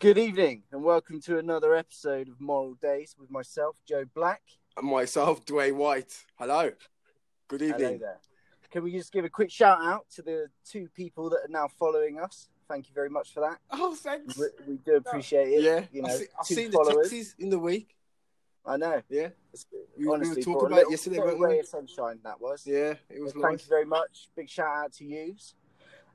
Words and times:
Good 0.00 0.16
evening, 0.18 0.62
and 0.70 0.84
welcome 0.84 1.20
to 1.22 1.38
another 1.38 1.74
episode 1.74 2.28
of 2.28 2.40
Moral 2.40 2.74
Days 2.74 3.16
with 3.18 3.30
myself, 3.32 3.76
Joe 3.86 4.04
Black. 4.14 4.42
And 4.76 4.86
myself, 4.88 5.44
Dwayne 5.44 5.74
White. 5.74 6.24
Hello. 6.36 6.70
Good 7.48 7.62
evening. 7.62 7.80
Hello 7.80 7.98
there. 7.98 8.18
Can 8.70 8.84
we 8.84 8.92
just 8.92 9.12
give 9.12 9.24
a 9.24 9.28
quick 9.28 9.50
shout 9.50 9.78
out 9.82 10.06
to 10.14 10.22
the 10.22 10.46
two 10.64 10.88
people 10.94 11.30
that 11.30 11.38
are 11.38 11.48
now 11.50 11.66
following 11.66 12.20
us? 12.20 12.48
Thank 12.68 12.88
you 12.88 12.94
very 12.94 13.10
much 13.10 13.32
for 13.34 13.40
that. 13.40 13.58
Oh, 13.72 13.94
thanks. 13.96 14.38
We, 14.38 14.46
we 14.68 14.76
do 14.76 14.96
appreciate 14.96 15.48
it. 15.48 15.62
Yeah, 15.62 15.84
you 15.90 16.02
know, 16.02 16.10
I've, 16.10 16.16
see, 16.18 16.26
I've 16.38 16.46
seen 16.46 16.70
followers. 16.70 17.10
the 17.10 17.16
taxis 17.16 17.34
in 17.38 17.50
the 17.50 17.58
week. 17.58 17.96
I 18.64 18.76
know. 18.76 19.00
Yeah, 19.08 19.30
It's- 19.52 19.66
We- 19.72 19.78
we 19.96 20.06
were 20.06 20.14
honestly, 20.14 20.42
talking 20.44 20.66
about 20.66 20.72
it 20.72 20.76
little 20.76 20.90
yesterday, 20.92 21.18
weren't 21.18 21.40
we? 21.40 21.46
ray 21.46 21.58
of 21.58 21.66
sunshine 21.66 22.20
that 22.22 22.40
was. 22.40 22.64
yeah, 22.64 22.94
it 23.10 23.20
was 23.20 23.32
So 23.32 23.40
Thank 23.42 23.62
you 23.62 23.68
very 23.68 23.86
much. 23.86 24.28
Big 24.36 24.48
shout 24.48 24.68
out 24.84 24.92
to 24.92 25.04
yous. 25.04 25.54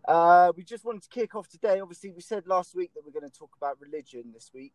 Uh, 0.08 0.52
we 0.56 0.64
just 0.64 0.84
wanted 0.84 1.04
to 1.04 1.10
kick 1.10 1.36
off 1.36 1.48
today. 1.48 1.80
Obviously, 1.80 2.12
we 2.12 2.22
said 2.22 2.46
last 2.48 2.76
week 2.76 2.92
that 2.94 3.02
we're 3.06 3.18
going 3.18 3.30
to 3.30 3.38
talk 3.38 3.52
about 3.58 3.80
religion 3.80 4.26
this 4.34 4.52
week, 4.54 4.74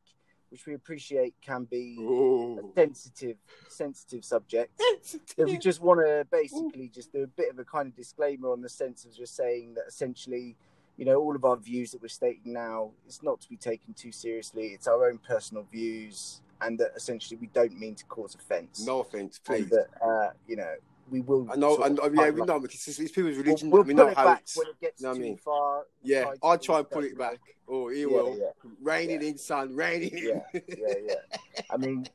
which 0.51 0.67
we 0.67 0.75
appreciate 0.75 1.35
can 1.43 1.65
be 1.65 1.97
a 2.01 2.63
sensitive, 2.75 3.37
sensitive 3.69 4.25
subject. 4.25 4.81
So 5.03 5.45
we 5.45 5.59
just 5.59 5.81
want 5.81 6.01
to 6.01 6.27
basically 6.31 6.91
just 6.93 7.13
do 7.13 7.23
a 7.23 7.27
bit 7.27 7.51
of 7.51 7.59
a 7.59 7.65
kind 7.65 7.89
of 7.89 7.97
disclaimer 7.97 8.51
on 8.51 8.63
the 8.63 8.69
sense 8.69 9.05
of 9.05 9.15
just 9.15 9.37
saying 9.37 9.75
that 9.75 9.85
essentially, 9.87 10.57
you 10.97 11.05
know, 11.05 11.21
all 11.21 11.37
of 11.37 11.45
our 11.45 11.57
views 11.57 11.93
that 11.93 12.03
we're 12.03 12.09
stating 12.09 12.53
now 12.53 12.91
is 13.07 13.23
not 13.23 13.41
to 13.43 13.49
be 13.49 13.57
taken 13.57 13.95
too 13.95 14.13
seriously. 14.13 14.69
It's 14.69 14.89
our 14.89 15.09
own 15.09 15.19
personal 15.19 15.67
views, 15.71 16.41
and 16.61 16.79
that 16.79 16.93
essentially 16.97 17.39
we 17.39 17.49
don't 17.49 17.79
mean 17.79 17.95
to 17.97 18.05
cause 18.07 18.35
offence. 18.35 18.85
No 18.85 19.01
offense, 19.01 19.41
and 19.49 19.69
please. 19.69 19.71
that 19.71 19.89
uh, 20.03 20.31
you 20.47 20.57
know 20.57 20.75
we 21.11 21.21
will. 21.21 21.49
I 21.51 21.57
know, 21.57 21.83
I 21.83 21.89
know, 21.89 22.11
yeah, 22.15 22.31
we 22.31 22.43
know 22.43 22.61
because 22.61 22.87
it's, 22.87 22.99
it's 22.99 23.13
people's 23.13 23.37
religion. 23.37 23.71
We'll, 23.71 23.83
we 23.83 23.95
know 23.95 24.13
how 24.15 24.25
back 24.25 24.41
it's. 24.43 24.57
when 24.57 24.67
it 24.69 24.81
gets 24.81 25.03
know 25.03 25.11
what 25.11 25.17
I 25.17 25.21
mean? 25.21 25.37
far. 25.39 25.85
Yeah, 26.03 26.33
I'll 26.43 26.57
do 26.57 26.65
try 26.65 26.79
and 26.79 26.91
pull 26.91 27.05
it 27.05 27.19
back. 27.19 27.39
Oh, 27.69 27.89
he 27.89 28.01
Yeah, 28.01 28.07
will. 28.07 28.37
yeah. 28.39 28.47
Rein 28.83 29.11
it 29.11 29.23
Yeah. 29.23 29.29
in, 29.29 29.39
son. 29.39 29.75
Rein 29.75 30.03
it 30.03 30.13
in. 30.13 30.27
Yeah, 30.29 30.61
yeah, 30.79 30.95
yeah. 31.07 31.61
I 31.71 31.77
mean, 31.77 32.07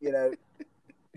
you 0.00 0.12
know, 0.12 0.32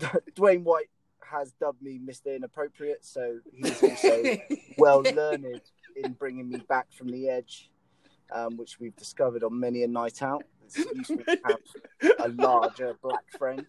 Dwayne 0.34 0.62
White 0.62 0.90
has 1.22 1.52
dubbed 1.52 1.82
me 1.82 1.98
Mr. 1.98 2.34
Inappropriate, 2.36 3.04
so 3.04 3.38
he's 3.54 3.82
also 3.82 4.22
well 4.78 5.02
learned 5.02 5.60
in 5.96 6.12
bringing 6.12 6.48
me 6.48 6.58
back 6.68 6.92
from 6.92 7.08
the 7.08 7.28
edge, 7.28 7.70
um, 8.32 8.56
which 8.56 8.78
we've 8.78 8.96
discovered 8.96 9.42
on 9.42 9.58
many 9.58 9.82
a 9.82 9.88
night 9.88 10.22
out. 10.22 10.44
It's 10.64 10.78
useful 10.78 11.18
to 11.18 11.38
have 11.44 12.16
a 12.24 12.28
larger 12.28 12.94
black 13.02 13.24
friend 13.38 13.66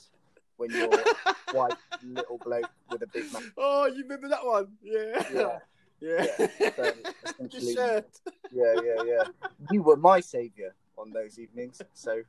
when 0.58 0.72
you're 0.72 0.90
white 1.54 1.74
little 2.04 2.38
bloke 2.44 2.70
with 2.92 3.02
a 3.04 3.08
big 3.08 3.32
mouth. 3.32 3.44
oh, 3.58 3.86
you 3.86 4.04
remember 4.04 4.28
that 4.30 4.46
one? 4.46 4.68
Yeah. 4.82 5.24
Yeah, 5.34 5.60
Yeah. 6.00 6.26
Yeah, 6.60 6.72
so 6.76 6.94
essentially- 7.40 8.04
yeah, 8.52 8.74
yeah, 8.84 9.04
yeah. 9.06 9.24
You 9.72 9.82
were 9.84 9.98
my 9.98 10.20
savior 10.20 10.76
on 10.98 11.12
those 11.12 11.40
evenings, 11.40 11.82
so 11.94 12.22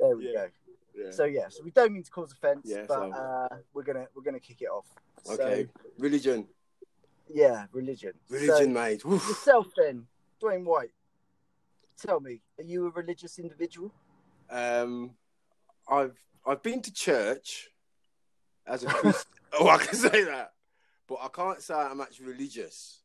there 0.00 0.16
we 0.16 0.26
Yeah. 0.28 0.32
go. 0.32 0.46
Yeah. 0.96 1.10
So 1.12 1.24
yeah, 1.24 1.48
so 1.48 1.62
we 1.62 1.70
don't 1.70 1.92
mean 1.92 2.02
to 2.02 2.10
cause 2.10 2.32
offence, 2.32 2.62
Yeah, 2.64 2.84
but 2.88 2.94
so- 2.98 3.12
uh, 3.12 3.48
we're 3.72 3.84
gonna 3.84 4.06
we're 4.16 4.22
gonna 4.22 4.40
kick 4.40 4.62
it 4.62 4.66
off. 4.68 4.86
So, 5.24 5.34
okay. 5.34 5.68
Religion. 5.98 6.48
yeah, 7.28 7.66
religion. 7.72 8.12
Religion, 8.30 8.56
So, 8.56 8.68
mate. 8.68 9.04
Woof. 9.04 9.28
yourself 9.28 9.66
then, 9.76 10.06
Dwayne 10.42 10.64
White. 10.64 10.90
Tell 12.04 12.18
me, 12.20 12.40
are 12.58 12.64
you 12.64 12.86
a 12.86 12.90
religious 12.90 13.38
individual? 13.38 13.92
Um, 14.50 15.10
I've 15.88 16.16
I've 16.48 16.62
been 16.62 16.80
to 16.82 16.92
church 16.92 17.68
as 18.66 18.82
a 18.82 18.86
Christian. 18.86 19.30
oh, 19.60 19.68
I 19.68 19.76
can 19.76 19.94
say 19.94 20.24
that, 20.24 20.52
but 21.06 21.18
I 21.22 21.28
can't 21.28 21.60
say 21.60 21.74
I'm 21.74 22.00
actually 22.00 22.26
religious. 22.26 23.00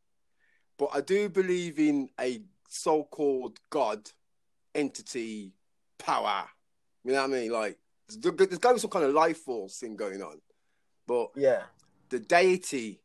But 0.77 0.89
I 0.93 1.01
do 1.01 1.27
believe 1.27 1.77
in 1.77 2.09
a 2.19 2.41
so-called 2.69 3.59
God 3.69 4.09
entity 4.73 5.51
power. 5.99 6.45
You 7.03 7.11
know 7.11 7.21
what 7.21 7.31
I 7.31 7.33
mean? 7.33 7.51
Like 7.51 7.77
there's 8.07 8.17
got 8.17 8.37
to 8.69 8.73
be 8.75 8.79
some 8.79 8.89
kind 8.89 9.05
of 9.05 9.13
life 9.13 9.39
force 9.39 9.77
thing 9.77 9.97
going 9.97 10.21
on. 10.21 10.39
But 11.05 11.31
Yeah, 11.35 11.63
the 12.09 12.19
deity, 12.19 13.01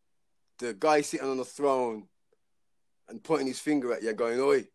the 0.59 0.73
guy 0.75 1.01
sitting 1.01 1.29
on 1.29 1.37
the 1.37 1.45
throne 1.45 2.05
and 3.09 3.23
pointing 3.23 3.49
his 3.49 3.59
finger 3.59 3.93
at 3.93 4.05
you, 4.05 4.13
going, 4.13 4.41
"Oi, 4.41 4.69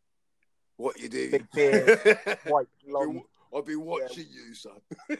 what 0.75 0.99
you 0.99 1.07
doing?" 1.07 1.31
Big 1.31 1.51
beard, 1.51 2.19
white 2.47 2.67
long. 2.85 3.23
I'll 3.53 3.61
be 3.61 3.75
watching 3.75 4.25
you, 4.31 4.53
son. 4.53 4.73
Yeah, 5.09 5.17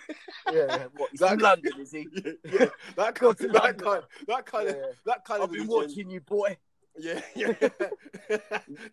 yeah. 0.68 0.86
What, 0.98 1.10
That- 1.20 1.42
London, 1.42 1.72
is 1.80 1.92
he? 1.92 2.08
yeah, 2.14 2.32
yeah. 2.52 2.66
That 2.98 3.16
kind, 3.20 3.36
that 3.38 3.54
London. 3.54 3.86
kind, 3.86 4.04
that 4.28 4.46
kind 4.46 4.66
Yeah, 4.68 4.72
of, 4.74 4.78
yeah. 4.80 4.86
that 5.06 5.26
kind 5.26 5.42
I've 5.44 5.50
of 5.50 5.52
been 5.54 5.68
religion. 5.68 5.90
watching 5.90 6.10
you, 6.10 6.22
boy. 6.22 6.58
Yeah, 6.98 7.22
yeah. 7.36 7.54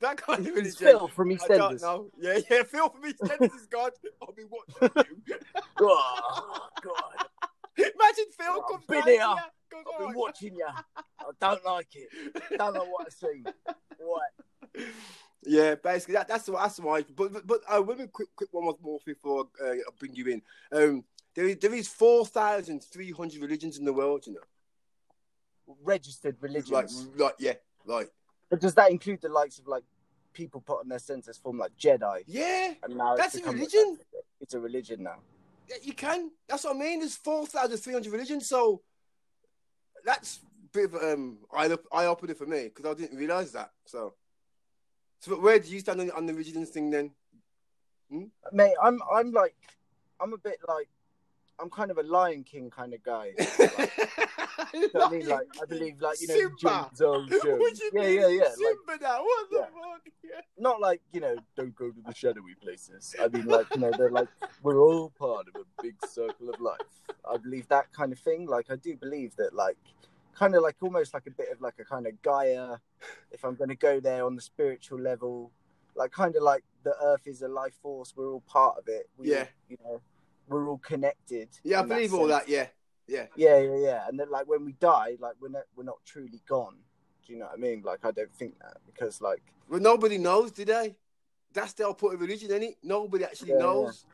that 0.00 0.16
kind 0.16 0.46
of 0.46 0.54
religion. 0.54 0.72
Phil 0.72 1.08
from 1.08 1.32
I 1.32 1.48
don't 1.48 1.80
know. 1.82 2.10
Yeah, 2.18 2.38
yeah. 2.50 2.62
Phil 2.62 2.88
from 2.88 3.02
EastEnders 3.02 3.54
is 3.56 3.66
God. 3.70 3.92
I'll 4.22 4.32
be 4.32 4.44
watching 4.48 4.90
you. 5.26 5.36
Oh 5.80 6.68
God, 6.82 7.26
Imagine 7.76 8.24
Phil 8.38 8.52
I've 8.52 8.70
comes 8.70 8.84
been 8.86 9.02
here. 9.02 9.04
to 9.04 9.12
you, 9.12 9.36
goes, 9.70 9.84
I've 9.94 10.00
"All 10.00 10.06
been 10.08 10.16
watching 10.18 10.54
you. 10.54 10.66
I 10.96 11.24
don't 11.40 11.64
like 11.64 11.88
it. 11.94 12.08
Don't 12.58 12.74
know 12.74 12.84
what 12.86 13.06
I 13.06 13.10
see. 13.10 13.44
What? 13.98 14.84
Yeah, 15.42 15.74
basically 15.76 16.14
that, 16.14 16.28
that's 16.28 16.44
that's 16.44 16.80
why. 16.80 17.02
But 17.16 17.32
but, 17.32 17.46
but 17.46 17.60
uh, 17.68 17.82
me 17.82 18.06
quick 18.12 18.28
quick 18.36 18.52
one 18.52 18.64
more 18.64 18.76
more 18.82 18.98
before 19.06 19.48
uh, 19.62 19.70
I 19.70 19.80
bring 19.98 20.14
you 20.14 20.26
in. 20.26 20.42
Um, 20.72 21.04
there 21.34 21.46
is 21.46 21.56
there 21.56 21.74
is 21.74 21.88
four 21.88 22.26
thousand 22.26 22.82
three 22.84 23.10
hundred 23.10 23.40
religions 23.40 23.78
in 23.78 23.84
the 23.84 23.92
world. 23.92 24.26
You 24.26 24.34
know, 24.34 24.40
Registered 25.82 26.36
religions. 26.40 27.06
like 27.12 27.20
like 27.20 27.34
yeah, 27.38 27.54
like 27.86 28.10
But 28.50 28.60
does 28.60 28.74
that 28.74 28.90
include 28.90 29.22
the 29.22 29.28
likes 29.30 29.58
of 29.58 29.66
like 29.66 29.84
people 30.32 30.60
put 30.60 30.80
on 30.80 30.88
their 30.88 30.98
census 30.98 31.38
form 31.38 31.58
like 31.58 31.72
Jedi? 31.78 32.22
yeah, 32.26 32.74
And 32.82 32.96
now 32.96 33.16
That's 33.16 33.36
a 33.36 33.44
religion. 33.50 33.98
It's 34.40 34.54
a 34.54 34.60
religion 34.60 35.02
now. 35.02 35.16
yeah, 35.68 35.76
you 35.82 35.92
can. 35.94 36.30
That's 36.48 36.64
what 36.64 36.76
I 36.76 36.78
mean. 36.78 37.00
There's 37.00 37.16
four 37.16 37.46
thousand 37.46 37.78
three 37.78 37.92
hundred 37.94 38.12
religions, 38.12 38.48
so 38.48 38.82
that's 40.04 40.40
a 40.42 40.68
bit 40.78 40.84
of 40.92 41.02
um 41.02 41.38
eye 41.52 41.74
eye 41.92 42.06
opener 42.06 42.34
for 42.34 42.46
me 42.46 42.64
because 42.64 42.84
I 42.84 42.94
didn't 42.94 43.16
realize 43.18 43.52
that. 43.52 43.70
So, 43.84 44.14
so 45.20 45.38
where 45.40 45.58
do 45.58 45.68
you 45.70 45.80
stand 45.80 46.00
on, 46.00 46.10
on 46.12 46.26
the 46.26 46.34
religions 46.34 46.70
thing 46.70 46.90
then? 46.90 47.10
Hmm? 48.10 48.24
Mate, 48.52 48.74
I'm 48.82 49.00
I'm 49.14 49.30
like 49.32 49.54
I'm 50.20 50.32
a 50.32 50.38
bit 50.38 50.58
like 50.66 50.88
I'm 51.60 51.70
kind 51.70 51.90
of 51.90 51.98
a 51.98 52.02
Lion 52.02 52.42
King 52.42 52.70
kind 52.70 52.94
of 52.94 53.02
guy. 53.02 53.32
You 54.74 54.88
know 54.94 55.06
I 55.06 55.10
mean? 55.10 55.26
Like 55.26 55.48
I 55.60 55.64
believe 55.64 56.00
like 56.00 56.20
you 56.20 56.28
know 56.28 56.34
Simba. 56.36 56.90
Jones. 56.96 57.32
What 57.44 57.78
you 57.80 57.90
Yeah, 57.94 58.00
mean? 58.02 58.20
yeah, 58.20 58.28
yeah. 58.28 58.42
Like 58.42 58.52
Simba 58.56 58.98
now. 59.00 59.22
What 59.22 59.50
the 59.50 59.56
Yeah. 59.56 59.64
fuck? 59.64 60.02
Yeah. 60.22 60.40
not 60.58 60.80
like, 60.80 61.00
you 61.12 61.20
know, 61.20 61.36
don't 61.56 61.74
go 61.74 61.90
to 61.90 62.00
the 62.06 62.14
shadowy 62.14 62.54
places. 62.62 63.16
I 63.20 63.28
mean 63.28 63.46
like, 63.46 63.66
you 63.74 63.80
know, 63.80 63.90
they're 63.96 64.10
like 64.10 64.28
we're 64.62 64.78
all 64.80 65.10
part 65.18 65.46
of 65.48 65.54
a 65.60 65.82
big 65.82 65.94
circle 66.06 66.50
of 66.50 66.60
life. 66.60 66.78
I 67.28 67.36
believe 67.38 67.66
that 67.68 67.90
kind 67.92 68.12
of 68.12 68.18
thing. 68.18 68.46
Like 68.46 68.70
I 68.70 68.76
do 68.76 68.96
believe 68.96 69.34
that 69.36 69.54
like 69.54 69.78
kind 70.40 70.54
of 70.54 70.62
like 70.62 70.76
almost 70.80 71.12
like 71.12 71.26
a 71.26 71.30
bit 71.30 71.48
of 71.52 71.60
like 71.60 71.74
a 71.78 71.84
kind 71.84 72.06
of 72.06 72.20
Gaia, 72.22 72.76
if 73.30 73.44
I'm 73.44 73.54
gonna 73.54 73.74
go 73.74 74.00
there 74.00 74.24
on 74.24 74.34
the 74.34 74.40
spiritual 74.40 74.98
level, 74.98 75.52
like 75.94 76.12
kind 76.12 76.34
of 76.34 76.42
like 76.42 76.64
the 76.82 76.94
earth 77.02 77.26
is 77.26 77.42
a 77.42 77.48
life 77.48 77.74
force, 77.82 78.14
we're 78.16 78.32
all 78.32 78.40
part 78.40 78.78
of 78.78 78.84
it. 78.88 79.10
We, 79.18 79.30
Yeah. 79.30 79.44
You 79.68 79.76
know, 79.84 80.00
we're 80.48 80.66
all 80.66 80.78
connected. 80.78 81.50
Yeah, 81.62 81.80
I 81.80 81.82
in 81.82 81.88
that 81.90 81.94
believe 81.96 82.14
all 82.14 82.26
that. 82.28 82.48
Yeah, 82.48 82.68
yeah. 83.06 83.26
Yeah, 83.36 83.58
yeah, 83.60 83.76
yeah. 83.76 84.08
And 84.08 84.18
then 84.18 84.30
like 84.30 84.48
when 84.48 84.64
we 84.64 84.72
die, 84.72 85.18
like 85.20 85.34
we're 85.40 85.50
not 85.50 85.64
we're 85.76 85.84
not 85.84 85.98
truly 86.06 86.40
gone. 86.48 86.78
Do 87.26 87.34
you 87.34 87.38
know 87.38 87.44
what 87.44 87.54
I 87.54 87.58
mean? 87.58 87.82
Like 87.84 88.02
I 88.04 88.10
don't 88.10 88.34
think 88.34 88.58
that 88.60 88.78
because 88.86 89.20
like 89.20 89.42
Well, 89.68 89.78
nobody 89.80 90.16
knows, 90.16 90.52
do 90.52 90.64
they? 90.64 90.96
That's 91.52 91.74
the 91.74 91.92
point 91.92 92.14
of 92.14 92.20
religion, 92.22 92.48
isn't 92.48 92.62
it? 92.62 92.76
Nobody 92.82 93.24
actually 93.24 93.50
Yeah, 93.50 93.56
yeah. 93.56 93.62
knows. 93.62 94.04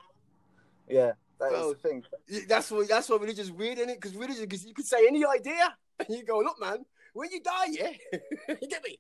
yeah, 0.89 1.13
that 1.39 1.47
is 1.47 1.53
Well, 1.53 1.69
the 1.75 1.75
thing. 1.77 2.05
That's 2.49 2.69
what 2.73 2.89
that's 2.89 3.09
what 3.09 3.21
religion's 3.21 3.53
weird, 3.53 3.79
isn't 3.79 3.91
it? 3.91 4.01
Because 4.01 4.17
religion, 4.17 4.43
because 4.43 4.67
you 4.67 4.75
could 4.75 4.87
say 4.87 5.07
any 5.07 5.25
idea, 5.25 5.77
and 5.99 6.09
you 6.17 6.25
go, 6.25 6.39
look, 6.39 6.61
man, 6.61 6.85
when 7.15 7.31
you 7.31 7.41
die, 7.41 7.67
yeah, 7.71 7.91
you 8.61 8.69
get 8.69 8.83
me. 8.85 8.99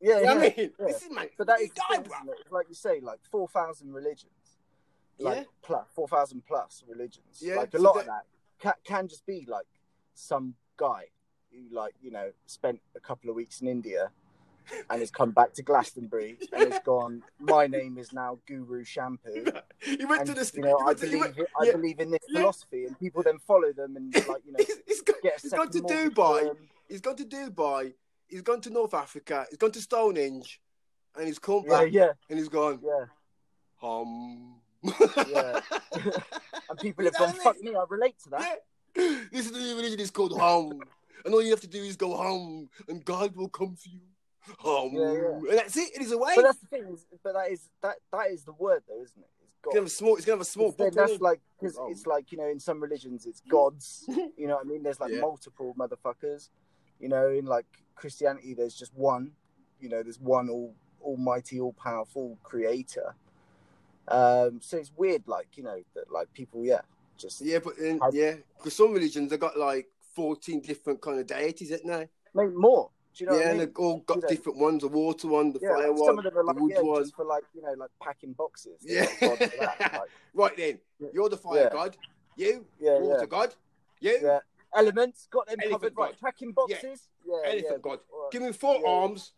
Yeah, 0.00 0.18
You 0.18 0.24
know 0.24 0.32
yeah. 0.32 0.38
I 0.38 0.40
mean? 0.42 0.52
yeah. 0.78 0.86
This 0.86 1.02
is 1.02 1.10
man. 1.10 1.28
But 1.38 1.46
that 1.48 1.60
is 1.60 1.70
die, 1.70 1.98
bro. 1.98 2.16
isn't 2.16 2.28
it? 2.28 2.36
It's 2.42 2.52
like 2.52 2.66
you 2.68 2.74
say, 2.74 3.00
like 3.00 3.20
four 3.30 3.48
thousand 3.48 3.92
religions. 3.92 4.32
Like 5.18 5.36
Yeah. 5.38 5.42
plus 5.62 5.86
four 5.94 6.08
thousand 6.08 6.42
plus 6.46 6.82
religions. 6.88 7.40
Yeah, 7.40 7.56
Like 7.56 7.74
a 7.74 7.78
so 7.78 7.82
lot 7.84 7.94
that- 7.94 8.00
of 8.00 8.06
that 8.06 8.24
can, 8.58 8.72
can 8.84 9.08
just 9.08 9.24
be 9.26 9.46
like 9.48 9.66
some 10.14 10.54
guy 10.76 11.04
who 11.52 11.74
like, 11.74 11.94
you 12.02 12.10
know, 12.10 12.30
spent 12.46 12.80
a 12.96 13.00
couple 13.00 13.28
of 13.30 13.36
weeks 13.36 13.60
in 13.60 13.68
India 13.68 14.10
and 14.90 15.00
has 15.00 15.10
come 15.10 15.30
back 15.30 15.52
to 15.54 15.62
Glastonbury 15.62 16.38
and 16.52 16.72
has 16.72 16.80
gone, 16.84 17.22
My 17.40 17.66
name 17.66 17.98
is 17.98 18.12
now 18.12 18.38
Guru 18.46 18.84
Shampoo. 18.84 19.44
He 19.80 20.04
went 20.04 20.20
and 20.22 20.28
to 20.28 20.34
the. 20.34 20.50
you 20.54 20.62
know, 20.62 20.78
I 20.78 20.84
went 20.86 20.98
to- 20.98 21.06
he 21.06 21.12
believe 21.12 21.36
went- 21.36 21.48
I 21.60 21.64
yeah. 21.64 21.72
believe 21.72 21.98
in 22.00 22.10
this 22.10 22.20
Yeah. 22.28 22.40
philosophy, 22.40 22.84
and 22.86 22.98
people 22.98 23.22
then 23.22 23.38
follow 23.38 23.72
them 23.72 23.96
and 23.96 24.14
like 24.14 24.42
you 24.46 24.52
know 24.52 24.58
he's, 24.58 24.78
he's 24.86 25.02
a 25.02 25.12
he's 25.42 25.52
gone 25.52 25.70
to 25.70 25.80
Dubai. 25.82 26.54
He's 26.88 27.00
gone 27.00 27.16
to 27.16 27.24
Dubai. 27.24 27.92
He's 28.28 28.42
gone 28.42 28.60
to 28.62 28.70
North 28.70 28.94
Africa. 28.94 29.46
He's 29.50 29.58
gone 29.58 29.72
to 29.72 29.80
Stonehenge, 29.80 30.60
and 31.16 31.26
he's 31.26 31.38
come 31.38 31.62
Yeah, 31.66 31.70
back 31.84 31.92
yeah, 31.92 32.12
and 32.30 32.38
he's 32.38 32.48
gone. 32.48 32.80
yeah, 32.82 33.04
Hum. 33.76 34.60
yeah. 35.28 35.60
and 36.70 36.78
people 36.80 37.04
have 37.04 37.14
gone, 37.18 37.34
"Fuck 37.34 37.60
me, 37.60 37.74
I 37.74 37.84
relate 37.88 38.16
to 38.24 38.30
that." 38.30 38.58
This 38.94 39.46
is 39.46 39.52
the 39.52 39.58
new 39.58 39.76
religion. 39.76 40.00
It's 40.00 40.10
called 40.10 40.38
home, 40.38 40.82
and 41.24 41.34
all 41.34 41.42
you 41.42 41.50
have 41.50 41.60
to 41.62 41.66
do 41.66 41.82
is 41.82 41.96
go 41.96 42.14
home, 42.16 42.68
and 42.88 43.04
God 43.04 43.34
will 43.36 43.48
come 43.48 43.74
for 43.76 43.88
you. 43.88 44.00
Oh, 44.64 44.90
Yeah, 44.92 45.12
yeah. 45.12 45.50
and 45.50 45.58
that's 45.58 45.76
it. 45.76 45.90
It 45.94 46.02
is 46.02 46.12
away. 46.12 46.32
But 46.36 46.42
that's 46.42 46.58
the 46.58 46.66
thing. 46.66 46.84
Is, 46.92 47.06
but 47.22 47.32
that 47.34 47.50
is 47.50 47.68
that 47.82 47.96
that 48.12 48.30
is 48.30 48.44
the 48.44 48.52
word, 48.52 48.82
though, 48.88 49.00
isn't 49.02 49.18
it? 49.20 49.28
It's 49.40 49.52
It's 49.52 49.60
God. 49.62 49.70
gonna 49.70 49.80
have 49.80 49.86
a 49.86 49.90
small. 49.90 50.16
It's 50.16 50.24
gonna 50.24 50.36
have 50.36 50.40
a 50.40 50.44
small 50.44 50.68
It's 50.68 50.76
book. 50.76 50.92
that's 50.94 51.20
like 51.20 51.40
because 51.60 51.76
Oh. 51.78 51.90
it's 51.90 52.06
like 52.06 52.32
you 52.32 52.38
know 52.38 52.48
in 52.48 52.58
some 52.60 52.80
religions 52.82 53.26
it's 53.26 53.40
gods. 53.48 54.04
you 54.36 54.46
know 54.48 54.56
what 54.56 54.66
I 54.66 54.68
mean? 54.68 54.82
There's 54.82 55.00
like 55.00 55.12
Yeah. 55.12 55.20
multiple 55.20 55.74
motherfuckers. 55.78 56.48
You 56.98 57.08
know, 57.08 57.28
in 57.28 57.46
like 57.46 57.66
Christianity, 57.94 58.54
there's 58.54 58.74
just 58.74 58.92
one. 58.94 59.32
You 59.80 59.88
know, 59.88 60.02
there's 60.02 60.20
one 60.20 60.48
all 60.48 60.74
almighty, 61.00 61.60
all 61.60 61.72
powerful 61.72 62.38
creator. 62.44 63.14
Um, 64.08 64.60
so 64.60 64.76
it's 64.78 64.92
weird, 64.96 65.26
like 65.28 65.56
you 65.56 65.62
know, 65.62 65.80
that 65.94 66.10
like 66.10 66.32
people, 66.32 66.64
yeah, 66.64 66.80
just 67.16 67.40
Yeah, 67.40 67.60
but 67.60 67.78
then, 67.78 68.00
I- 68.02 68.10
yeah, 68.12 68.34
because 68.58 68.74
some 68.74 68.92
religions 68.92 69.30
they 69.30 69.36
got 69.36 69.56
like 69.56 69.88
fourteen 70.14 70.60
different 70.60 71.00
kind 71.00 71.20
of 71.20 71.26
deities, 71.26 71.70
isn't 71.70 71.86
they? 71.86 72.08
maybe 72.34 72.52
more. 72.54 72.90
Do 73.16 73.24
you 73.24 73.30
know 73.30 73.36
yeah, 73.36 73.38
what 73.40 73.46
I 73.46 73.50
and 73.50 73.58
mean? 73.58 73.66
they've 73.68 73.76
all 73.76 73.98
got 74.00 74.16
You 74.16 74.22
know- 74.22 74.28
different 74.28 74.58
ones: 74.58 74.80
the 74.82 74.88
water 74.88 75.28
one, 75.28 75.52
the 75.52 75.58
Yeah, 75.62 75.68
fire 75.76 75.92
one, 75.92 76.06
some 76.06 76.18
of 76.18 76.24
them 76.24 76.36
are 76.38 76.44
like 76.44 76.56
the 76.56 76.62
wood 76.62 76.72
yeah, 76.74 76.80
one. 76.80 77.10
for 77.10 77.24
like 77.24 77.44
you 77.54 77.62
know, 77.62 77.72
like 77.76 77.90
packing 78.02 78.32
boxes. 78.32 78.78
Yeah. 78.82 79.06
They've 79.06 79.20
got 79.20 79.38
gods 79.38 79.52
for 79.52 79.58
that, 79.60 79.80
like, 79.92 80.10
Right 80.34 80.56
then, 80.56 80.78
you're 81.12 81.28
the 81.28 81.36
fire 81.36 81.68
god. 81.72 81.96
You, 82.36 82.64
yeah, 82.80 82.98
water 82.98 83.26
god. 83.26 83.54
You. 84.00 84.40
Elements 84.74 85.28
got 85.30 85.46
them 85.46 85.56
Elephant 85.60 85.82
covered. 85.82 85.92
Right, 85.98 86.10
god. 86.12 86.20
packing 86.24 86.52
boxes. 86.52 87.08
Yeah, 87.26 87.50
elephant 87.52 87.82
god. 87.82 87.98
Or- 88.10 88.30
Give 88.30 88.40
me 88.42 88.52
four 88.52 88.86
arms, 88.88 89.32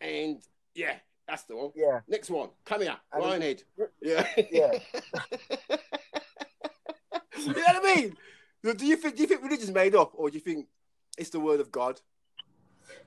and 0.00 0.40
yeah, 0.76 0.94
that's 1.26 1.42
the 1.42 1.56
one. 1.56 1.72
Yeah, 1.74 2.00
Next 2.06 2.30
one, 2.30 2.50
come 2.64 2.82
here, 2.82 2.96
And 3.12 3.22
lion 3.24 3.42
head. 3.42 3.62
Yeah, 4.00 4.26
Yeah. 4.52 4.72
you 7.38 7.46
know 7.48 7.52
what 7.52 7.84
I 7.84 7.94
mean? 7.96 8.16
Do 8.76 8.86
you 8.86 8.96
think? 8.96 9.16
Do 9.16 9.22
you 9.22 9.28
think 9.28 9.42
religion's 9.42 9.72
made 9.72 9.94
up, 9.96 10.12
or 10.14 10.30
do 10.30 10.34
you 10.34 10.40
think 10.40 10.66
it's 11.18 11.30
the 11.30 11.40
word 11.40 11.58
of 11.60 11.70
God? 11.72 12.00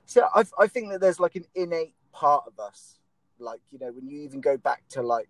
So 0.06 0.28
I, 0.34 0.44
I 0.58 0.68
think 0.68 0.92
that 0.92 1.02
there's 1.02 1.20
like 1.20 1.36
an 1.36 1.46
innate 1.56 1.94
part 2.12 2.44
of 2.48 2.60
us, 2.60 3.00
like 3.40 3.62
you 3.70 3.80
know, 3.80 3.92
when 3.92 4.08
you 4.08 4.22
even 4.22 4.42
go 4.42 4.58
back 4.58 4.84
to 4.90 5.02
like 5.02 5.30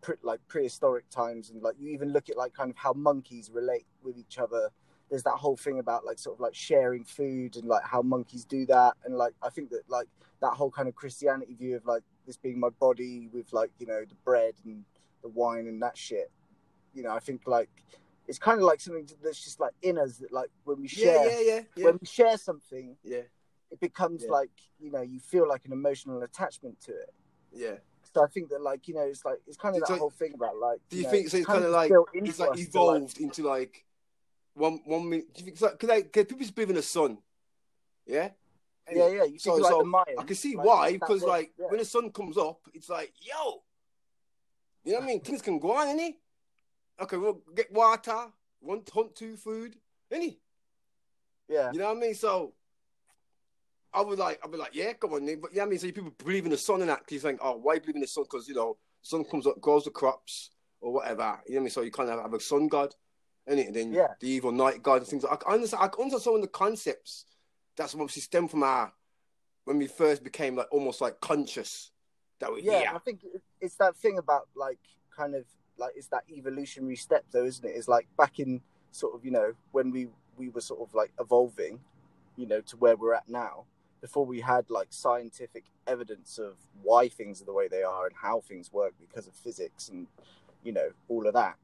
pre, 0.00 0.16
like 0.22 0.40
prehistoric 0.48 1.08
times, 1.10 1.50
and 1.50 1.62
like 1.62 1.76
you 1.78 1.90
even 1.90 2.12
look 2.12 2.28
at 2.28 2.36
like 2.36 2.54
kind 2.54 2.70
of 2.70 2.76
how 2.76 2.92
monkeys 2.92 3.50
relate 3.52 3.86
with 4.02 4.16
each 4.16 4.38
other. 4.38 4.70
There's 5.10 5.22
that 5.22 5.36
whole 5.36 5.56
thing 5.56 5.78
about 5.78 6.04
like 6.04 6.18
sort 6.18 6.36
of 6.36 6.40
like 6.40 6.54
sharing 6.54 7.04
food 7.04 7.56
and 7.56 7.66
like 7.68 7.84
how 7.84 8.02
monkeys 8.02 8.44
do 8.44 8.66
that, 8.66 8.94
and 9.04 9.16
like 9.16 9.34
I 9.42 9.50
think 9.50 9.70
that 9.70 9.82
like 9.88 10.08
that 10.40 10.50
whole 10.50 10.70
kind 10.70 10.88
of 10.88 10.94
Christianity 10.94 11.54
view 11.54 11.76
of 11.76 11.86
like 11.86 12.02
this 12.26 12.36
being 12.36 12.58
my 12.58 12.70
body 12.70 13.28
with 13.32 13.52
like 13.52 13.70
you 13.78 13.86
know 13.86 14.04
the 14.08 14.16
bread 14.24 14.54
and 14.64 14.84
the 15.22 15.28
wine 15.28 15.66
and 15.66 15.80
that 15.82 15.96
shit. 15.96 16.30
You 16.94 17.02
know, 17.02 17.10
I 17.10 17.20
think 17.20 17.42
like 17.46 17.68
it's 18.28 18.38
kind 18.38 18.58
of 18.58 18.64
like 18.64 18.80
something 18.80 19.08
that's 19.22 19.42
just 19.42 19.60
like 19.60 19.72
in 19.82 19.98
us 19.98 20.16
that 20.18 20.32
like 20.32 20.50
when 20.64 20.80
we 20.80 20.88
share 20.88 21.14
Yeah, 21.14 21.30
yeah, 21.30 21.40
yeah, 21.40 21.60
yeah, 21.76 21.84
when 21.84 21.98
we 22.00 22.06
share 22.06 22.36
something 22.36 22.96
yeah, 23.04 23.20
it 23.70 23.80
becomes 23.80 24.22
Yeah. 24.24 24.30
like 24.30 24.50
you 24.78 24.90
know 24.90 25.02
you 25.02 25.20
feel 25.20 25.48
like 25.48 25.64
an 25.64 25.72
emotional 25.72 26.22
attachment 26.22 26.80
to 26.82 26.92
it 26.92 27.12
yeah. 27.52 27.76
so 28.12 28.22
i 28.22 28.26
think 28.28 28.48
that 28.50 28.60
like 28.62 28.86
you 28.88 28.94
know 28.94 29.02
it's 29.02 29.24
like 29.24 29.38
it's 29.46 29.56
kind 29.56 29.74
of 29.76 29.82
that 29.86 29.98
whole 29.98 30.10
thing 30.10 30.34
about 30.34 30.56
like 30.56 30.80
Do 30.90 30.96
you 30.96 31.04
know, 31.04 31.10
think 31.10 31.28
so? 31.28 31.36
It's 31.38 31.46
kind 31.46 31.64
of 31.64 31.70
like 31.70 31.90
it's 32.14 32.38
like 32.38 32.58
evolved 32.58 33.18
into 33.18 33.42
like 33.46 33.84
one 34.54 34.80
one 34.86 35.08
minute. 35.08 35.34
Do 35.34 35.40
you 35.40 35.44
think 35.44 35.54
it's 35.56 35.62
like, 35.62 35.78
cause 35.78 35.88
like, 35.90 36.12
people 36.12 36.38
just 36.38 36.54
believe 36.54 36.70
in 36.70 36.76
the 36.76 36.82
sun? 36.82 37.18
Yeah. 38.06 38.30
yeah 38.90 39.08
yeah 39.08 39.24
you 39.24 39.38
So- 39.38 39.54
like 39.56 39.70
so 39.70 39.78
the 39.78 39.84
Mayans, 39.84 40.18
I 40.18 40.24
can 40.24 40.36
see 40.36 40.56
like, 40.56 40.66
why 40.66 40.92
because 40.92 41.22
like 41.22 41.52
yeah. 41.58 41.66
when 41.68 41.78
the 41.78 41.84
sun 41.84 42.10
comes 42.10 42.38
up, 42.38 42.60
it's 42.72 42.88
like 42.88 43.12
yo, 43.20 43.62
you 44.84 44.92
know 44.92 44.98
what 45.00 45.04
I 45.04 45.06
mean? 45.08 45.20
Things 45.20 45.42
can 45.42 45.58
go 45.58 45.72
on, 45.72 45.88
innit? 45.88 46.14
Okay, 47.00 47.16
we'll 47.18 47.42
get 47.54 47.70
water, 47.72 48.28
want 48.62 48.88
hunt 48.88 49.14
two 49.14 49.36
food, 49.36 49.76
innit? 50.10 50.38
yeah 51.48 51.70
You 51.72 51.78
know 51.80 51.88
what 51.88 51.98
I 51.98 52.00
mean? 52.00 52.14
So 52.14 52.54
I 53.96 54.02
would 54.02 54.18
like, 54.18 54.38
I'd 54.44 54.52
be 54.52 54.58
like, 54.58 54.74
yeah, 54.74 54.92
come 54.92 55.14
on, 55.14 55.24
Nick. 55.24 55.40
But 55.42 55.54
yeah, 55.54 55.62
I 55.62 55.66
mean, 55.66 55.78
so 55.78 55.86
people 55.90 56.12
believe 56.24 56.44
in 56.44 56.50
the 56.50 56.58
sun 56.58 56.80
and 56.82 56.90
that, 56.90 57.02
you 57.10 57.18
think, 57.18 57.40
oh, 57.42 57.56
why 57.56 57.78
believe 57.78 57.96
in 57.96 58.02
the 58.02 58.06
sun? 58.06 58.24
Because 58.24 58.46
you 58.48 58.54
know, 58.54 58.76
sun 59.02 59.24
comes 59.24 59.46
up, 59.46 59.60
grows 59.60 59.84
the 59.84 59.90
crops 59.90 60.50
or 60.80 60.92
whatever. 60.92 61.40
You 61.46 61.54
know 61.54 61.56
what 61.56 61.56
I 61.56 61.60
mean? 61.60 61.70
So 61.70 61.80
you 61.82 61.90
kind 61.90 62.10
of 62.10 62.20
have 62.20 62.34
a 62.34 62.40
sun 62.40 62.68
god. 62.68 62.94
And 63.46 63.74
then 63.74 63.92
Yeah. 63.92 64.08
the 64.20 64.28
evil 64.28 64.52
night 64.52 64.82
god 64.82 64.98
and 64.98 65.06
things. 65.06 65.22
Like, 65.24 65.42
I 65.48 65.54
understand. 65.54 65.82
I 65.82 65.86
understand 65.86 66.22
some 66.22 66.34
of 66.34 66.40
the 66.42 66.48
concepts 66.48 67.24
that's 67.76 67.94
obviously 67.94 68.22
stem 68.22 68.48
from 68.48 68.62
our 68.62 68.92
when 69.64 69.78
we 69.78 69.86
first 69.86 70.22
became 70.24 70.56
like 70.56 70.66
almost 70.72 71.00
like 71.00 71.20
conscious 71.20 71.90
that 72.38 72.50
we're 72.50 72.58
yeah 72.60 72.78
here. 72.80 72.90
i 72.94 72.98
think 72.98 73.20
it's 73.60 73.74
that 73.76 73.96
thing 73.96 74.16
about 74.18 74.48
like 74.54 74.78
kind 75.14 75.34
of 75.34 75.44
like 75.76 75.92
it's 75.96 76.06
that 76.08 76.22
evolutionary 76.30 76.96
step 76.96 77.24
though 77.32 77.44
isn't 77.44 77.64
it 77.66 77.72
it's 77.76 77.88
like 77.88 78.06
back 78.16 78.38
in 78.38 78.60
sort 78.92 79.14
of 79.14 79.24
you 79.24 79.30
know 79.30 79.52
when 79.72 79.90
we 79.90 80.08
we 80.36 80.48
were 80.48 80.60
sort 80.60 80.80
of 80.80 80.94
like 80.94 81.12
evolving 81.20 81.78
you 82.36 82.46
know 82.46 82.60
to 82.62 82.76
where 82.76 82.96
we're 82.96 83.12
at 83.14 83.28
now 83.28 83.64
before 84.00 84.24
we 84.26 84.40
had 84.40 84.68
like 84.70 84.88
scientific 84.90 85.64
evidence 85.86 86.38
of 86.38 86.54
why 86.82 87.08
things 87.08 87.40
are 87.40 87.44
the 87.44 87.52
way 87.52 87.68
they 87.68 87.82
are 87.82 88.06
and 88.06 88.14
how 88.20 88.40
things 88.40 88.72
work 88.72 88.92
because 89.00 89.26
of 89.26 89.34
physics 89.34 89.88
and 89.88 90.06
you 90.62 90.72
know 90.72 90.90
all 91.08 91.26
of 91.26 91.34
that 91.34 91.56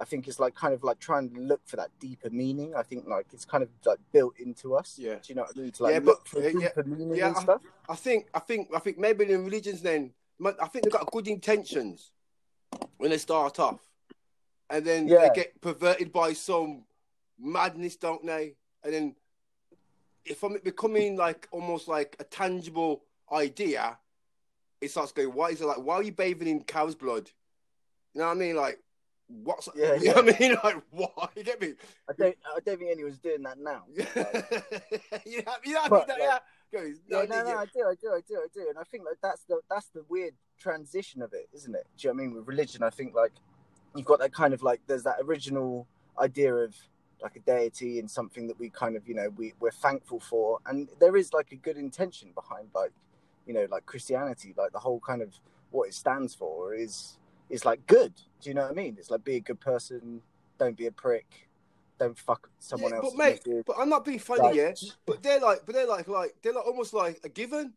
i 0.00 0.04
think 0.04 0.26
it's 0.28 0.38
like 0.40 0.54
kind 0.54 0.72
of 0.74 0.82
like 0.84 0.98
trying 0.98 1.28
to 1.30 1.40
look 1.40 1.60
for 1.66 1.76
that 1.76 1.88
deeper 2.00 2.30
meaning 2.30 2.74
i 2.74 2.82
think 2.82 3.06
like 3.06 3.26
it's 3.32 3.44
kind 3.44 3.62
of 3.62 3.68
like 3.84 3.98
built 4.12 4.34
into 4.38 4.74
us 4.74 4.96
Yeah. 4.98 5.14
do 5.14 5.20
you 5.28 5.34
know 5.34 5.42
what 5.42 5.56
i 5.56 5.60
mean 5.60 5.72
to 5.72 5.82
like 5.82 5.92
Yeah, 5.94 6.00
but- 6.00 6.26
for 6.28 6.40
yeah, 6.40 6.48
yeah. 6.48 6.68
deeper 6.68 6.84
meaning 6.84 7.16
Yeah, 7.16 7.28
and 7.28 7.36
I- 7.36 7.42
stuff 7.42 7.62
I 7.88 7.94
think, 7.96 8.28
I 8.32 8.38
think, 8.38 8.68
I 8.74 8.78
think 8.78 8.96
maybe 8.98 9.30
in 9.30 9.44
religions 9.44 9.82
then, 9.82 10.14
I 10.44 10.66
think 10.68 10.84
they've 10.84 10.92
got 10.92 11.10
good 11.10 11.26
intentions 11.28 12.12
when 12.96 13.10
they 13.10 13.18
start 13.18 13.58
off, 13.58 13.80
and 14.70 14.84
then 14.86 15.08
Yeah. 15.08 15.28
they 15.28 15.34
get 15.34 15.60
perverted 15.60 16.10
by 16.12 16.32
some 16.32 16.84
madness, 17.38 17.96
don't 17.96 18.24
they? 18.24 18.54
And 18.84 18.94
then, 18.94 19.16
if 20.24 20.42
I'm 20.42 20.56
becoming 20.62 21.16
like 21.16 21.48
almost 21.50 21.88
like 21.88 22.16
a 22.20 22.24
tangible 22.24 23.02
idea, 23.30 23.98
it 24.80 24.90
starts 24.90 25.12
going, 25.12 25.32
why 25.32 25.50
is 25.50 25.60
it 25.60 25.66
like, 25.66 25.78
why 25.78 25.96
are 25.96 26.02
you 26.02 26.12
bathing 26.12 26.48
in 26.48 26.62
cow's 26.62 26.94
blood? 26.94 27.30
You 28.14 28.20
know 28.20 28.26
what 28.28 28.36
I 28.36 28.40
mean? 28.40 28.56
Like, 28.56 28.78
what's, 29.28 29.68
Yeah, 29.74 29.94
you 30.00 30.08
know 30.08 30.22
what 30.22 30.34
I 30.34 30.38
mean? 30.38 30.56
Like, 30.62 30.76
why? 30.90 31.28
You 31.36 31.44
get 31.44 31.60
me? 31.60 31.74
i 32.08 32.12
don't 32.12 32.36
i 32.44 32.58
don't 32.60 32.78
think 32.78 32.90
anyone's 32.90 33.18
doing 33.18 33.42
that 33.42 33.58
now 33.58 33.84
you 33.96 35.42
know, 35.42 35.52
you 35.64 35.72
know 35.72 35.80
what 35.82 35.82
I 35.84 35.88
mean? 35.90 35.90
Like- 36.08 36.18
yeah. 36.18 36.38
Goes, 36.72 36.96
Yeah, 37.06 37.24
no, 37.28 37.42
no, 37.42 37.50
no. 37.50 37.58
I 37.58 37.66
do, 37.66 37.80
I 37.86 37.94
do, 38.00 38.08
I 38.12 38.20
do, 38.26 38.36
I 38.36 38.46
do, 38.54 38.66
and 38.70 38.78
I 38.78 38.82
think 38.84 39.04
like 39.04 39.18
that's 39.22 39.44
the 39.44 39.60
that's 39.68 39.88
the 39.88 40.04
weird 40.08 40.32
transition 40.58 41.20
of 41.20 41.34
it, 41.34 41.48
isn't 41.52 41.74
it? 41.74 41.86
Do 41.98 42.08
you 42.08 42.14
know 42.14 42.16
what 42.16 42.22
I 42.22 42.26
mean? 42.26 42.34
With 42.36 42.48
religion, 42.48 42.82
I 42.82 42.88
think 42.88 43.14
like 43.14 43.32
you've 43.94 44.06
got 44.06 44.20
that 44.20 44.32
kind 44.32 44.54
of 44.54 44.62
like 44.62 44.80
there's 44.86 45.02
that 45.02 45.16
original 45.22 45.86
idea 46.18 46.54
of 46.54 46.74
like 47.22 47.36
a 47.36 47.40
deity 47.40 47.98
and 47.98 48.10
something 48.10 48.46
that 48.48 48.58
we 48.58 48.68
kind 48.68 48.96
of 48.96 49.06
you 49.08 49.14
know 49.14 49.28
we 49.36 49.54
we're 49.60 49.70
thankful 49.70 50.20
for, 50.20 50.58
and 50.66 50.88
there 51.00 51.16
is 51.16 51.32
like 51.32 51.52
a 51.52 51.56
good 51.56 51.76
intention 51.76 52.30
behind 52.34 52.68
like 52.74 52.92
you 53.46 53.54
know 53.54 53.66
like 53.70 53.86
Christianity, 53.86 54.54
like 54.56 54.72
the 54.72 54.78
whole 54.78 55.00
kind 55.00 55.22
of 55.22 55.30
what 55.70 55.88
it 55.88 55.94
stands 55.94 56.34
for 56.34 56.74
is 56.74 57.18
is 57.48 57.64
like 57.64 57.86
good. 57.86 58.12
Do 58.40 58.50
you 58.50 58.54
know 58.54 58.62
what 58.62 58.70
I 58.72 58.74
mean? 58.74 58.96
It's 58.98 59.10
like 59.10 59.24
be 59.24 59.36
a 59.36 59.40
good 59.40 59.60
person, 59.60 60.20
don't 60.58 60.76
be 60.76 60.86
a 60.86 60.92
prick, 60.92 61.48
don't 61.98 62.18
fuck 62.18 62.48
someone 62.58 62.90
Yeah, 62.92 62.98
else. 62.98 63.14
but 63.14 63.24
mate, 63.46 63.64
but 63.66 63.76
I'm 63.78 63.88
not 63.88 64.04
being 64.04 64.18
funny, 64.18 64.42
Like- 64.42 64.56
yeah. 64.56 64.72
But 65.06 65.22
they're 65.22 65.40
like, 65.40 65.60
but 65.66 65.74
they're 65.74 65.86
like, 65.86 66.08
like 66.08 66.34
they're 66.42 66.52
like 66.54 66.66
almost 66.66 66.92
like 66.94 67.20
a 67.24 67.28
given. 67.28 67.74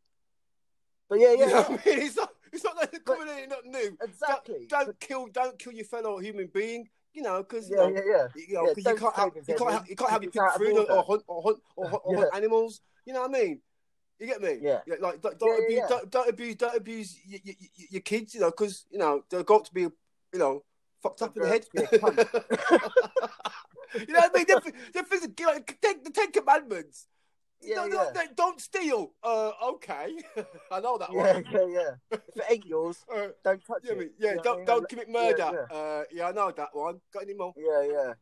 but 1.10 1.20
yeah, 1.20 1.32
You 1.34 1.40
yeah, 1.42 1.46
know 1.48 1.56
what 1.64 1.70
I 1.86 1.90
mean? 1.90 2.00
It's 2.02 2.16
not, 2.16 2.30
it's 2.52 2.64
not 2.64 2.76
like 2.78 2.92
they're 2.92 3.02
But- 3.06 3.28
in 3.44 3.50
not 3.50 3.66
new. 3.66 3.98
exactly. 4.02 4.66
Don't, 4.68 4.86
don't 4.86 5.00
kill, 5.00 5.28
don't 5.28 5.60
kill 5.60 5.74
your 5.74 5.86
fellow 5.86 6.18
human 6.20 6.48
being. 6.48 6.90
You 7.16 7.22
know, 7.22 7.42
because 7.44 7.70
you 7.70 7.78
yeah, 7.78 7.84
know, 7.84 7.96
yeah, 7.96 8.02
yeah. 8.06 8.28
you, 8.36 8.54
know, 8.56 8.66
Yeah, 8.68 8.92
you 8.92 8.98
can't 8.98 9.16
have, 9.16 9.32
you 9.36 9.56
can't 9.56 9.72
have, 9.72 9.88
you 9.88 9.96
can't 9.96 10.12
have 10.12 10.22
your 10.22 10.32
it's 10.36 10.58
pick 10.58 10.68
food 10.68 10.78
or, 10.78 10.92
or 10.92 11.04
hunt 11.04 11.24
or 11.28 11.42
hunt 11.44 11.58
or, 11.78 11.90
hunt- 11.90 12.02
or 12.04 12.14
Yeah. 12.14 12.20
hunt 12.20 12.36
animals. 12.36 12.82
You 13.06 13.14
know 13.14 13.22
what 13.22 13.30
I 13.30 13.42
mean? 13.42 13.62
You 14.20 14.28
get 14.28 14.42
me? 14.42 14.58
Yeah. 14.62 14.80
like 15.00 15.22
don't, 15.22 15.40
don't 15.40 15.42
Yeah, 15.42 15.56
yeah, 15.56 15.64
abuse, 15.64 15.80
yeah. 15.80 15.88
Don't, 15.88 16.10
don't 16.12 16.30
abuse, 16.30 16.56
don't 16.56 16.76
abuse 16.76 17.18
your, 17.26 17.40
your, 17.44 17.56
your 17.92 18.02
kids. 18.02 18.36
You 18.36 18.42
know, 18.42 18.52
because 18.52 18.86
you 18.92 19.00
know 19.00 19.24
they're 19.30 19.44
got 19.44 19.64
to 19.66 19.74
be, 19.74 19.82
you 19.82 19.94
know, 20.34 20.64
fucked 21.02 21.22
up 21.22 21.38
in 21.38 21.44
the 21.44 21.48
head. 21.48 21.66
They've 21.74 22.02
got 22.02 22.18
to 22.18 22.28
you 24.08 24.14
know 24.14 24.20
what 24.20 24.32
I 24.34 24.38
mean? 24.38 24.46
They're, 24.46 24.74
they're 24.94 25.48
like, 25.48 25.80
the 25.82 26.12
Ten 26.14 26.32
Commandments. 26.32 27.08
Yeah, 27.62 27.76
don't, 27.76 27.94
yeah. 27.94 28.12
Don't, 28.14 28.36
don't 28.36 28.62
steal. 28.62 29.12
Uh, 29.24 29.52
okay, 29.74 30.16
I 30.72 30.80
know 30.80 30.98
that 30.98 31.10
yeah, 31.12 31.34
one. 31.34 31.46
yeah, 31.52 31.66
yeah. 31.68 31.90
If 32.12 32.20
it 32.36 32.44
ain't 32.50 32.66
yours, 32.66 32.98
Uh, 33.14 33.28
don't 33.44 33.64
touch 33.66 33.82
yeah, 33.84 33.94
it. 33.94 34.12
yeah, 34.20 34.30
You 34.32 34.36
know 34.38 34.44
don't 34.44 34.58
mean? 34.58 34.66
don't 34.66 34.90
commit 34.90 35.10
murder. 35.10 35.68
yeah. 35.72 35.76
Uh, 35.78 36.04
yeah, 36.12 36.28
I 36.28 36.32
know 36.32 36.52
that 36.52 36.70
one. 36.74 37.02
Got 37.14 37.24
any 37.24 37.34
more? 37.34 37.54
Yeah, 37.58 37.82
yeah. 37.92 38.14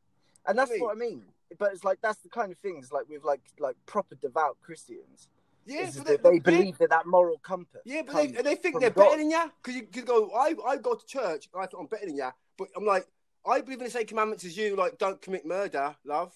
And 0.48 0.58
that's 0.58 0.72
I 0.72 0.74
mean- 0.76 0.84
what 0.84 0.96
I 0.96 1.00
mean. 1.00 1.24
But 1.60 1.74
it's 1.74 1.84
like 1.84 2.00
that's 2.02 2.18
the 2.20 2.30
kind 2.30 2.52
of 2.52 2.58
things 2.60 2.92
like 2.92 3.08
with 3.08 3.24
like 3.24 3.42
like 3.60 3.76
proper 3.86 4.16
devout 4.16 4.58
Christians. 4.62 5.28
Yeah, 5.66 5.86
that 5.92 6.24
they, 6.24 6.32
they 6.32 6.40
believe 6.40 6.78
that 6.80 6.90
that 6.90 7.06
moral 7.06 7.38
compass. 7.44 7.82
Yeah, 7.86 8.02
but 8.06 8.16
they, 8.16 8.28
they 8.28 8.56
think 8.56 8.80
they're 8.80 8.90
God. 8.90 9.04
better 9.06 9.18
than 9.18 9.30
you 9.30 9.52
because 9.62 9.76
you 9.76 9.84
could 9.84 10.06
go. 10.06 10.32
I 10.32 10.56
I 10.68 10.78
go 10.78 10.96
to 10.96 11.06
church. 11.06 11.48
and 11.54 11.62
I 11.64 11.68
think 11.68 11.80
I'm 11.80 11.86
better 11.86 12.08
than 12.08 12.16
you, 12.16 12.30
but 12.58 12.70
I'm 12.76 12.86
like 12.86 13.08
I 13.46 13.62
believe 13.62 13.80
in 13.80 13.86
the 13.86 13.92
same 13.92 14.06
commandments 14.08 14.46
as 14.46 14.58
you. 14.58 14.76
Like, 14.76 14.98
don't 14.98 15.22
commit 15.22 15.46
murder, 15.46 15.96
love. 16.06 16.34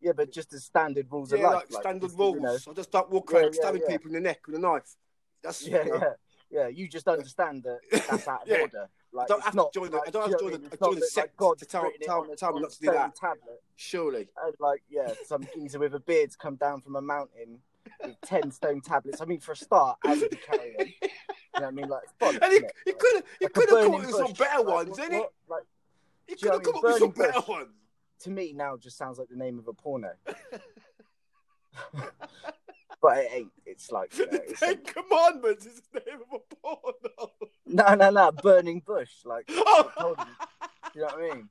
Yeah, 0.00 0.12
but 0.12 0.32
just 0.32 0.52
as 0.52 0.64
standard 0.64 1.06
rules 1.10 1.32
Yeah, 1.32 1.38
of 1.38 1.52
life, 1.54 1.64
like, 1.70 1.82
standard 1.82 2.06
just, 2.06 2.18
rules. 2.18 2.34
You 2.36 2.40
know, 2.42 2.56
I 2.70 2.72
just 2.74 2.90
don't 2.92 3.10
walk 3.10 3.32
around 3.32 3.54
yeah, 3.54 3.60
stabbing 3.60 3.82
yeah. 3.82 3.88
people 3.96 4.08
in 4.08 4.14
the 4.14 4.20
neck 4.20 4.46
with 4.46 4.56
a 4.56 4.58
knife. 4.60 4.94
That's 5.42 5.66
yeah, 5.66 5.84
you 5.84 5.90
know, 5.92 5.96
yeah, 6.50 6.60
yeah. 6.62 6.68
You 6.68 6.88
just 6.88 7.08
understand 7.08 7.64
that 7.64 7.78
that's 8.08 8.28
out 8.28 8.48
of 8.48 8.60
order. 8.60 8.88
Like, 9.12 9.24
I 9.24 9.28
don't 9.28 9.42
have 9.42 9.52
to 9.52 9.56
not, 9.56 9.72
join 9.72 9.90
the- 9.90 9.96
like, 9.96 10.08
I 10.08 10.10
don't 10.10 10.30
have 10.30 10.38
to 10.38 10.44
join 10.44 10.52
the- 10.52 10.58
mean? 10.60 10.70
join 10.82 10.94
the 10.94 11.00
that, 11.00 11.08
sect 11.08 11.36
God's 11.36 11.60
to 11.60 11.66
tell- 11.66 11.90
tell- 12.02 12.26
tell 12.36 12.52
me 12.52 12.60
not 12.60 12.70
to 12.70 12.78
do 12.80 12.90
that. 12.92 13.14
Tablet, 13.16 13.62
surely. 13.74 14.28
and 14.44 14.54
like, 14.60 14.82
yeah, 14.90 15.12
some 15.26 15.46
geezer 15.54 15.78
with 15.78 15.94
a 15.94 16.00
beard's 16.00 16.36
come 16.36 16.56
down 16.56 16.80
from 16.80 16.94
a 16.96 17.00
mountain 17.00 17.60
with 18.04 18.20
ten 18.24 18.50
stone 18.50 18.80
tablets. 18.82 19.20
I 19.20 19.24
mean, 19.24 19.40
for 19.40 19.52
a 19.52 19.56
start, 19.56 19.98
how 20.04 20.14
did 20.14 20.32
he 20.32 20.36
carry 20.38 20.74
them? 20.78 20.88
You 21.00 21.08
know 21.08 21.10
what 21.60 21.64
I 21.64 21.70
mean? 21.70 21.88
Like, 21.88 22.02
bollocks, 22.20 22.42
And 22.42 22.52
he, 22.52 22.60
he 22.84 22.92
could 22.92 23.14
have 23.16 23.24
he 23.40 23.48
could 23.48 23.68
have 23.70 23.78
come 23.80 23.90
burning 23.92 23.94
up 23.94 24.06
with 24.06 24.16
some 24.16 24.32
better 24.46 24.62
ones, 24.62 24.96
didn't 24.96 25.12
he? 25.14 25.24
Like, 25.48 25.62
He 26.26 26.32
you 26.32 26.36
could 26.38 26.52
have 26.52 26.62
come 26.62 26.74
up 26.76 26.82
with 26.84 26.98
some 26.98 27.10
better 27.10 27.40
ones. 27.48 27.68
To 28.20 28.30
me 28.30 28.52
now 28.52 28.76
just 28.76 28.96
sounds 28.98 29.18
like 29.18 29.28
the 29.28 29.36
name 29.36 29.58
of 29.58 29.68
a 29.68 29.72
porno. 29.72 30.12
but 33.02 33.18
it 33.18 33.30
ain't. 33.32 33.52
It's 33.66 33.90
like 33.92 34.16
you 34.18 34.26
know, 34.26 34.32
The 34.32 34.42
it's 34.50 34.60
Ten 34.60 34.68
like, 34.70 34.94
Commandments 34.94 35.66
is 35.66 35.82
the 35.92 36.00
name 36.00 36.20
of 36.32 36.40
a 36.40 36.54
porno. 36.56 37.32
no, 37.66 37.94
no, 37.94 38.10
no, 38.10 38.32
burning 38.32 38.82
bush. 38.84 39.10
Like 39.24 39.44
Oh. 39.50 40.14
You. 40.18 40.24
Do 40.92 40.98
you 40.98 41.00
know 41.02 41.06
what 41.06 41.14
I 41.32 41.34
mean? 41.34 41.48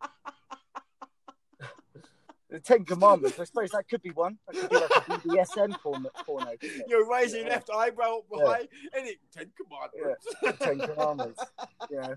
The 2.50 2.60
Ten 2.62 2.86
Commandments. 2.86 3.38
I 3.39 3.44
suppose 3.44 3.72
that 3.72 3.89
could 3.89 4.01
be 4.01 4.12
one. 4.12 4.38
That 4.48 4.56
could 4.56 4.70
be 4.70 4.75
like 4.77 4.89
a 4.89 5.01
BDSM 5.46 5.77
porno. 5.82 6.51
You're 6.88 7.10
raising 7.10 7.39
your 7.42 7.48
Yeah. 7.50 7.54
left 7.56 7.70
eyebrow 7.70 8.20
up 8.20 8.24
Yeah. 8.32 8.63
and 8.94 9.08
it 9.08 9.18
Ten 9.34 9.51
Commandments. 9.58 10.25
The 10.42 10.54
Ten 10.54 10.80
Commandments. 10.80 11.44
Know, 11.92 12.16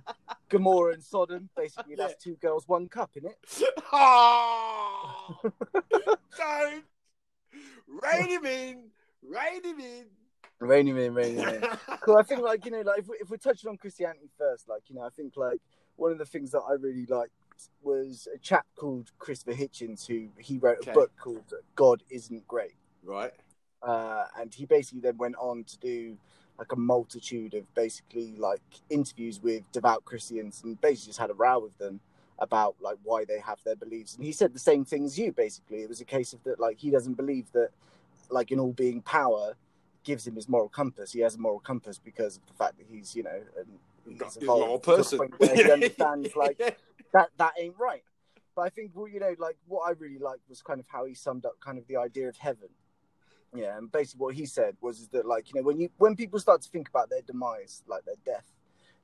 Gomorrah 0.48 0.92
and 0.94 1.02
Sodom. 1.02 1.48
Basically, 1.56 1.96
that's 1.96 2.22
two 2.22 2.36
girls, 2.36 2.68
one 2.68 2.88
cup 2.88 3.10
in 3.16 3.26
it. 3.26 3.38
oh, 3.92 5.36
don't 6.36 6.84
rein 7.88 8.28
him 8.28 8.46
in, 8.46 8.90
rein 9.22 9.64
him 9.64 9.80
in. 9.80 10.06
Reining 10.60 10.98
in, 10.98 11.14
reining 11.14 11.38
in. 11.40 11.62
cool. 12.02 12.18
I 12.18 12.22
think 12.22 12.42
like 12.42 12.64
you 12.66 12.70
know, 12.70 12.82
like 12.82 12.98
if, 12.98 13.08
we, 13.08 13.16
if 13.18 13.30
we're 13.30 13.38
touching 13.38 13.70
on 13.70 13.78
Christianity 13.78 14.28
first, 14.36 14.68
like 14.68 14.82
you 14.88 14.94
know, 14.94 15.02
I 15.02 15.08
think 15.08 15.32
like 15.36 15.58
one 15.96 16.12
of 16.12 16.18
the 16.18 16.26
things 16.26 16.50
that 16.50 16.60
I 16.60 16.72
really 16.74 17.06
liked 17.06 17.32
was 17.82 18.28
a 18.34 18.38
chap 18.38 18.66
called 18.76 19.10
Christopher 19.18 19.56
Hitchens 19.56 20.06
who 20.06 20.28
he 20.38 20.58
wrote 20.58 20.78
Okay. 20.82 20.90
a 20.90 20.94
book 20.94 21.10
called 21.18 21.52
God 21.74 22.02
Isn't 22.10 22.46
Great, 22.48 22.74
right. 23.02 23.32
uh, 23.82 24.24
and 24.38 24.52
he 24.54 24.66
basically 24.66 25.00
then 25.00 25.16
went 25.16 25.36
on 25.36 25.64
to 25.64 25.78
do 25.78 26.16
like 26.58 26.72
a 26.72 26.76
multitude 26.76 27.54
of 27.54 27.72
basically 27.74 28.34
like 28.36 28.60
interviews 28.90 29.40
with 29.42 29.62
devout 29.72 30.04
Christians 30.04 30.60
and 30.62 30.78
basically 30.80 31.08
just 31.10 31.18
had 31.18 31.30
a 31.30 31.34
row 31.34 31.58
with 31.58 31.76
them 31.78 32.00
about 32.38 32.76
like 32.80 32.96
why 33.02 33.24
they 33.24 33.38
have 33.38 33.58
their 33.64 33.76
beliefs 33.76 34.14
and 34.16 34.24
he 34.24 34.32
said 34.32 34.52
the 34.54 34.58
same 34.58 34.84
thing 34.84 35.04
as 35.04 35.18
you 35.18 35.30
basically 35.32 35.82
it 35.82 35.88
was 35.88 36.00
a 36.00 36.04
case 36.06 36.32
of 36.32 36.42
that 36.44 36.58
like 36.60 36.78
he 36.78 36.90
doesn't 36.90 37.14
believe 37.14 37.50
that 37.52 37.68
like 38.30 38.50
an 38.50 38.58
all-being 38.58 39.02
power 39.02 39.54
gives 40.04 40.26
him 40.26 40.34
his 40.36 40.48
moral 40.48 40.68
compass 40.68 41.12
he 41.12 41.20
has 41.20 41.34
a 41.34 41.38
moral 41.38 41.60
compass 41.60 41.98
because 41.98 42.36
of 42.36 42.46
the 42.46 42.54
fact 42.54 42.78
that 42.78 42.86
he's 42.90 43.14
you 43.14 43.22
know 43.22 43.40
and 43.58 43.66
He's 44.08 44.36
a 44.38 44.40
evolved 44.42 44.60
normal 44.60 44.78
to 44.78 45.18
the 45.18 45.28
person. 45.38 45.56
he 45.64 45.70
understands 45.72 46.34
like 46.34 46.58
that 47.12 47.30
that 47.38 47.52
ain't 47.58 47.78
right. 47.78 48.02
But 48.54 48.62
I 48.62 48.68
think 48.70 48.92
well, 48.94 49.08
you 49.08 49.20
know, 49.20 49.34
like 49.38 49.56
what 49.66 49.82
I 49.88 49.92
really 49.92 50.18
liked 50.18 50.48
was 50.48 50.62
kind 50.62 50.80
of 50.80 50.86
how 50.88 51.04
he 51.04 51.14
summed 51.14 51.46
up 51.46 51.58
kind 51.60 51.78
of 51.78 51.86
the 51.86 51.96
idea 51.96 52.28
of 52.28 52.36
heaven. 52.36 52.68
Yeah, 53.54 53.76
and 53.78 53.90
basically 53.90 54.24
what 54.24 54.34
he 54.34 54.46
said 54.46 54.76
was 54.80 55.00
is 55.00 55.08
that 55.08 55.26
like 55.26 55.52
you 55.52 55.60
know 55.60 55.66
when 55.66 55.80
you 55.80 55.90
when 55.98 56.14
people 56.16 56.38
start 56.38 56.62
to 56.62 56.68
think 56.70 56.88
about 56.88 57.10
their 57.10 57.22
demise, 57.22 57.82
like 57.88 58.04
their 58.04 58.14
death, 58.24 58.44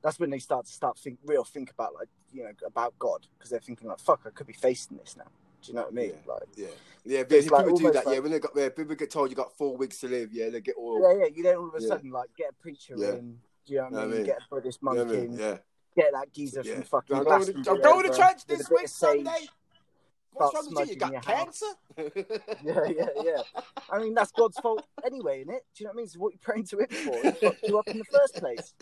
that's 0.01 0.19
when 0.19 0.29
they 0.29 0.39
start 0.39 0.65
to 0.67 0.71
start 0.71 0.97
think 0.97 1.19
real 1.25 1.43
think 1.43 1.69
about 1.71 1.93
like 1.95 2.07
you 2.31 2.43
know 2.43 2.51
about 2.65 2.97
God 2.99 3.27
because 3.37 3.49
they're 3.49 3.59
thinking 3.59 3.87
like 3.87 3.99
fuck 3.99 4.21
I 4.25 4.29
could 4.29 4.47
be 4.47 4.53
facing 4.53 4.97
this 4.97 5.15
now. 5.17 5.25
Do 5.61 5.71
you 5.71 5.75
know 5.75 5.81
what 5.83 5.91
I 5.91 5.95
mean? 5.95 6.11
Yeah. 6.25 6.33
Like 6.33 6.43
Yeah, 6.55 6.67
yeah. 7.03 7.19
It's 7.21 7.29
Basically, 7.29 7.55
like 7.57 7.65
people 7.65 7.79
do 7.79 7.91
that. 7.91 8.05
yeah, 8.13 8.19
when 8.19 8.31
they 8.31 8.39
got 8.39 8.51
yeah, 8.55 8.69
people 8.69 8.95
get 8.95 9.09
told 9.11 9.29
you 9.29 9.35
got 9.35 9.51
four 9.57 9.75
weeks 9.75 9.99
to 10.01 10.07
live. 10.07 10.31
Yeah, 10.31 10.49
they 10.49 10.61
get 10.61 10.75
all. 10.77 11.01
yeah, 11.01 11.25
yeah. 11.25 11.29
You 11.35 11.43
don't 11.43 11.57
all 11.57 11.67
of 11.69 11.75
a 11.75 11.81
Yeah. 11.81 11.87
sudden 11.87 12.11
like 12.11 12.29
get 12.37 12.51
a 12.51 12.53
preacher 12.53 12.93
Yeah. 12.97 13.15
in. 13.15 13.39
Do 13.65 13.73
you 13.73 13.79
know 13.79 13.85
what 13.89 13.99
I 13.99 14.05
mean? 14.05 14.15
mean? 14.17 14.25
Get 14.27 14.37
a 14.37 14.41
Buddhist 14.49 14.79
You 14.81 14.85
monk 14.85 14.97
know 14.99 15.03
what 15.05 15.13
I 15.13 15.17
mean? 15.17 15.31
in. 15.33 15.39
Yeah. 15.39 15.57
Get 15.97 16.13
that 16.13 16.31
geezer 16.31 16.61
Yeah. 16.63 16.75
from 16.75 16.83
fucking. 16.83 17.15
I'm 17.17 17.23
going 17.23 17.45
to, 17.45 17.53
going 17.81 18.11
to 18.11 18.15
church 18.15 18.45
this 18.45 18.69
week. 18.69 18.87
Sunday. 18.87 19.31
What's 20.31 20.53
wrong 20.53 20.75
with 20.75 20.89
you? 20.89 20.93
You 20.93 20.99
got 20.99 21.23
cancer? 21.23 21.65
Yeah, 22.63 22.81
yeah, 22.87 23.05
yeah. 23.23 23.41
I 23.89 23.97
mean, 23.99 24.13
that's 24.13 24.31
God's 24.31 24.59
fault 24.59 24.85
anyway, 25.03 25.41
isn't 25.41 25.53
it? 25.55 25.65
Do 25.75 25.83
you 25.83 25.85
know 25.85 25.89
what 25.89 25.95
I 25.95 25.97
mean? 25.97 26.07
So 26.07 26.19
what 26.19 26.33
you're 26.33 26.39
praying 26.43 26.65
to 26.65 26.79
Him 26.79 26.87
for? 26.89 27.21
He 27.23 27.31
fucked 27.31 27.63
you 27.67 27.79
up 27.79 27.87
in 27.87 27.97
the 27.97 28.05
first 28.05 28.35
place. 28.35 28.75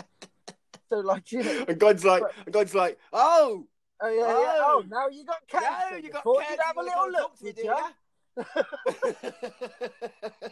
So, 0.90 0.98
like, 0.98 1.32
you 1.32 1.44
know, 1.44 1.66
And 1.70 1.80
God's 1.80 2.04
like, 2.04 2.24
and 2.46 2.54
God's 2.54 2.76
like, 2.76 3.00
oh, 3.14 3.66
oh 4.02 4.10
yeah, 4.10 4.20
yeah. 4.20 4.26
Oh. 4.28 4.84
Oh, 4.84 4.88
now 4.90 5.08
you 5.08 5.24
got 5.24 5.48
cancer. 5.48 5.68
no, 5.92 5.98
you 5.98 6.10
got 6.12 6.24
thought 6.24 6.40
cancer. 6.42 6.52
You'd 6.52 6.62
have 6.66 6.78
a 6.78 6.82
little 6.84 7.12
look, 7.12 7.22
talk 7.22 7.38
to 7.40 7.46
me, 7.46 7.52
did 7.54 7.66
you? 7.66 7.76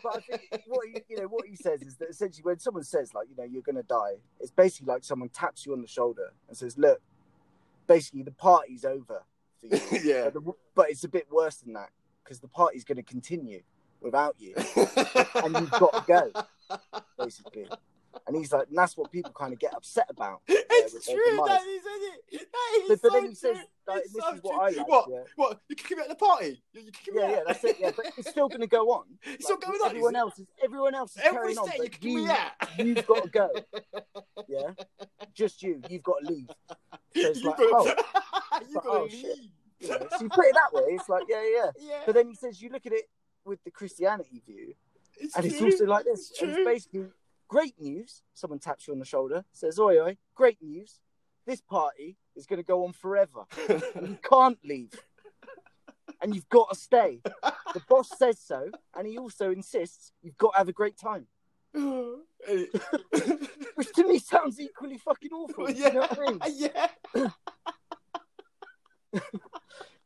But 0.03 0.15
I 0.15 0.19
think 0.21 0.63
what 0.67 0.87
he, 0.87 1.01
you 1.09 1.17
know, 1.17 1.27
what 1.27 1.47
he 1.47 1.55
says 1.55 1.81
is 1.81 1.95
that 1.97 2.09
essentially, 2.09 2.43
when 2.43 2.59
someone 2.59 2.83
says 2.83 3.13
like, 3.13 3.27
you 3.29 3.35
know, 3.35 3.43
you're 3.43 3.61
gonna 3.61 3.83
die, 3.83 4.15
it's 4.39 4.51
basically 4.51 4.93
like 4.93 5.03
someone 5.03 5.29
taps 5.29 5.65
you 5.65 5.73
on 5.73 5.81
the 5.81 5.87
shoulder 5.87 6.33
and 6.47 6.57
says, 6.57 6.77
"Look, 6.77 7.01
basically, 7.87 8.23
the 8.23 8.31
party's 8.31 8.85
over 8.85 9.23
for 9.59 9.67
you." 9.67 9.79
yeah. 10.03 10.25
but, 10.25 10.33
the, 10.33 10.51
but 10.75 10.89
it's 10.89 11.03
a 11.03 11.09
bit 11.09 11.27
worse 11.31 11.57
than 11.57 11.73
that 11.73 11.89
because 12.23 12.39
the 12.39 12.47
party's 12.47 12.83
going 12.83 12.97
to 12.97 13.03
continue 13.03 13.61
without 14.01 14.35
you. 14.39 14.53
and 15.35 15.55
you've 15.55 15.71
got 15.71 15.93
to 15.93 16.03
go, 16.07 16.31
basically. 17.17 17.67
And 18.27 18.35
he's 18.37 18.51
like, 18.51 18.67
and 18.69 18.77
that's 18.77 18.95
what 18.95 19.11
people 19.11 19.31
kind 19.31 19.53
of 19.53 19.59
get 19.59 19.73
upset 19.73 20.07
about. 20.09 20.41
It's 20.75 20.93
with 20.95 21.07
uh, 21.07 21.11
true, 21.13 21.45
that 21.47 21.61
is, 21.61 21.85
isn't 21.85 22.13
it? 22.31 22.47
That 22.51 22.79
is 22.81 22.87
But, 22.89 23.01
but 23.03 23.11
so 23.11 23.19
then 23.19 23.29
he 23.29 23.35
says, 23.35 23.55
true. 23.57 23.63
like, 23.87 24.01
It's 24.03 24.13
this 24.13 24.23
so 24.23 24.33
is 24.33 24.39
what 24.41 24.51
true. 24.53 24.61
I 24.61 24.69
like. 24.81 24.87
What? 24.87 25.05
Yeah, 25.09 25.19
What? 25.35 25.59
You 25.69 25.75
kick 25.75 25.91
him 25.91 25.99
out 25.99 26.05
of 26.05 26.09
the 26.09 26.15
party? 26.25 26.63
You, 26.73 26.81
you 26.81 26.91
kick 26.91 27.07
him 27.07 27.13
yeah, 27.17 27.23
out? 27.25 27.29
yeah, 27.31 27.39
that's 27.47 27.63
it. 27.63 27.77
Yeah, 27.79 27.91
but 27.95 28.05
it's 28.17 28.29
still 28.29 28.49
going 28.49 28.61
to 28.61 28.67
go 28.67 28.91
on. 28.91 29.05
It's 29.23 29.45
still 29.45 29.57
going 29.57 29.79
on, 29.79 29.89
Everyone 29.91 30.15
is 30.15 30.19
else 30.19 30.39
is 30.39 30.47
everyone 30.63 30.95
else 30.95 31.11
is 31.15 31.21
Every 31.23 31.37
carrying 31.39 31.57
on, 31.59 31.67
you 31.77 31.83
kick 31.83 32.03
you, 32.03 32.15
me 32.25 32.29
out. 32.29 32.51
you've 32.79 33.07
got 33.07 33.23
to 33.23 33.29
go. 33.29 33.49
Yeah, 34.49 34.71
just 35.33 35.63
you. 35.63 35.79
You've 35.89 36.03
got 36.03 36.15
to 36.25 36.33
leave. 36.33 36.47
So 36.49 36.75
it's 37.15 37.41
you 37.41 37.47
like, 37.49 37.57
gotta, 37.57 37.71
oh, 37.71 37.85
you 38.67 38.75
like, 38.75 38.83
gotta 38.83 38.89
oh, 38.89 39.07
shit. 39.07 39.23
leave. 39.23 39.49
You 39.79 39.89
know, 39.89 40.07
so 40.09 40.21
you 40.21 40.29
put 40.29 40.45
it 40.45 40.55
that 40.55 40.73
way. 40.73 40.83
It's 40.89 41.07
like, 41.09 41.23
yeah, 41.29 41.43
yeah. 41.55 41.71
Yeah, 41.79 41.99
But 42.05 42.15
then 42.15 42.27
he 42.27 42.35
says 42.35 42.61
you 42.61 42.69
look 42.69 42.85
at 42.85 42.91
it 42.93 43.05
with 43.45 43.63
the 43.63 43.71
Christianity 43.71 44.41
view, 44.45 44.73
it's 45.17 45.35
and 45.37 45.45
it's 45.45 45.61
also 45.61 45.85
like 45.85 46.03
this. 46.05 46.31
It's 46.31 46.39
true. 46.39 46.49
it's 46.49 46.65
basically 46.65 47.05
great 47.53 47.79
news. 47.79 48.23
Someone 48.33 48.57
taps 48.57 48.87
you 48.87 48.93
on 48.93 48.99
the 48.99 49.05
shoulder, 49.05 49.45
says, 49.51 49.77
"Oi, 49.79 49.99
oi, 50.01 50.17
great 50.33 50.57
news! 50.59 50.99
This 51.45 51.61
party 51.61 52.17
is 52.35 52.47
going 52.47 52.57
to 52.57 52.65
go 52.65 52.83
on 52.83 52.93
forever, 52.93 53.43
you 53.69 54.17
can't 54.27 54.57
leave, 54.63 54.93
and 56.19 56.33
you've 56.33 56.49
got 56.49 56.69
to 56.71 56.75
stay." 56.75 57.21
The 57.23 57.81
boss 57.87 58.09
says 58.17 58.39
so, 58.39 58.71
and 58.95 59.05
he 59.05 59.19
also 59.19 59.51
insists 59.51 60.13
you've 60.23 60.37
got 60.39 60.53
to 60.53 60.57
have 60.57 60.67
a 60.67 60.73
great 60.73 60.97
time, 60.97 61.27
which 63.75 63.93
to 63.97 64.07
me 64.07 64.17
sounds 64.17 64.59
equally 64.59 64.97
fucking 64.97 65.31
awful. 65.31 65.69
yeah, 65.69 65.89
You 65.89 65.93
know 65.93 66.07
I 66.09 66.31
mean? 66.31 66.39
yeah. 66.55 66.87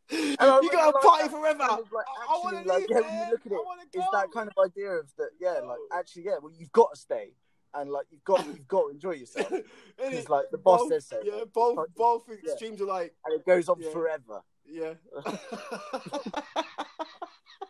You 0.09 0.35
got 0.37 0.63
a 0.63 0.91
like 0.91 1.03
party 1.03 1.29
forever. 1.29 1.59
kind 1.59 1.79
of, 1.81 1.91
like, 1.91 2.05
I, 2.07 2.33
I 2.33 2.37
want 2.43 2.63
to 2.63 2.69
like, 2.69 2.79
leave, 2.79 2.87
yeah, 2.89 2.99
when 3.01 3.13
you 3.13 3.31
look 3.31 3.45
at 3.45 3.51
I 3.51 3.55
it, 3.55 3.65
want 3.65 3.91
to 3.91 3.97
It's 3.99 4.07
that 4.13 4.31
kind 4.33 4.49
of 4.49 4.63
idea 4.65 4.89
of 4.91 5.11
that, 5.17 5.29
yeah, 5.39 5.59
like 5.65 5.77
actually, 5.93 6.23
yeah, 6.25 6.37
well, 6.41 6.51
you've 6.57 6.71
got 6.71 6.93
to 6.93 6.99
stay, 6.99 7.31
and 7.73 7.89
like 7.91 8.05
you've 8.11 8.23
got 8.23 8.45
you've 8.47 8.67
got 8.67 8.83
to 8.85 8.89
enjoy 8.91 9.11
yourself. 9.23 9.51
It's 9.99 10.29
like 10.29 10.45
the 10.51 10.57
boss 10.57 10.81
Both- 10.81 10.89
says 10.91 11.07
so, 11.07 11.19
Yeah, 11.23 11.43
both 11.53 11.77
like, 11.77 11.87
both 11.95 12.23
yeah. 12.29 12.51
extremes 12.51 12.81
are 12.81 12.85
like, 12.85 13.13
and 13.25 13.33
it 13.39 13.45
goes 13.45 13.67
on 13.69 13.79
Yeah. 13.81 13.89
forever. 13.91 14.41
yeah. 14.65 14.93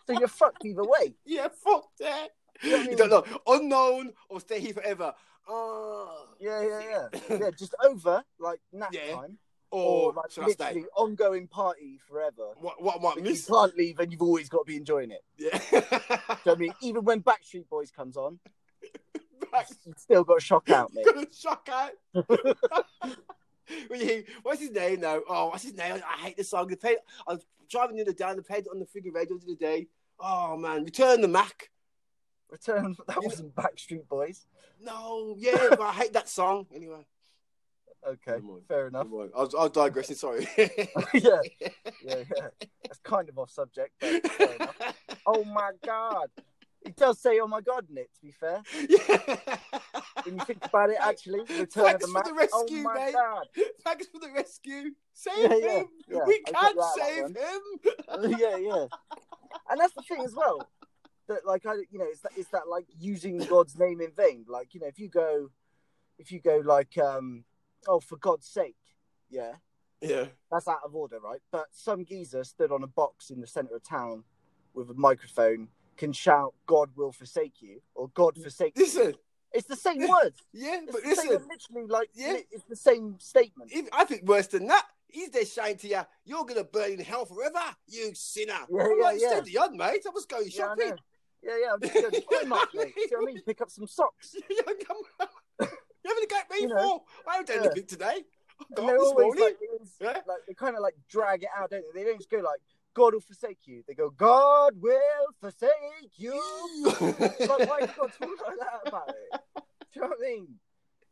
So 0.05 0.13
you're 0.17 0.29
fucked 0.29 0.63
either 0.63 0.83
way. 0.85 1.15
yeah, 1.25 1.49
fuck 1.49 1.89
that. 1.99 2.29
You 2.63 2.71
know 2.71 2.77
I 2.77 2.83
You 2.83 2.95
don't 2.95 3.09
know. 3.09 3.25
Unknown 3.45 4.13
or 4.29 4.39
stay 4.39 4.61
here 4.61 4.73
forever. 4.73 5.13
Oh. 5.49 6.27
Yeah, 6.39 6.61
yeah, 6.61 6.81
yeah, 7.29 7.37
yeah. 7.41 7.49
Just 7.57 7.75
over 7.83 8.23
like 8.39 8.61
nap 8.71 8.89
Yeah. 8.93 9.15
time, 9.15 9.37
Or, 9.69 10.11
or 10.11 10.13
like 10.13 10.31
stay? 10.31 10.43
literally 10.45 10.85
ongoing 10.95 11.47
party 11.47 11.99
forever. 12.07 12.53
What, 12.55 12.81
what 12.81 13.01
what 13.01 13.17
you 13.23 13.35
can't 13.35 13.75
leave, 13.77 13.99
and 13.99 14.11
you've 14.11 14.21
always 14.21 14.47
got 14.47 14.59
to 14.59 14.63
be 14.65 14.77
enjoying 14.77 15.11
it. 15.11 15.23
Yeah. 15.37 15.59
Do 15.69 15.75
you 15.75 15.81
know 16.45 16.53
I 16.53 16.55
mean? 16.55 16.73
Even 16.81 17.03
when 17.03 17.21
Backstreet 17.21 17.67
Boys 17.69 17.91
comes 17.91 18.15
on, 18.15 18.39
Back- 19.51 19.67
you've 19.85 19.97
still 19.97 20.23
got 20.23 20.35
to 20.39 20.45
shock 20.45 20.69
out, 20.69 20.91
mate. 20.93 21.05
Gonna 21.05 21.27
shock 21.37 21.67
out. 21.71 21.91
when 23.89 23.99
you 23.99 24.05
hear, 24.05 24.23
what's 24.43 24.61
his 24.61 24.71
name 24.71 25.01
now? 25.01 25.19
Oh, 25.27 25.47
what's 25.47 25.63
his 25.63 25.75
name? 25.75 25.95
I 25.95 26.17
hate 26.21 26.37
the 26.37 26.43
song. 26.43 26.67
They 26.67 26.75
played, 26.75 26.97
I 27.27 27.33
was 27.33 27.45
driving 27.69 27.97
the 27.97 28.03
other 28.03 28.13
day 28.13 28.25
and 28.29 28.39
they 28.39 28.43
played 28.43 28.65
it 28.65 28.69
on 28.71 28.79
the 28.79 28.85
freaking 28.85 29.13
radio 29.13 29.37
the 29.37 29.45
other 29.45 29.55
day. 29.55 29.87
Oh 30.19 30.57
man, 30.57 30.83
Return 30.83 31.21
the 31.21 31.27
Mack. 31.27 31.69
Return. 32.49 32.95
That 33.07 33.21
wasn't 33.21 33.53
Backstreet 33.55 34.07
Boys. 34.07 34.45
No, 34.81 35.35
yeah, 35.37 35.67
but 35.71 35.81
I 35.81 35.91
hate 35.91 36.13
that 36.13 36.29
song. 36.29 36.67
Anyway, 36.73 37.05
Okay, 38.05 38.37
fair 38.67 38.87
enough. 38.87 39.07
I 39.07 39.41
was, 39.41 39.55
I 39.55 39.63
was 39.63 39.71
digressing. 39.71 40.15
Sorry. 40.15 40.47
yeah, 40.57 40.69
yeah, 41.13 41.69
yeah. 42.03 42.47
That's 42.83 42.99
kind 43.03 43.27
of 43.29 43.37
off 43.37 43.49
subject, 43.51 43.93
but 43.99 44.27
fair 44.31 44.55
enough. 44.55 44.75
Oh 45.29 45.43
my 45.43 45.71
god. 45.85 46.29
It 46.85 46.95
does 46.95 47.19
say 47.19 47.39
"Oh 47.41 47.47
my 47.47 47.59
god" 47.59 47.85
in 47.89 47.97
it. 47.97 48.09
To 48.15 48.21
be 48.21 48.31
fair, 48.31 48.61
yeah. 48.87 49.57
when 50.23 50.37
you 50.37 50.45
think 50.45 50.63
about 50.63 50.89
it, 50.89 50.95
actually, 51.01 51.39
Return 51.49 51.65
of 51.65 51.67
Thanks 51.73 52.05
the 52.05 52.11
for 52.13 52.23
the 52.23 52.33
rescue, 52.33 52.77
oh 52.79 52.83
my 52.83 52.93
mate. 52.93 53.13
god. 53.13 53.47
Thanks 53.83 54.07
for 54.07 54.19
the 54.19 54.31
rescue. 54.33 54.91
Save 55.13 55.33
Yeah, 55.37 55.49
him. 55.79 55.87
yeah. 56.07 56.19
We 56.25 56.41
I 56.55 56.71
can 56.73 56.83
save 56.95 57.25
him. 57.35 58.37
yeah, 58.39 58.55
yeah. 58.55 58.85
And 59.69 59.81
that's 59.81 59.93
the 59.95 60.03
thing 60.03 60.21
as 60.23 60.33
well. 60.33 60.65
That 61.27 61.45
like 61.45 61.65
I, 61.65 61.73
you 61.91 61.99
know, 61.99 62.05
it's 62.07 62.21
that 62.21 62.31
it's 62.37 62.49
that 62.51 62.69
like 62.69 62.85
using 62.97 63.37
God's 63.39 63.77
name 63.77 63.99
in 63.99 64.11
vain. 64.15 64.45
Like 64.47 64.73
you 64.73 64.79
know, 64.79 64.87
if 64.87 64.97
you 64.97 65.09
go, 65.09 65.49
if 66.19 66.31
you 66.31 66.39
go 66.39 66.61
like, 66.63 66.97
um, 66.97 67.43
oh 67.87 67.99
for 67.99 68.17
God's 68.17 68.47
sake, 68.47 68.75
yeah, 69.29 69.53
Yeah. 70.01 70.27
that's 70.51 70.67
out 70.67 70.79
of 70.83 70.95
order, 70.95 71.19
right? 71.19 71.41
But 71.51 71.65
some 71.71 72.05
geezer 72.05 72.43
stood 72.43 72.71
on 72.71 72.83
a 72.83 72.87
box 72.87 73.29
in 73.29 73.41
the 73.41 73.47
center 73.47 73.75
of 73.75 73.83
town 73.83 74.23
with 74.73 74.89
a 74.89 74.93
microphone 74.93 75.69
can 75.97 76.13
shout 76.13 76.53
"God 76.67 76.91
will 76.95 77.11
forsake 77.11 77.61
you" 77.61 77.81
or 77.95 78.09
"God 78.09 78.37
forsake 78.37 78.77
you." 78.77 78.83
Listen, 78.83 79.15
It's 79.53 79.67
the 79.67 79.75
same 79.75 79.99
words. 80.07 80.41
yeah, 80.53 80.81
It's 80.83 80.91
but 80.91 81.03
the 81.03 81.15
same, 81.15 81.29
listen, 81.29 81.47
literally, 81.49 81.87
like 81.87 82.09
Yeah. 82.13 82.37
it's 82.51 82.65
the 82.65 82.75
same 82.75 83.19
statement. 83.19 83.71
even, 83.71 83.89
I 83.93 84.05
think 84.05 84.23
worse 84.27 84.47
than 84.47 84.67
that. 84.67 84.85
He's 85.09 85.29
there 85.29 85.45
shouting 85.45 85.77
to 85.77 85.87
you, 85.87 86.01
"You're 86.25 86.43
gonna 86.45 86.65
burn 86.65 86.91
in 86.91 86.99
hell 86.99 87.25
forever, 87.25 87.75
you 87.87 88.13
sinner." 88.13 88.53
Yeah, 88.69 88.81
I'm 88.83 88.97
yeah, 88.97 89.03
like, 89.03 89.21
yeah. 89.21 89.29
steady 89.29 89.57
on, 89.57 89.77
mate. 89.77 90.05
I 90.05 90.09
was 90.09 90.25
going 90.25 90.49
shopping. 90.49 90.97
Yeah, 91.41 91.57
yeah. 91.61 91.73
I'm 91.73 91.79
just 91.79 91.93
going 91.93 92.11
to 92.11 92.21
Primark, 92.21 92.73
mate. 92.73 92.93
You 92.97 93.07
know 93.11 93.17
what 93.19 93.29
I 93.29 93.33
mean? 93.33 93.41
Pick 93.43 93.61
up 93.61 93.69
some 93.69 93.87
socks. 93.87 94.35
you 96.07 96.27
come 96.27 96.29
on. 96.29 96.29
You 96.29 96.29
haven't 96.29 96.29
got 96.29 96.55
me 96.55 96.61
You 96.61 96.67
know, 96.67 97.03
for? 97.25 97.29
I 97.29 97.31
haven't 97.33 97.47
done 97.47 97.57
yeah. 97.57 97.65
anything 97.71 97.87
today. 97.87 98.23
And 98.75 98.87
they're 98.89 98.97
always 98.97 99.39
like, 99.39 99.57
Yeah. 100.01 100.07
like 100.27 100.39
they 100.47 100.53
kind 100.53 100.75
of 100.75 100.81
like 100.81 100.95
drag 101.09 101.43
it 101.43 101.49
out, 101.55 101.69
don't 101.69 101.83
they? 101.93 102.01
They 102.03 102.09
don't 102.09 102.17
just 102.17 102.29
go 102.29 102.37
like 102.37 102.59
"God 102.95 103.13
will 103.13 103.21
forsake 103.21 103.59
you." 103.65 103.83
They 103.87 103.93
go 103.93 104.09
"God 104.09 104.73
will 104.81 105.27
forsake 105.39 105.69
you." 106.15 106.33
like, 106.83 107.39
why 107.39 107.79
you 107.81 107.87
got 107.87 108.11
to 108.13 108.19
talk 108.19 108.47
like 108.47 108.57
that 108.59 108.87
about 108.87 109.09
it? 109.09 109.41
Do 109.55 109.61
you 109.95 110.01
know 110.01 110.07
what 110.07 110.17
I 110.19 110.29
mean? 110.29 110.47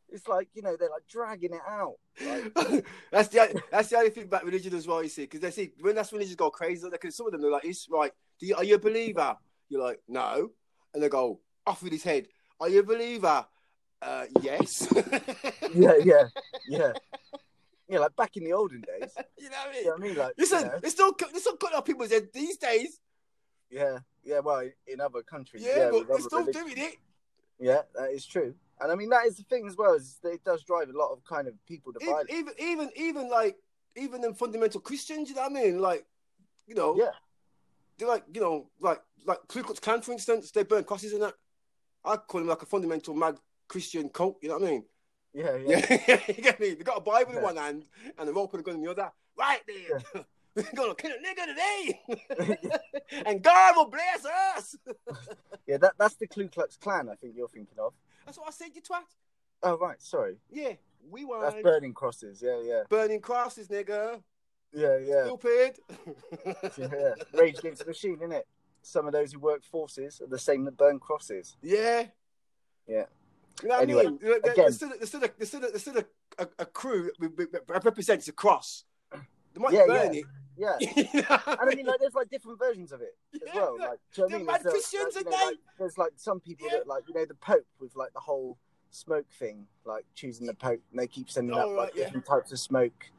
It's 0.10 0.28
like 0.28 0.48
you 0.54 0.62
know 0.64 0.76
they're 0.76 0.90
like 0.90 1.08
dragging 1.08 1.54
it 1.54 1.62
out. 1.68 1.96
Like, 2.26 2.86
that's 3.12 3.28
the 3.30 3.62
that's 3.72 3.90
the 3.90 3.98
only 3.98 4.10
thing 4.10 4.24
about 4.24 4.44
religion 4.46 4.74
as 4.74 4.88
well. 4.88 5.04
You 5.04 5.10
see, 5.10 5.24
because 5.24 5.42
they 5.42 5.52
see 5.52 5.72
when 5.82 5.94
that's 5.96 6.12
religions 6.12 6.36
go 6.36 6.50
crazy. 6.50 6.88
Because 6.90 7.16
some 7.16 7.28
of 7.28 7.32
them 7.32 7.42
they're 7.42 7.52
like, 7.52 7.66
"It's 7.66 7.88
right. 7.92 8.12
Do 8.40 8.48
you, 8.48 8.56
are 8.56 8.64
you 8.64 8.76
a 8.76 8.80
believer?" 8.80 9.36
You're 9.70 9.84
like, 9.84 10.00
"No," 10.08 10.52
and 10.94 11.04
they 11.04 11.10
go 11.10 11.42
off 11.68 11.84
with 11.84 11.92
his 11.92 12.04
head. 12.04 12.28
Are 12.60 12.70
you 12.70 12.80
a 12.80 12.84
believer? 12.84 13.46
Uh, 14.02 14.26
yes. 14.42 14.88
yeah, 15.74 15.94
yeah, 16.04 16.28
yeah, 16.68 16.92
yeah. 17.88 18.00
Like 18.00 18.16
back 18.16 18.36
in 18.38 18.44
the 18.44 18.54
olden 18.54 18.82
days. 18.82 19.12
you 19.38 19.50
know 19.50 19.56
what 19.58 19.70
I 19.70 19.72
mean? 19.72 19.80
You 19.82 19.86
know 19.86 19.92
what 19.92 20.00
I 20.00 20.08
mean? 20.08 20.16
Like, 20.18 20.34
Listen, 20.38 20.60
you 20.60 20.66
know, 20.66 20.80
it's 20.84 20.92
still 20.92 21.12
it's 21.30 21.42
still 21.42 21.58
cutting 21.58 21.78
off 21.78 21.86
people's 21.86 22.12
head 22.12 22.28
these 22.34 22.58
days. 22.58 23.00
yeah, 23.72 24.00
yeah. 24.24 24.40
Well, 24.40 24.70
in 24.88 25.02
other 25.02 25.22
countries, 25.24 25.64
Yeah, 25.66 25.78
yeah, 25.78 25.90
but 25.92 26.08
they're 26.08 26.20
still 26.20 26.40
religions. 26.40 26.66
doing 26.76 26.78
it. 26.78 26.96
yeah, 27.60 27.82
that 27.96 28.12
is 28.12 28.26
true. 28.26 28.54
And 28.82 28.92
I 28.92 28.96
mean 28.96 29.10
that 29.10 29.26
is 29.26 29.38
the 29.38 29.44
thing 29.44 29.66
as 29.68 29.78
well. 29.78 29.94
Is 29.94 30.18
it 30.24 30.44
does 30.44 30.64
drive 30.64 30.90
a 30.90 30.98
lot 30.98 31.12
of 31.12 31.24
kind 31.24 31.48
of 31.48 31.54
people 31.66 31.94
to 31.94 32.00
Even, 32.04 32.26
even 32.30 32.54
even 32.60 32.90
even 32.96 33.30
like 33.30 33.56
even 33.96 34.22
them 34.22 34.34
fundamental 34.34 34.82
Christians. 34.82 35.30
You 35.30 35.36
know 35.36 35.44
what 35.44 35.52
I 35.52 35.64
mean? 35.64 35.80
Like, 35.80 36.06
you 36.68 36.76
know, 36.76 36.96
Yeah. 36.98 37.12
they're 37.98 38.08
like 38.10 38.26
you 38.34 38.42
know 38.42 38.68
like 38.82 39.02
like 39.26 39.40
Ku 39.48 39.64
Klux 39.64 39.80
Klan 39.80 40.02
for 40.02 40.12
instance. 40.12 40.52
They 40.52 40.64
burn 40.64 40.84
crosses 40.84 41.14
and 41.14 41.22
that. 41.22 41.34
I 42.04 42.18
call 42.18 42.42
them 42.42 42.50
like 42.50 42.62
a 42.62 42.66
fundamental 42.68 43.16
mad 43.16 43.38
Christian 43.68 44.10
cult. 44.10 44.38
You 44.42 44.50
know 44.50 44.58
what 44.58 44.68
I 44.68 44.72
mean? 44.72 44.86
Yeah, 45.34 45.56
yeah. 45.58 45.98
Yeah, 46.08 46.20
you 46.28 46.42
get 46.42 46.60
me? 46.60 46.74
They 46.74 46.84
got 46.84 46.98
a 46.98 47.02
Bible 47.02 47.34
in 47.38 47.44
one 47.44 47.58
hand 47.58 47.86
and 48.18 48.30
a 48.30 48.34
rope 48.34 48.54
and 48.54 48.62
a 48.62 48.64
gun 48.64 48.76
in 48.76 48.82
the 48.82 48.92
other. 48.92 49.12
Right 49.38 49.62
there. 49.68 50.26
We're 50.56 50.64
gonna 50.74 50.96
kill 50.96 51.12
a 51.12 51.16
nigga 51.16 51.48
today, 51.48 52.70
and 53.26 53.44
God 53.44 53.76
will 53.76 53.90
bless 53.90 54.26
us. 54.56 54.78
Yeah, 55.68 55.76
that, 55.80 55.96
that's 56.00 56.16
the 56.16 56.28
Ku 56.28 56.48
Klux 56.48 56.78
Klan. 56.78 57.10
I 57.10 57.16
think 57.16 57.34
you're 57.36 57.50
thinking 57.50 57.78
of. 57.78 57.92
That's 58.26 58.38
what 58.38 58.48
I 58.48 58.52
said, 58.52 58.70
you 58.74 58.82
twat. 58.82 59.02
Oh 59.64 59.78
right, 59.78 60.02
sorry. 60.02 60.38
Yeah, 60.50 60.72
we 61.12 61.28
That's 61.42 61.62
burning 61.62 61.94
crosses. 61.94 62.42
Yeah, 62.42 62.62
yeah, 62.64 62.84
Burning 62.90 63.20
crosses, 63.20 63.68
nigga. 63.68 64.22
yeah, 64.74 64.98
yeah. 64.98 65.26
Stupid. 65.26 65.80
yeah. 66.78 67.14
Rage 67.34 67.60
Against 67.60 67.82
the 67.82 67.88
Machine, 67.88 68.16
isn't 68.16 68.32
it? 68.32 68.48
Some 68.82 69.08
of 69.08 69.12
those 69.12 69.34
who 69.34 69.40
work 69.40 69.66
forces 69.66 70.22
are 70.22 70.28
the 70.28 70.40
same 70.40 70.64
that 70.66 70.78
burn 70.78 71.00
crosses. 71.00 71.58
Yeah. 71.62 72.06
Yeah. 72.88 73.06
You 73.64 73.70
know 73.70 73.76
what 73.76 73.84
Anyway, 73.84 74.06
I 74.06 74.10
mean? 74.10 74.20
Again- 74.22 74.54
There's 74.56 74.76
still, 74.76 74.90
there's 74.90 75.08
still, 75.10 75.24
a, 75.24 75.30
there's 75.38 75.48
still, 75.50 75.64
a, 75.64 75.70
there's 75.70 75.82
still 75.82 75.98
a, 75.98 76.06
a, 76.44 76.48
a 76.60 76.66
crew 76.66 77.10
that 77.20 77.62
represents 77.86 78.28
a 78.28 78.32
cross. 78.34 78.84
They 79.12 79.20
might 79.62 79.74
Yeah, 79.74 79.86
burn 79.88 80.14
Yeah. 80.58 80.78
it. 80.80 80.90
And 80.98 81.08
You 81.14 81.22
know 81.22 81.38
I 81.48 81.76
mean, 81.76 81.86
like, 81.86 82.00
there's 82.00 82.14
like 82.16 82.30
different 82.30 82.60
versions 82.60 82.92
of 82.92 83.02
it 83.02 83.16
as 83.36 83.42
Yeah, 83.54 83.62
well. 83.62 83.78
like, 83.80 84.00
do 84.14 84.22
you 84.24 84.30
know 84.30 84.36
I 84.36 84.38
mean? 84.40 84.46
mad 84.48 84.62
There's, 84.64 84.74
Christians, 84.74 85.16
like, 85.16 85.26
you 85.26 85.32
know, 85.32 85.46
like, 85.46 85.58
there's 85.80 85.98
like 85.98 86.12
some 86.18 86.40
people 86.40 86.68
Yeah. 86.70 86.80
that 86.80 86.88
like, 86.88 87.04
you 87.08 87.14
know, 87.14 87.26
the 87.26 87.34
Pope 87.36 87.66
with 87.80 87.96
like 87.96 88.14
the 88.14 88.20
whole 88.20 88.58
smoke 88.92 89.26
thing, 89.40 89.68
like 89.86 90.06
choosing 90.16 90.48
the 90.48 90.54
Pope, 90.54 90.82
and 90.92 91.00
they 91.00 91.08
keep 91.08 91.30
sending 91.30 91.56
Oh, 91.56 91.60
up 91.62 91.68
right, 91.68 91.76
like 91.78 91.96
yeah. 91.96 92.04
different 92.06 92.26
types 92.26 92.52
of 92.52 92.60
smoke. 92.60 93.10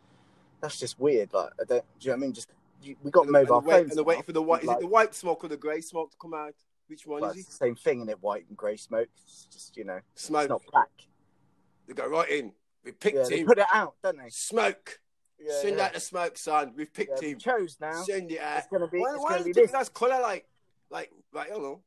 That's 0.60 0.78
just 0.78 0.98
weird. 1.00 1.32
Like, 1.32 1.50
I 1.60 1.64
don't. 1.64 1.68
Do 1.68 1.76
you 2.00 2.10
know 2.10 2.12
what 2.12 2.16
I 2.16 2.20
mean? 2.20 2.32
Just 2.32 2.48
you, 2.82 2.96
we 3.02 3.10
got 3.10 3.24
and, 3.24 3.32
mobile 3.32 3.58
and, 3.58 3.66
wait, 3.66 3.72
phones. 3.74 3.90
and 3.90 3.96
they're 3.98 4.04
waiting 4.04 4.22
for 4.24 4.32
the 4.32 4.42
white. 4.42 4.62
Is 4.62 4.68
like, 4.68 4.76
it 4.78 4.80
the 4.80 4.86
white 4.86 5.14
smoke 5.14 5.44
or 5.44 5.48
the 5.48 5.56
grey 5.56 5.80
smoke 5.80 6.10
to 6.10 6.16
come 6.18 6.34
out? 6.34 6.54
Which 6.88 7.06
one 7.06 7.20
well, 7.22 7.30
is 7.32 7.46
the 7.46 7.52
same 7.52 7.74
thing 7.74 8.00
in 8.00 8.08
it, 8.08 8.22
white 8.22 8.46
and 8.48 8.56
grey 8.56 8.76
smoke. 8.76 9.08
It's 9.24 9.46
just 9.52 9.76
you 9.76 9.84
know, 9.84 9.98
Smoke. 10.14 10.42
it's 10.44 10.50
not 10.50 10.62
black. 10.72 10.88
They 11.86 11.94
go 11.94 12.06
right 12.08 12.28
in. 12.30 12.52
We 12.84 12.92
picked 12.92 13.16
Yeah, 13.16 13.24
they 13.28 13.40
him. 13.40 13.46
put 13.46 13.58
it 13.58 13.66
out, 13.72 13.94
don't 14.02 14.18
they? 14.18 14.28
Smoke. 14.30 15.00
Yeah, 15.38 15.52
Send 15.60 15.76
yeah. 15.78 15.84
out 15.86 15.92
the 15.94 16.00
smoke, 16.00 16.38
son. 16.38 16.72
We've 16.76 16.92
picked 16.92 17.10
Yeah, 17.20 17.26
we 17.26 17.32
him. 17.32 17.38
chose 17.38 17.76
now. 17.80 18.02
Send 18.02 18.30
it 18.32 18.40
out. 18.40 18.58
It's 18.58 18.66
gonna 18.68 18.88
be. 18.88 18.98
Why, 19.00 19.10
it's 19.14 19.22
why 19.22 19.28
gonna 19.30 19.40
is 19.40 19.44
be 19.44 19.50
it 19.50 19.54
this. 19.54 19.72
nice 19.72 19.88
colour 19.88 20.20
like, 20.20 20.46
like, 20.90 21.10
like 21.32 21.48
I 21.48 21.50
don't 21.50 21.62
know, 21.62 21.80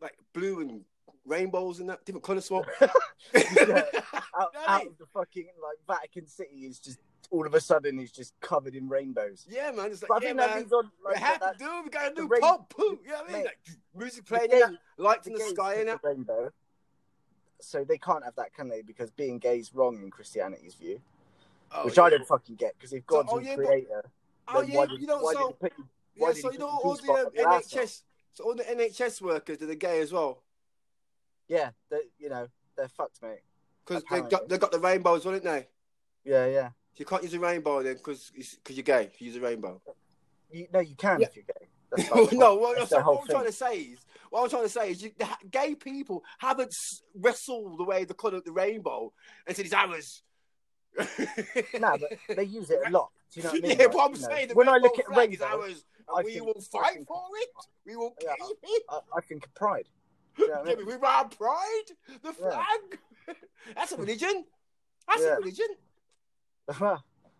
like 0.00 0.16
blue 0.34 0.60
and 0.60 0.84
rainbows 1.24 1.78
and 1.80 1.88
that 1.88 2.04
different 2.04 2.24
colour? 2.24 2.40
Yeah. 3.34 3.38
Out, 3.38 3.54
You 3.54 3.66
know 3.66 3.84
what 3.86 4.68
I 4.68 4.74
out 4.76 4.86
of 4.86 4.98
the 4.98 5.06
fucking 5.12 5.46
like 5.62 5.76
Vatican 5.86 6.26
City 6.26 6.64
is 6.66 6.78
just 6.78 6.98
all 7.30 7.46
of 7.46 7.54
a 7.54 7.60
sudden 7.60 7.98
is 7.98 8.10
just 8.10 8.34
covered 8.40 8.74
in 8.74 8.88
rainbows. 8.88 9.46
Yeah, 9.48 9.70
man. 9.70 9.86
It's 9.92 10.02
like, 10.02 10.08
But 10.08 10.16
I 10.16 10.20
think 10.20 10.36
man. 10.36 10.48
that 10.50 10.56
means 10.58 10.72
on 10.72 10.90
we 11.04 11.12
like 11.12 11.16
have 11.22 11.40
that, 11.40 11.58
to 11.58 11.64
do. 11.64 11.82
We 11.84 11.88
got 11.90 12.14
the 12.14 12.22
do 12.22 12.28
rain- 12.28 12.40
pop, 12.40 12.68
poop. 12.70 13.00
You 13.04 13.10
know 13.12 13.16
what 13.18 13.30
I 13.30 13.32
mean? 13.32 13.42
Mate, 13.44 13.44
Like 13.46 13.76
music 13.94 14.24
playing, 14.26 14.50
gay- 14.50 14.62
in 14.62 14.78
lights 14.98 15.26
the 15.26 15.32
in 15.32 15.38
the 15.38 15.44
sky, 15.44 15.74
in 15.76 15.86
that. 15.86 16.00
rainbow. 16.02 16.50
So 17.60 17.84
they 17.84 17.98
can't 17.98 18.24
have 18.24 18.34
that, 18.36 18.52
can 18.54 18.68
they? 18.68 18.82
Because 18.82 19.10
being 19.12 19.38
gay 19.38 19.58
is 19.58 19.72
wrong 19.74 20.02
in 20.02 20.10
Christianity's 20.10 20.74
view, 20.74 21.00
Oh, 21.74 21.84
which 21.84 21.96
yeah. 21.96 22.02
I 22.04 22.10
don't 22.10 22.26
fucking 22.26 22.56
get. 22.56 22.74
Because 22.76 22.92
if 22.92 23.06
God's 23.06 23.28
oh, 23.32 23.38
the 23.38 23.44
yeah, 23.46 23.56
but- 23.56 23.66
creator, 23.66 24.04
Oh 24.48 24.60
yeah, 24.62 24.86
did, 24.86 25.00
you 25.00 25.06
know, 25.06 25.20
so 25.32 25.50
put 25.52 25.72
you, 25.78 25.84
yeah, 26.16 26.32
so 26.32 26.50
you 26.50 26.58
know 26.58 26.68
all 26.68 26.94
the 26.96 27.02
the 27.34 27.46
um, 27.46 27.52
arsehole? 27.60 27.72
NHS, 27.72 28.02
so 28.32 28.44
all 28.44 28.54
the 28.56 28.64
NHS 28.64 29.22
workers, 29.22 29.58
they're 29.58 29.74
gay 29.76 30.00
as 30.00 30.12
well, 30.12 30.42
yeah, 31.48 31.70
they, 31.90 32.00
you 32.18 32.28
know 32.28 32.48
they're 32.76 32.88
fucked, 32.88 33.22
mate. 33.22 33.38
because 33.86 34.02
they 34.10 34.20
got 34.22 34.48
they 34.48 34.58
got 34.58 34.72
the 34.72 34.80
rainbow 34.80 35.14
as 35.14 35.24
well, 35.24 35.34
didn't 35.34 35.44
they? 35.44 35.68
Yeah, 36.24 36.46
yeah. 36.46 36.70
You 36.96 37.04
can't 37.04 37.22
use 37.22 37.34
a 37.34 37.38
rainbow 37.38 37.82
then 37.84 37.94
because 37.94 38.32
because 38.34 38.76
you're 38.76 38.82
gay. 38.82 39.04
If 39.04 39.20
you 39.20 39.28
use 39.28 39.36
a 39.36 39.40
rainbow. 39.40 39.80
You, 40.50 40.66
no, 40.72 40.80
you 40.80 40.96
can 40.96 41.20
Yeah. 41.20 41.28
if 41.28 41.36
you're 41.36 41.44
gay. 41.46 41.68
That's 41.96 42.32
no, 42.32 42.54
what, 42.56 42.78
that's 42.78 42.90
so 42.90 43.00
what 43.02 43.20
I'm 43.22 43.26
trying 43.26 43.46
to 43.46 43.52
say 43.52 43.76
is, 43.78 43.98
what 44.30 44.44
I'm 44.44 44.50
trying 44.50 44.62
to 44.62 44.68
say 44.68 44.90
is, 44.90 45.02
you, 45.02 45.10
the, 45.18 45.28
gay 45.50 45.74
people 45.74 46.24
haven't 46.38 46.74
wrestled 47.14 47.80
away 47.80 48.04
the 48.04 48.14
colour 48.14 48.38
of 48.38 48.44
the 48.44 48.52
rainbow 48.52 49.12
and 49.46 49.54
said 49.56 49.66
it's 49.66 49.74
ours. 49.74 50.22
No, 50.98 51.96
but 52.28 52.36
they 52.36 52.44
use 52.44 52.70
it 52.70 52.80
a 52.86 52.90
lot. 52.90 53.10
Do 53.32 53.40
you 53.40 53.44
know 53.44 53.50
what 53.52 53.58
I 53.58 53.60
mean? 53.68 53.78
yeah, 53.78 53.84
Like, 53.86 53.92
but 53.92 53.98
I'm 54.04 54.14
saying 54.16 54.48
the 54.48 54.54
when 54.54 54.68
I 54.68 54.76
look 54.76 54.98
at 54.98 55.08
rainbow, 55.14 55.44
ours, 55.44 55.84
and 56.16 56.24
we 56.24 56.34
think- 56.34 56.46
will 56.46 56.60
fight 56.60 56.94
think- 56.94 57.08
for 57.08 57.24
it. 57.36 57.48
We 57.86 57.96
will 57.96 58.14
Yeah. 58.22 58.34
keep 58.46 58.56
it. 58.62 58.82
I, 58.88 58.98
I 59.16 59.20
think 59.22 59.44
of 59.46 59.54
pride. 59.54 59.88
You 60.38 60.48
know 60.48 60.54
I 60.54 60.64
Yeah, 60.70 60.74
mean? 60.76 60.86
we 60.86 60.96
pride, 60.96 61.88
the 62.22 62.34
Yeah. 62.40 62.50
flag. 62.50 63.36
That's 63.74 63.92
a 63.92 63.96
religion. 63.96 64.44
That's 65.08 65.22
Yeah. 65.22 65.34
a 65.34 65.36
religion. 65.36 65.66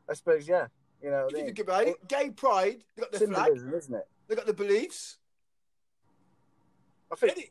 I 0.09 0.15
suppose, 0.15 0.47
yeah. 0.49 0.67
You 1.03 1.11
know, 1.11 1.27
If 1.27 1.33
what 1.33 1.35
I 1.35 1.39
you 1.39 1.45
think 1.47 1.59
about 1.59 1.87
it, 1.89 2.09
gay 2.09 2.31
pride. 2.31 2.85
They 2.97 3.03
got 3.03 3.13
the 3.13 3.27
flag. 3.27 3.53
isn't 3.57 3.95
it? 3.95 4.09
They 4.33 4.37
got 4.37 4.47
the 4.47 4.55
beliefs. 4.55 5.19
I 7.13 7.17
think. 7.17 7.51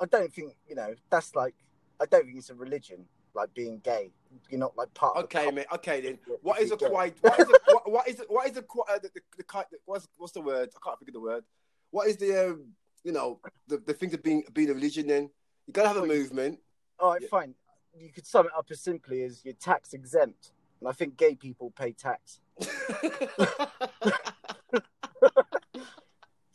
I 0.00 0.06
don't 0.06 0.32
think 0.32 0.54
you 0.66 0.74
know. 0.74 0.94
That's 1.10 1.34
like. 1.34 1.54
I 2.00 2.06
don't 2.06 2.24
think 2.24 2.38
it's 2.38 2.48
a 2.48 2.54
religion. 2.54 3.04
Like 3.34 3.52
being 3.52 3.80
gay, 3.84 4.12
you're 4.48 4.58
not 4.58 4.74
like 4.74 4.94
part 4.94 5.14
of. 5.18 5.24
Okay, 5.24 5.50
mate. 5.50 5.66
Okay, 5.74 6.00
then. 6.00 6.18
What 6.40 6.58
if 6.58 6.72
a 6.72 6.76
quite? 6.78 7.16
What 7.20 7.38
is 7.38 7.48
a, 7.48 7.52
what, 7.74 7.90
what 7.92 8.08
is 8.08 8.16
the, 8.16 8.24
what 8.30 8.46
is 8.46 8.52
the 8.54 8.62
qui- 8.62 8.80
uh, 8.88 8.94
the, 8.94 9.10
the, 9.12 9.20
the, 9.36 9.44
the 9.44 9.78
what's 9.84 10.08
what's 10.16 10.32
the 10.32 10.40
word? 10.40 10.70
I 10.74 10.78
can't 10.82 10.98
think 10.98 11.10
of 11.10 11.12
the 11.12 11.20
word. 11.20 11.44
What 11.90 12.08
is 12.08 12.16
the 12.16 12.52
um, 12.52 12.68
you 13.04 13.12
know 13.12 13.38
the 13.68 13.76
the 13.76 13.92
thing 13.92 14.14
of 14.14 14.22
being 14.22 14.42
being 14.54 14.70
a 14.70 14.74
religion? 14.74 15.08
Then 15.08 15.28
you 15.66 15.74
gotta 15.74 15.88
have 15.88 15.98
a 15.98 16.06
movement. 16.06 16.60
All 16.98 17.10
right, 17.12 17.20
Yeah. 17.20 17.28
fine. 17.28 17.54
You 17.94 18.08
could 18.08 18.26
sum 18.26 18.46
it 18.46 18.52
up 18.56 18.68
as 18.70 18.80
simply 18.80 19.22
as 19.22 19.44
you're 19.44 19.52
tax 19.52 19.92
exempt, 19.92 20.52
and 20.80 20.88
I 20.88 20.92
think 20.92 21.18
gay 21.18 21.34
people 21.34 21.70
pay 21.72 21.92
tax. 21.92 22.40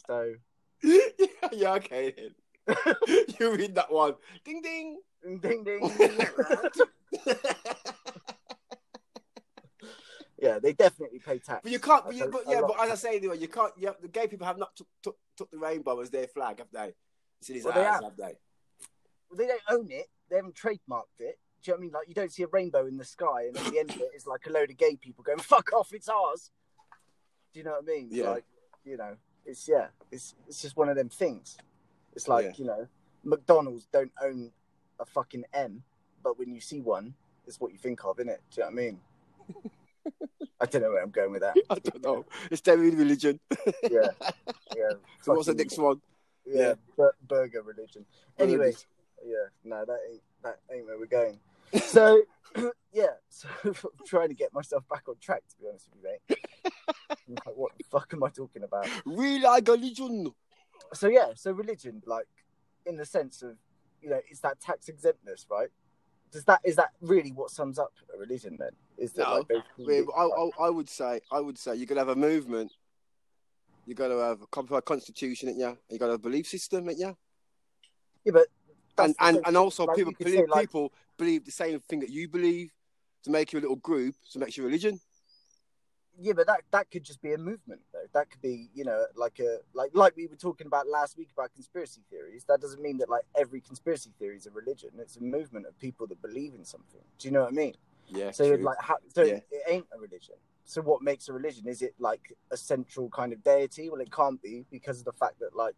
So 0.08 0.34
yeah, 1.52 1.74
okay 1.74 2.14
you 3.40 3.56
read 3.56 3.76
that 3.76 3.92
one. 3.92 4.16
Ding 4.44 4.62
ding. 4.62 5.00
ding 5.42 5.64
ding. 5.64 5.80
yeah, 10.38 10.60
they 10.60 10.74
definitely 10.74 11.20
pay 11.20 11.40
tax. 11.40 11.62
But 11.64 11.72
you 11.72 11.80
can't. 11.80 12.06
But, 12.06 12.16
you, 12.16 12.28
but 12.30 12.44
yeah, 12.48 12.62
but 12.62 12.80
as 12.82 12.92
I 12.92 12.96
say, 12.96 13.18
anyway, 13.18 13.38
you 13.38 13.48
can't. 13.48 13.72
You 13.78 13.88
have, 13.88 13.96
the 14.02 14.10
gay 14.10 14.28
people 14.28 14.46
have 14.46 14.58
not 14.58 14.76
took, 14.76 14.88
took, 15.02 15.18
took 15.38 15.50
the 15.52 15.58
rainbow 15.58 16.00
as 16.02 16.10
their 16.10 16.28
flag, 16.28 16.60
have 16.60 16.68
they? 16.74 16.94
It's 17.40 17.50
in 17.50 17.56
his 17.56 17.64
Well, 17.64 17.74
they 17.74 17.84
have. 17.84 18.04
have 18.04 18.18
they? 18.18 18.34
they 19.36 19.48
don't 19.48 19.62
own 19.70 19.88
it. 19.92 20.08
They 20.30 20.36
haven't 20.38 20.56
trademarked 20.56 21.20
it. 21.20 21.40
Do 21.64 21.72
you 21.72 21.74
know 21.74 21.76
what 21.76 21.78
I 21.78 21.80
mean? 21.80 21.92
Like 21.92 22.08
you 22.10 22.14
don't 22.14 22.32
see 22.32 22.44
a 22.44 22.48
rainbow 22.48 22.86
in 22.86 22.98
the 22.98 23.06
sky, 23.06 23.46
and 23.48 23.58
at 23.58 23.72
the 23.72 23.80
end 23.80 23.92
of 23.92 23.98
it 23.98 24.12
is 24.16 24.28
like 24.28 24.46
a 24.46 24.52
load 24.52 24.70
of 24.70 24.78
gay 24.78 24.98
people 24.98 25.24
going 25.24 25.40
"fuck 25.40 25.72
off, 25.74 25.94
it's 25.94 26.10
ours." 26.10 26.52
Do 27.54 27.60
you 27.60 27.64
know 27.64 27.72
what 27.72 27.84
I 27.84 27.96
mean? 27.96 28.10
Yeah. 28.12 28.32
Like 28.32 28.46
you 28.84 28.98
know, 28.98 29.16
it's 29.48 29.68
yeah, 29.68 29.88
it's 30.12 30.36
it's 30.48 30.62
just 30.62 30.78
one 30.78 30.90
of 30.90 30.96
them 30.96 31.10
things. 31.10 31.58
It's 32.14 32.28
like 32.28 32.46
Yeah. 32.46 32.52
you 32.58 32.66
know, 32.66 32.88
McDonald's 33.24 33.88
don't 33.92 34.12
own 34.22 34.52
a 35.00 35.06
fucking 35.06 35.46
M, 35.54 35.84
but 36.24 36.38
when 36.38 36.54
you 36.54 36.62
see 36.62 36.82
one, 36.82 37.16
it's 37.48 37.60
what 37.60 37.72
you 37.72 37.78
think 37.80 38.04
of, 38.06 38.18
innit? 38.18 38.38
Do 38.52 38.58
you 38.58 38.60
know 38.60 38.66
what 38.66 38.72
I 38.72 38.72
mean? 38.76 39.00
I 40.62 40.66
don't 40.66 40.82
know 40.82 40.90
where 40.90 41.04
I'm 41.04 41.12
going 41.12 41.32
with 41.32 41.42
that. 41.42 41.56
I 41.70 41.76
don't 41.80 42.04
know. 42.04 42.26
It's 42.52 42.62
their 42.62 42.78
religion. 42.78 43.40
Yeah, 43.90 44.10
yeah. 44.76 44.92
So 45.22 45.34
what's 45.34 45.48
the 45.48 45.54
next 45.54 45.78
one? 45.78 46.02
yeah, 46.46 46.74
bur- 46.96 47.16
burger 47.28 47.62
religion. 47.62 48.06
Anyway, 48.40 48.74
yeah, 49.26 49.48
no, 49.64 49.86
that 49.86 50.00
ain't 50.12 50.22
that 50.44 50.60
ain't 50.72 50.86
where 50.86 50.98
we're 50.98 51.06
going. 51.06 51.40
So 51.82 52.22
yeah, 52.94 53.08
so 53.30 53.48
I'm 53.66 53.74
trying 54.06 54.30
to 54.30 54.34
get 54.34 54.54
myself 54.54 54.88
back 54.90 55.08
on 55.08 55.16
track. 55.22 55.44
To 55.50 55.56
be 55.62 55.68
honest 55.70 55.90
with 55.94 56.04
you, 56.04 56.10
mate. 56.30 56.37
Like, 57.28 57.56
what 57.56 57.72
the 57.78 57.84
fuck 57.92 58.14
am 58.14 58.24
I 58.24 58.30
talking 58.30 58.64
about? 58.64 58.88
we 59.06 59.40
like 59.40 59.68
religion. 59.68 60.32
So 60.94 61.08
yeah, 61.10 61.34
so 61.36 61.52
religion, 61.52 62.02
like 62.06 62.28
in 62.86 62.96
the 62.96 63.06
sense 63.06 63.42
of, 63.42 63.58
you 64.02 64.10
know, 64.10 64.22
it's 64.30 64.40
that 64.42 64.60
tax 64.62 64.88
exemptness, 64.88 65.46
right? 65.50 65.68
Does 66.32 66.46
that 66.46 66.62
is 66.64 66.76
that 66.78 66.92
really 67.02 67.32
what 67.32 67.52
sums 67.52 67.80
up 67.80 67.92
a 68.14 68.18
religion? 68.18 68.56
Then 68.60 68.72
is 68.98 69.14
that 69.14 69.24
No, 69.28 69.46
like 69.50 69.52
I, 70.16 70.24
I, 70.24 70.68
I 70.68 70.70
would 70.70 70.90
say, 70.90 71.20
I 71.32 71.40
would 71.40 71.58
say, 71.58 71.76
you 71.76 71.86
to 71.86 71.96
have 71.96 72.10
a 72.10 72.16
movement. 72.16 72.72
You 73.86 73.96
got 73.96 74.10
to 74.10 74.18
have 74.18 74.42
a 74.72 74.82
constitution, 74.82 75.54
yeah. 75.58 75.74
You 75.90 75.98
got 75.98 76.08
to 76.08 76.12
have 76.14 76.20
a 76.20 76.24
belief 76.24 76.48
system, 76.48 76.90
yeah. 76.96 77.14
yeah, 78.26 78.34
but 78.34 78.48
And 78.98 79.16
and, 79.20 79.40
and 79.46 79.56
also 79.58 79.86
like, 79.86 79.96
people 79.96 80.14
believe, 80.20 80.36
say, 80.36 80.46
like- 80.46 80.62
people 80.62 80.94
believe 81.18 81.46
the 81.46 81.52
same 81.52 81.80
thing 81.82 82.02
that 82.02 82.10
you 82.10 82.28
believe 82.28 82.72
to 83.24 83.32
make 83.32 83.54
you 83.54 83.60
a 83.60 83.62
little 83.62 83.78
group 83.78 84.16
to 84.32 84.40
make 84.40 84.56
you 84.58 84.64
religion. 84.66 85.00
Yeah, 86.20 86.34
but 86.34 86.48
that 86.48 86.62
that 86.72 86.90
could 86.92 87.04
just 87.04 87.22
be 87.22 87.34
a 87.34 87.38
movement 87.38 87.82
though. 87.94 88.06
That 88.14 88.30
could 88.30 88.42
be, 88.42 88.70
you 88.74 88.84
know, 88.86 89.06
like 89.16 89.40
a 89.40 89.58
like 89.74 89.92
like 89.94 90.16
we 90.16 90.28
were 90.28 90.36
talking 90.36 90.68
about 90.68 90.88
last 90.88 91.18
week 91.18 91.30
about 91.34 91.54
conspiracy 91.54 92.02
theories. 92.10 92.44
That 92.48 92.62
doesn't 92.62 92.82
mean 92.82 92.98
that 93.00 93.10
like 93.10 93.24
every 93.36 93.62
conspiracy 93.62 94.12
theory 94.20 94.38
is 94.38 94.46
a 94.48 94.52
religion. 94.52 94.90
It's 95.00 95.18
a 95.18 95.22
movement 95.24 95.66
of 95.68 95.78
people 95.80 96.08
that 96.08 96.22
believe 96.22 96.54
in 96.54 96.64
something. 96.66 97.02
Do 97.20 97.28
you 97.28 97.32
know 97.34 97.42
what 97.44 97.52
I 97.54 97.56
mean? 97.56 97.74
Yeah. 98.08 98.32
So 98.32 98.46
like, 98.56 98.78
how, 98.80 98.98
so 99.14 99.24
Yeah. 99.24 99.40
it 99.52 99.64
ain't 99.68 99.88
a 99.96 100.00
religion. 100.00 100.36
So 100.66 100.82
what 100.82 101.02
makes 101.02 101.30
a 101.30 101.34
religion? 101.34 101.68
Is 101.68 101.82
it 101.82 101.94
like 102.00 102.34
a 102.52 102.58
central 102.58 103.10
kind 103.10 103.32
of 103.34 103.44
deity? 103.44 103.90
Well, 103.90 104.02
it 104.02 104.12
can't 104.12 104.42
be 104.42 104.66
because 104.72 105.00
of 105.00 105.06
the 105.06 105.14
fact 105.14 105.40
that 105.40 105.56
like 105.56 105.76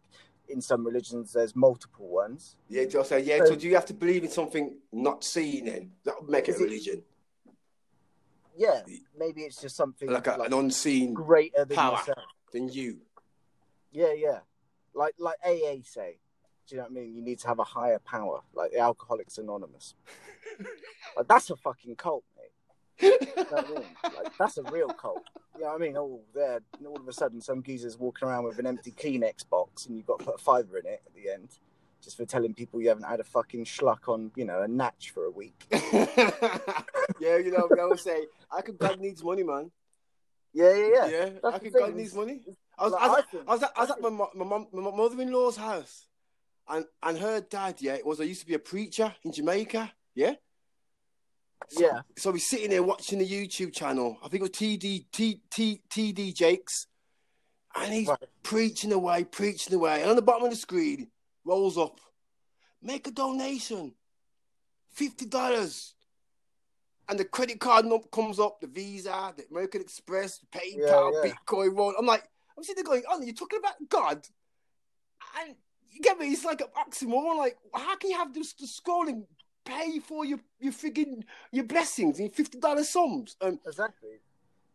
in 0.48 0.60
some 0.60 0.84
religions 0.84 1.32
there's 1.32 1.54
multiple 1.54 2.08
ones. 2.08 2.56
yeah, 2.68 2.84
say, 3.04 3.20
yeah. 3.20 3.38
So- 3.38 3.44
So 3.46 3.56
do 3.56 3.68
you 3.68 3.74
have 3.76 3.86
to 3.86 3.94
believe 3.94 4.24
in 4.24 4.30
something 4.30 4.78
not 4.92 5.22
seen? 5.22 5.66
Then 5.66 5.92
that 6.04 6.14
would 6.20 6.28
make 6.30 6.48
it 6.48 6.56
a 6.56 6.58
it- 6.58 6.64
religion, 6.64 7.04
Yeah, 8.60 8.82
maybe 9.18 9.40
it's 9.40 9.58
just 9.58 9.74
something 9.74 10.10
like, 10.10 10.26
a, 10.26 10.34
an 10.34 10.52
unseen 10.52 11.14
greater 11.14 11.64
than 11.64 11.78
power. 11.78 11.96
yourself. 11.96 12.18
than 12.52 12.68
you. 12.68 12.98
Yeah, 13.90 14.12
yeah. 14.12 14.40
Like 14.94 15.14
like 15.18 15.36
AA 15.42 15.76
say. 15.82 16.18
Do 16.68 16.74
you 16.74 16.76
know 16.76 16.82
what 16.82 16.90
I 16.90 16.94
mean? 16.94 17.14
You 17.16 17.22
need 17.22 17.38
to 17.40 17.48
have 17.48 17.58
a 17.58 17.64
higher 17.64 17.98
power, 17.98 18.40
like 18.54 18.72
the 18.72 18.80
Alcoholics 18.80 19.38
Anonymous. 19.38 19.94
like, 21.16 21.26
that's 21.26 21.48
a 21.48 21.56
fucking 21.56 21.96
cult, 21.96 22.22
mate. 22.36 23.16
You 23.24 23.34
know 23.34 23.46
I 23.56 23.62
mean? 23.62 23.84
Like 24.04 24.38
that's 24.38 24.58
a 24.58 24.62
real 24.64 24.88
cult. 24.88 25.24
You 25.54 25.62
know 25.62 25.68
what 25.68 25.76
I 25.76 25.78
mean? 25.78 25.96
Oh, 25.96 26.20
there. 26.34 26.60
All 26.86 26.96
of 26.96 27.08
a 27.08 27.14
sudden, 27.14 27.40
some 27.40 27.62
geezer's 27.62 27.98
walking 27.98 28.28
around 28.28 28.44
with 28.44 28.58
an 28.58 28.66
empty 28.66 28.92
Kleenex 28.92 29.48
box, 29.48 29.86
and 29.86 29.96
you've 29.96 30.06
got 30.06 30.18
to 30.18 30.26
put 30.26 30.34
a 30.34 30.38
fiver 30.38 30.76
in 30.76 30.84
it 30.84 31.00
at 31.06 31.14
the 31.14 31.30
end, 31.30 31.48
just 32.02 32.16
for 32.16 32.24
telling 32.24 32.54
people 32.54 32.80
you 32.80 32.88
haven't 32.88 33.04
had 33.04 33.20
a 33.20 33.24
fucking 33.24 33.64
schluck 33.64 34.08
on, 34.08 34.30
you 34.36 34.44
know, 34.44 34.62
a 34.62 34.68
natch 34.68 35.10
for 35.10 35.24
a 35.24 35.30
week. 35.30 35.66
yeah, 35.70 37.36
you 37.36 37.50
know, 37.50 37.68
I 37.80 37.84
would 37.86 38.00
say, 38.00 38.26
I 38.50 38.62
could 38.62 38.78
God 38.78 39.00
needs 39.00 39.22
money, 39.22 39.42
man. 39.42 39.70
Yeah, 40.52 40.74
yeah, 40.74 40.86
yeah. 40.86 41.06
Yeah, 41.06 41.28
That's 41.42 41.56
I 41.56 41.58
could 41.58 41.72
God 41.72 41.94
needs 41.94 42.14
money. 42.14 42.40
I 42.78 42.84
was, 42.84 42.92
Like, 42.92 43.02
I 43.02 43.08
was, 43.08 43.24
I 43.32 43.38
I 43.38 43.52
was 43.54 43.62
at, 43.62 43.72
I 43.76 43.80
was 43.80 43.90
at 43.90 44.00
my, 44.00 44.10
my, 44.10 44.44
mom, 44.44 44.66
my 44.72 44.90
mother-in-law's 44.90 45.56
house, 45.56 46.06
and 46.68 46.84
and 47.02 47.18
her 47.18 47.40
dad, 47.40 47.76
yeah, 47.80 47.94
it 47.94 48.06
was 48.06 48.20
I 48.20 48.24
used 48.24 48.40
to 48.40 48.46
be 48.46 48.54
a 48.54 48.58
preacher 48.58 49.14
in 49.22 49.32
Jamaica, 49.32 49.92
yeah. 50.14 50.34
So, 51.68 51.82
Yeah. 51.82 52.00
So 52.16 52.30
we're 52.32 52.38
sitting 52.38 52.70
there 52.70 52.82
watching 52.82 53.18
the 53.18 53.28
YouTube 53.28 53.72
channel. 53.74 54.16
I 54.24 54.28
think 54.28 54.40
it 54.40 54.42
was 54.42 54.50
TD 54.50 55.06
T, 55.12 55.42
T, 55.50 55.82
TD 55.90 56.34
Jakes, 56.34 56.86
and 57.76 57.92
he's 57.92 58.08
Right. 58.08 58.18
preaching 58.42 58.92
away, 58.92 59.24
preaching 59.24 59.74
away, 59.74 60.00
and 60.00 60.10
on 60.10 60.16
the 60.16 60.22
bottom 60.22 60.44
of 60.44 60.50
the 60.50 60.56
screen 60.56 61.08
rolls 61.44 61.78
up, 61.78 62.00
make 62.82 63.06
a 63.06 63.10
donation, 63.10 63.94
fifty 64.90 65.26
dollars. 65.26 65.94
And 67.08 67.18
the 67.18 67.24
credit 67.24 67.58
card 67.58 67.86
number 67.86 68.06
comes 68.12 68.38
up, 68.38 68.60
the 68.60 68.68
Visa, 68.68 69.34
the 69.36 69.44
American 69.50 69.80
Express, 69.80 70.38
PayPal, 70.52 71.12
Yeah, 71.12 71.20
yeah. 71.24 71.32
Bitcoin, 71.32 71.76
roll. 71.76 71.92
I'm 71.98 72.06
like, 72.06 72.22
I'm 72.56 72.62
sitting 72.62 72.84
there 72.84 72.92
going, 72.92 73.02
oh, 73.10 73.20
you're 73.20 73.34
talking 73.34 73.58
about 73.58 73.74
God, 73.88 74.24
and 75.40 75.56
you 75.90 76.00
get 76.00 76.18
me? 76.18 76.28
It's 76.28 76.44
like 76.44 76.60
an 76.60 76.68
oxymoron. 76.78 77.36
Like, 77.36 77.56
how 77.74 77.96
can 77.96 78.10
you 78.10 78.16
have 78.16 78.32
this 78.32 78.52
the 78.52 78.66
scrolling 78.66 79.24
pay 79.64 79.98
for 79.98 80.24
your 80.24 80.38
your 80.60 80.72
frigging 80.72 81.24
your 81.50 81.64
blessings 81.64 82.20
in 82.20 82.30
fifty 82.30 82.58
dollar 82.60 82.84
sums? 82.84 83.36
Um, 83.40 83.58
Exactly. 83.66 84.10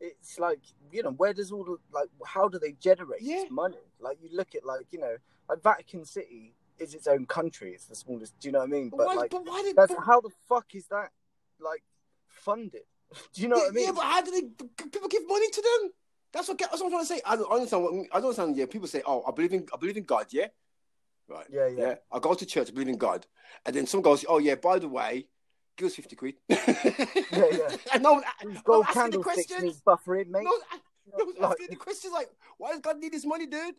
It's 0.01 0.37
like 0.37 0.59
you 0.91 1.03
know, 1.03 1.11
where 1.11 1.33
does 1.33 1.53
all 1.53 1.63
the 1.63 1.77
like? 1.93 2.09
How 2.25 2.49
do 2.49 2.59
they 2.59 2.73
generate 2.73 3.21
Yeah. 3.21 3.43
this 3.43 3.51
money? 3.51 3.77
Like 4.01 4.17
you 4.21 4.27
look 4.33 4.53
at 4.55 4.65
like 4.65 4.87
you 4.91 4.99
know, 4.99 5.15
like 5.49 5.61
Vatican 5.63 6.05
City 6.05 6.53
is 6.77 6.93
its 6.93 7.07
own 7.07 7.25
country. 7.25 7.71
It's 7.73 7.85
the 7.85 7.95
smallest. 7.95 8.37
Do 8.39 8.47
you 8.47 8.51
know 8.51 8.59
what 8.59 8.69
I 8.69 8.71
mean? 8.71 8.89
but, 8.89 8.97
But 8.97 9.07
why? 9.07 9.13
like, 9.15 9.31
but 9.31 9.45
why 9.45 9.61
did? 9.63 9.75
that's 9.75 9.93
but- 9.93 10.03
how 10.05 10.21
the 10.21 10.29
fuck 10.47 10.73
is 10.75 10.87
that 10.87 11.11
like 11.59 11.83
funded? 12.27 12.81
Do 13.33 13.41
you 13.41 13.47
know 13.47 13.57
what 13.57 13.69
I 13.69 13.71
mean? 13.71 13.85
Yeah, 13.85 13.91
but 13.91 14.03
how 14.03 14.21
do 14.21 14.31
they? 14.31 14.41
People 14.41 15.07
give 15.07 15.27
money 15.27 15.49
to 15.49 15.61
them. 15.61 15.91
That's 16.33 16.49
what, 16.49 16.57
that's 16.57 16.73
what 16.81 16.85
I'm 16.85 16.91
trying 16.91 17.03
to 17.03 17.07
say. 17.07 17.21
I 17.25 17.35
don't 17.37 17.49
understand. 17.51 17.83
What, 17.83 17.93
I 18.11 18.19
don't 18.19 18.25
understand. 18.25 18.57
Yeah, 18.57 18.65
people 18.65 18.87
say, 18.87 19.01
"Oh, 19.05 19.23
I 19.25 19.31
believe 19.31 19.53
in, 19.53 19.65
I 19.73 19.77
believe 19.77 19.95
in 19.95 20.03
God." 20.03 20.25
Yeah, 20.31 20.47
right. 21.29 21.45
Yeah, 21.49 21.67
yeah. 21.67 21.95
I 22.11 22.19
go 22.19 22.33
to 22.33 22.45
church, 22.45 22.69
I 22.69 22.73
believe 22.73 22.89
in 22.89 22.97
God, 22.97 23.25
and 23.65 23.73
then 23.75 23.85
some 23.87 24.01
goes, 24.01 24.25
"Oh 24.27 24.39
yeah, 24.39 24.55
by 24.55 24.79
the 24.79 24.89
way, 24.89 25.27
give 25.77 25.85
us 25.87 25.95
fifty 25.95 26.15
quid." 26.17 26.35
yeah, 26.49 26.57
yeah. 27.31 27.77
And 27.93 28.03
no, 28.03 28.21
These 28.43 28.55
no 28.55 28.61
gold 28.65 28.85
one 28.85 28.97
asking 28.97 29.11
the 29.11 29.19
questions. 29.19 29.81
buffering, 29.87 30.27
mate. 30.27 30.43
No, 30.43 30.51
no 31.17 31.25
one's 31.25 31.39
Like- 31.39 31.51
asking 31.51 31.67
the 31.69 31.75
questions 31.77 32.11
like, 32.11 32.29
"Why 32.57 32.71
does 32.71 32.81
God 32.81 32.97
need 32.99 33.13
this 33.13 33.25
money, 33.25 33.45
dude?" 33.45 33.75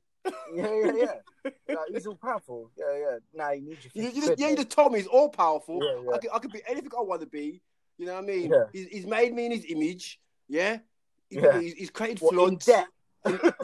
Yeah, 0.55 0.75
yeah, 0.85 0.93
yeah. 0.95 1.51
Like, 1.69 1.79
he's 1.93 2.07
all 2.07 2.17
powerful. 2.17 2.71
Yeah, 2.77 2.99
yeah. 2.99 3.19
Now 3.35 3.51
you 3.53 3.63
need 3.63 3.79
your 3.83 4.05
You, 4.05 4.11
you 4.11 4.21
just, 4.27 4.39
yeah, 4.39 4.49
you 4.51 4.57
just 4.57 4.71
told 4.71 4.93
me 4.93 4.99
he's 4.99 5.07
all 5.07 5.29
powerful. 5.29 5.79
Yeah, 5.83 6.03
yeah. 6.05 6.15
I, 6.15 6.19
could, 6.19 6.31
I 6.35 6.39
could 6.41 6.53
be 6.53 6.61
anything 6.69 6.91
I 6.99 7.03
want 7.03 7.21
to 7.21 7.27
be. 7.27 7.61
You 7.99 8.07
know 8.07 8.15
what 8.15 8.25
I 8.25 8.27
mean? 8.27 8.51
Yeah. 8.51 8.65
He's, 8.73 8.87
he's 8.89 9.07
made 9.07 9.33
me 9.35 9.47
in 9.47 9.53
his 9.53 9.65
image. 9.69 10.21
Yeah. 10.49 10.79
He- 11.31 11.37
Yeah. 11.41 11.61
He's, 11.61 11.75
he's 11.75 11.91
created 11.91 12.21
What, 12.21 12.35
floods. 12.35 12.67
debt? 12.67 12.87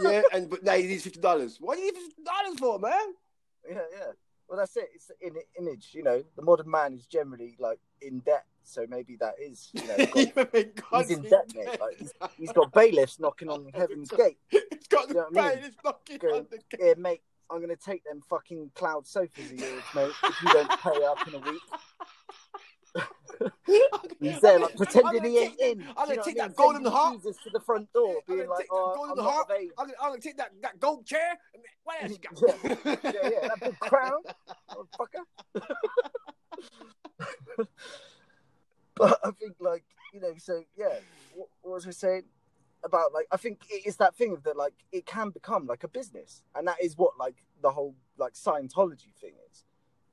yeah, 0.01 0.23
and 0.33 0.51
but 0.51 0.65
now 0.65 0.73
he 0.75 0.85
needs 0.85 1.05
fifty 1.05 1.21
dollars. 1.21 1.59
What 1.61 1.77
do 1.77 1.83
you 1.83 1.93
need 1.93 2.01
fifty 2.01 2.23
dollars 2.25 2.59
for, 2.59 2.79
man? 2.81 3.15
Yeah, 3.69 3.79
yeah. 3.97 4.13
Well, 4.49 4.59
that's 4.59 4.77
it. 4.77 4.89
It's 4.95 5.11
in 5.21 5.35
image. 5.59 5.91
You 5.93 6.03
know, 6.03 6.23
the 6.37 6.43
modern 6.43 6.69
man 6.71 6.93
is 6.95 7.07
generally 7.07 7.55
like 7.61 7.79
in 8.01 8.19
debt, 8.21 8.45
so 8.65 8.87
maybe 8.89 9.17
that 9.17 9.35
is. 9.41 9.71
You 9.73 9.87
know, 9.87 9.97
got, 10.45 10.91
God's 10.91 11.11
in 11.11 11.23
debt, 11.23 11.53
mate. 11.55 11.81
Like, 11.81 11.99
he's 12.39 12.53
got 12.53 12.73
bailiffs 12.75 13.19
knocking 13.19 13.49
on 13.49 13.71
heaven's 13.75 14.11
gate. 14.11 14.39
He's 14.49 14.87
got 14.89 15.09
the 15.09 15.15
You 15.15 15.21
know 15.21 15.27
I 15.27 15.31
mean? 15.31 15.55
bailiffs 15.57 15.77
knocking 15.85 16.19
Go- 16.19 16.37
on 16.37 16.47
the 16.51 16.77
gate. 16.77 16.99
Mate, 16.99 17.23
I'm 17.51 17.61
gonna 17.61 17.77
take 17.77 18.05
them 18.05 18.23
fucking 18.29 18.71
cloud 18.75 19.07
sofas 19.07 19.51
of 19.51 19.59
yours, 19.59 19.83
mate. 19.95 20.13
If 20.25 20.43
you 20.43 20.53
don't 20.53 20.71
pay 20.81 21.05
up 21.05 21.29
in 21.29 21.35
a 21.35 21.39
week, 21.39 21.63
he's 24.21 24.41
there 24.41 24.59
like 24.59 24.77
pretending 24.77 25.25
he 25.25 25.39
ain't 25.39 25.61
in. 25.61 25.85
I'm 25.97 26.09
gonna 26.09 26.23
take 26.23 26.37
that 26.39 26.55
golden 26.57 26.85
heart. 26.85 27.17
Jesus 27.17 27.37
to 27.45 27.51
the 27.51 27.61
front 27.61 27.93
door, 27.93 28.17
I'm 28.29 28.37
being 28.37 28.49
like, 28.49 28.69
"Oh, 28.71 28.95
golden 28.95 29.19
I'm 29.19 29.31
heart. 29.31 29.47
I'm 29.51 29.69
gonna, 29.77 29.93
I'm 30.01 30.11
gonna 30.11 30.21
take 30.21 30.37
that, 30.39 30.51
that 30.63 30.79
gold 30.81 31.05
chair. 31.07 31.39
What 31.85 32.03
else 32.03 32.13
you 32.13 32.19
got? 32.19 32.59
Yeah, 32.85 33.11
yeah, 33.15 33.49
that 33.49 33.61
big 33.61 33.79
crown, 33.81 34.23
motherfucker. 34.71 35.25
But 39.11 39.19
I 39.25 39.31
think, 39.33 39.55
like, 39.61 39.85
you 40.15 40.21
know, 40.21 40.33
so 40.39 40.63
yeah, 40.77 40.99
what, 41.35 41.49
what 41.63 41.75
was 41.75 41.87
I 41.87 41.91
saying 41.91 42.25
about 42.85 43.13
like? 43.13 43.27
I 43.31 43.37
think 43.37 43.61
it 43.71 43.87
is 43.87 43.97
that 43.97 44.15
thing 44.17 44.37
that, 44.45 44.57
like, 44.57 44.75
it 44.93 45.07
can 45.07 45.31
become 45.31 45.67
like 45.67 45.85
a 45.85 45.89
business, 45.89 46.43
and 46.55 46.67
that 46.69 46.77
is 46.83 46.97
what 46.97 47.19
like 47.19 47.37
the 47.63 47.71
whole 47.71 47.95
like 48.19 48.35
Scientology 48.35 49.15
thing 49.21 49.33
is. 49.51 49.65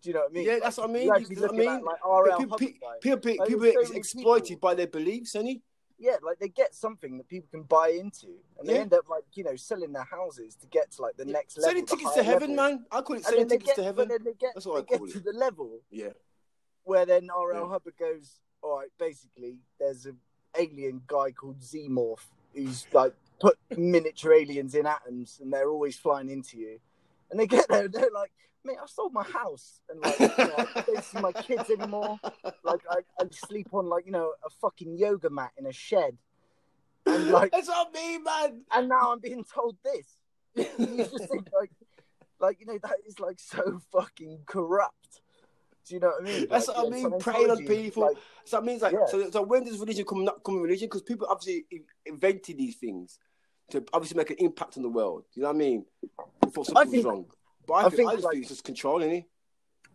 Do 0.01 0.09
you 0.09 0.13
know 0.13 0.21
what 0.21 0.31
I 0.31 0.33
mean? 0.33 0.45
Yeah, 0.45 0.53
Like, 0.53 0.63
that's 0.63 0.77
what 0.77 0.89
I 0.89 0.93
mean. 0.93 1.11
I 1.11 1.17
look 1.17 1.31
at 1.31 1.55
like 1.55 2.37
people, 2.39 2.57
people, 2.57 2.79
people, 3.01 3.35
Like, 3.37 3.47
people 3.49 3.67
are 3.67 3.85
so 3.85 3.93
exploited 3.93 4.47
people- 4.47 4.69
by 4.69 4.73
their 4.75 4.87
beliefs, 4.87 5.33
Sonny. 5.33 5.61
yeah, 5.97 6.15
like 6.23 6.39
they 6.39 6.47
get 6.47 6.73
something 6.73 7.17
that 7.17 7.27
people 7.27 7.49
can 7.51 7.63
buy 7.63 7.89
into, 7.89 8.27
and 8.57 8.67
they 8.69 8.77
end 8.79 8.93
up 8.93 9.09
like 9.09 9.25
you 9.33 9.43
know 9.43 9.57
selling 9.57 9.91
their 9.91 10.05
houses 10.05 10.55
to 10.55 10.67
get 10.67 10.91
to 10.93 11.01
like 11.01 11.17
the 11.17 11.25
next 11.25 11.57
level. 11.57 11.69
Selling 11.71 11.85
tickets 11.85 12.13
to 12.15 12.23
heaven, 12.23 12.55
level. 12.55 12.77
man. 12.77 12.85
I 12.91 13.01
call 13.01 13.17
it 13.17 13.25
selling 13.25 13.49
tickets 13.49 13.71
get, 13.71 13.75
to 13.75 13.83
heaven. 13.83 14.07
then 14.07 14.23
they 14.23 14.33
get, 14.39 14.51
That's 14.55 14.65
what 14.65 14.77
I 14.77 14.85
get 14.89 14.99
call 14.99 15.07
to 15.09 15.17
it. 15.17 15.23
the 15.25 15.33
level 15.33 15.79
Yeah. 15.91 16.13
where 16.83 17.05
then 17.05 17.27
R.L. 17.29 17.63
Yeah. 17.63 17.69
Hubbard 17.69 17.97
goes, 17.99 18.39
all 18.61 18.77
right, 18.79 18.89
basically, 18.97 19.57
there's 19.79 20.05
an 20.05 20.17
alien 20.57 21.01
guy 21.07 21.31
called 21.31 21.59
Xenomorph 21.59 22.25
who's 22.53 22.85
like 22.93 23.13
put 23.39 23.57
miniature 23.77 24.33
aliens 24.33 24.75
in 24.75 24.85
atoms 24.85 25.39
and 25.41 25.51
they're 25.51 25.69
always 25.69 25.97
flying 25.97 26.29
into 26.29 26.57
you. 26.57 26.79
And 27.31 27.39
they 27.39 27.47
get 27.47 27.67
there 27.69 27.85
and 27.85 27.93
they're 27.93 28.09
like, 28.13 28.31
mate, 28.63 28.77
I 28.81 28.87
sold 28.87 29.13
my 29.13 29.23
house 29.23 29.81
and 29.89 30.01
like, 30.01 30.19
you 30.19 30.27
know, 30.27 30.67
I 30.75 30.81
don't 30.81 31.03
see 31.03 31.19
my 31.19 31.31
kids 31.31 31.69
anymore. 31.69 32.19
Like, 32.63 32.81
I, 32.89 32.97
I 33.19 33.25
sleep 33.31 33.67
on 33.71 33.87
like, 33.87 34.05
you 34.05 34.11
know, 34.11 34.33
a 34.45 34.49
fucking 34.61 34.97
yoga 34.97 35.29
mat 35.29 35.51
in 35.57 35.65
a 35.65 35.71
shed. 35.71 36.17
And 37.05 37.29
like, 37.31 37.51
That's 37.51 37.69
I 37.69 37.85
mean, 37.93 38.23
man. 38.23 38.61
and 38.71 38.89
now 38.89 39.11
I'm 39.13 39.19
being 39.19 39.43
told 39.43 39.77
this. 39.83 40.05
You 40.55 40.97
just 40.97 41.29
think 41.29 41.47
like, 41.57 41.71
like 42.39 42.59
you 42.59 42.65
know, 42.65 42.79
that 42.83 42.97
is 43.07 43.19
like 43.19 43.39
so 43.39 43.79
fucking 43.91 44.39
corrupt. 44.45 45.21
Do 45.87 45.95
you 45.95 45.99
know 46.01 46.07
what 46.09 46.21
I 46.21 46.23
mean? 46.25 46.47
That's 46.49 46.67
Like, 46.67 46.77
what 46.77 46.85
I 46.87 46.89
mean, 46.89 47.19
preying 47.19 47.49
on 47.49 47.65
people. 47.65 48.03
like- 48.03 48.17
So 48.45 48.57
that 48.57 48.65
means 48.65 48.81
like, 48.81 48.93
Yeah. 48.93 49.05
so, 49.07 49.29
so 49.31 49.41
when 49.41 49.63
does 49.63 49.79
religion 49.79 50.05
come 50.05 50.23
not 50.23 50.43
come 50.43 50.61
religion? 50.61 50.87
Because 50.87 51.01
people 51.01 51.27
obviously 51.29 51.65
invented 52.05 52.57
these 52.57 52.75
things 52.75 53.17
to 53.71 53.83
obviously 53.93 54.17
make 54.17 54.29
an 54.31 54.37
impact 54.39 54.77
on 54.77 54.83
the 54.83 54.89
world. 54.89 55.23
Do 55.33 55.39
You 55.39 55.43
know 55.43 55.49
what 55.49 55.55
I 55.55 55.59
mean? 55.59 55.85
Before 56.41 56.65
something's 56.65 56.91
think- 56.91 57.05
wrong. 57.05 57.25
But 57.67 57.73
I, 57.73 57.79
I 57.79 57.83
think, 57.83 57.95
think, 57.95 58.09
I 58.09 58.13
just 58.13 58.23
like- 58.25 58.31
think 58.33 58.41
it's 58.43 58.49
just 58.51 58.63
controlling 58.63 59.11
it. 59.11 59.25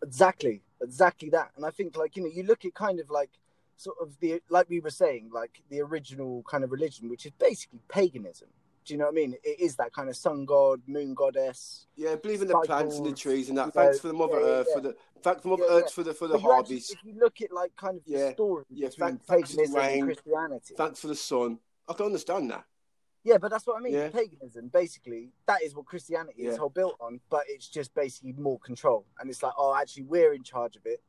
exactly 0.03 0.63
exactly 0.83 1.31
that 1.31 1.51
and 1.57 1.65
i 1.65 1.71
think 1.71 1.97
like 1.97 2.15
you 2.17 2.23
know 2.23 2.29
you 2.29 2.43
look 2.43 2.65
at 2.67 2.75
kind 2.75 3.01
of 3.01 3.09
like 3.09 3.31
sort 3.77 3.97
of 4.03 4.19
the 4.21 4.43
like 4.51 4.69
we 4.69 4.79
were 4.81 4.91
saying 4.91 5.31
like 5.33 5.63
the 5.71 5.81
original 5.81 6.43
kind 6.49 6.63
of 6.63 6.71
religion 6.71 7.09
which 7.09 7.25
is 7.25 7.33
basically 7.39 7.81
paganism 7.89 8.49
do 8.85 8.93
you 8.95 8.99
know 8.99 9.07
what 9.07 9.13
i 9.13 9.15
mean 9.15 9.35
it 9.43 9.61
is 9.61 9.77
that 9.77 9.93
kind 9.93 10.09
of 10.09 10.17
sun 10.17 10.45
god 10.45 10.81
moon 10.87 11.15
goddess 11.15 11.87
Yeah, 11.97 12.17
believe 12.17 12.43
in 12.43 12.49
the 12.49 12.59
plants 12.61 12.97
and 12.99 13.07
the 13.07 13.13
trees 13.13 13.49
and 13.49 13.59
that. 13.59 13.73
Thanks 13.73 13.97
know, 13.97 14.01
for 14.03 14.09
the 14.09 14.15
Mother 14.15 14.41
yeah, 14.41 14.47
Earth 14.47 14.67
yeah. 14.69 14.75
for 14.75 14.81
the 14.81 14.97
thanks 15.23 15.43
for 15.43 15.49
Mother 15.49 15.65
Yeah, 15.69 15.75
Earth 15.77 15.93
for 15.93 16.03
the 16.03 16.15
for 16.15 16.27
the 16.29 16.35
But 16.35 16.43
you 16.43 16.53
actually- 16.53 16.75
harvest. 16.77 16.93
if 16.93 16.99
you 17.05 17.15
look 17.19 17.41
at 17.41 17.53
like 17.53 17.75
kind 17.77 17.97
of 17.97 18.05
the 18.05 18.13
Yeah, 18.13 18.33
story 18.33 18.65
yeah, 18.71 18.89
thank- 18.99 19.25
thanks 19.25 19.51
for 19.55 19.67
the 19.67 19.73
rain. 19.73 19.99
and 20.05 20.05
christianity 20.13 20.75
Thanks 20.77 21.01
for 21.01 21.07
the 21.09 21.17
sun. 21.17 21.59
I 21.89 21.93
can 21.95 22.07
understand 22.07 22.51
that. 22.51 22.65
yeah 23.25 23.39
but 23.39 23.51
that's 23.51 23.67
what 23.67 23.77
i 23.79 23.81
mean 23.81 23.95
Yeah. 23.95 24.09
paganism 24.11 24.69
basically 24.69 25.33
that 25.47 25.63
is 25.63 25.75
what 25.75 25.87
christianity 25.87 26.43
is 26.47 26.59
all 26.59 26.69
built 26.69 26.97
on 27.01 27.21
but 27.31 27.43
it's 27.49 27.69
just 27.69 27.95
basically 27.95 28.33
more 28.35 28.59
control 28.59 29.07
and 29.19 29.31
it's 29.31 29.43
like 29.43 29.55
oh 29.59 29.75
actually 29.75 30.05
we're 30.05 30.33
in 30.35 30.43
charge 30.43 30.77
of 30.77 30.85
it 30.85 31.01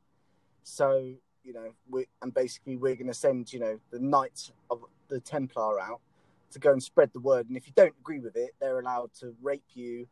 so 0.64 1.14
you 1.44 1.54
know 1.54 1.70
we 1.90 2.06
and 2.22 2.34
basically 2.34 2.76
we're 2.78 2.96
going 2.96 3.08
to 3.08 3.14
send 3.14 3.52
you 3.54 3.60
know 3.60 3.78
the 3.92 4.00
knights 4.00 4.52
of 4.70 4.84
the 5.10 5.20
templar 5.20 5.80
out 5.80 6.00
to 6.56 6.60
go 6.60 6.72
and 6.72 6.82
spread 6.82 7.12
the 7.14 7.20
word 7.20 7.48
and 7.50 7.58
if 7.58 7.68
you 7.68 7.74
don't 7.76 7.94
agree 8.00 8.20
with 8.20 8.36
it 8.38 8.52
they're 8.60 8.80
allowed 8.80 9.12
to 9.14 9.36
rape 9.42 9.64
you 9.74 10.08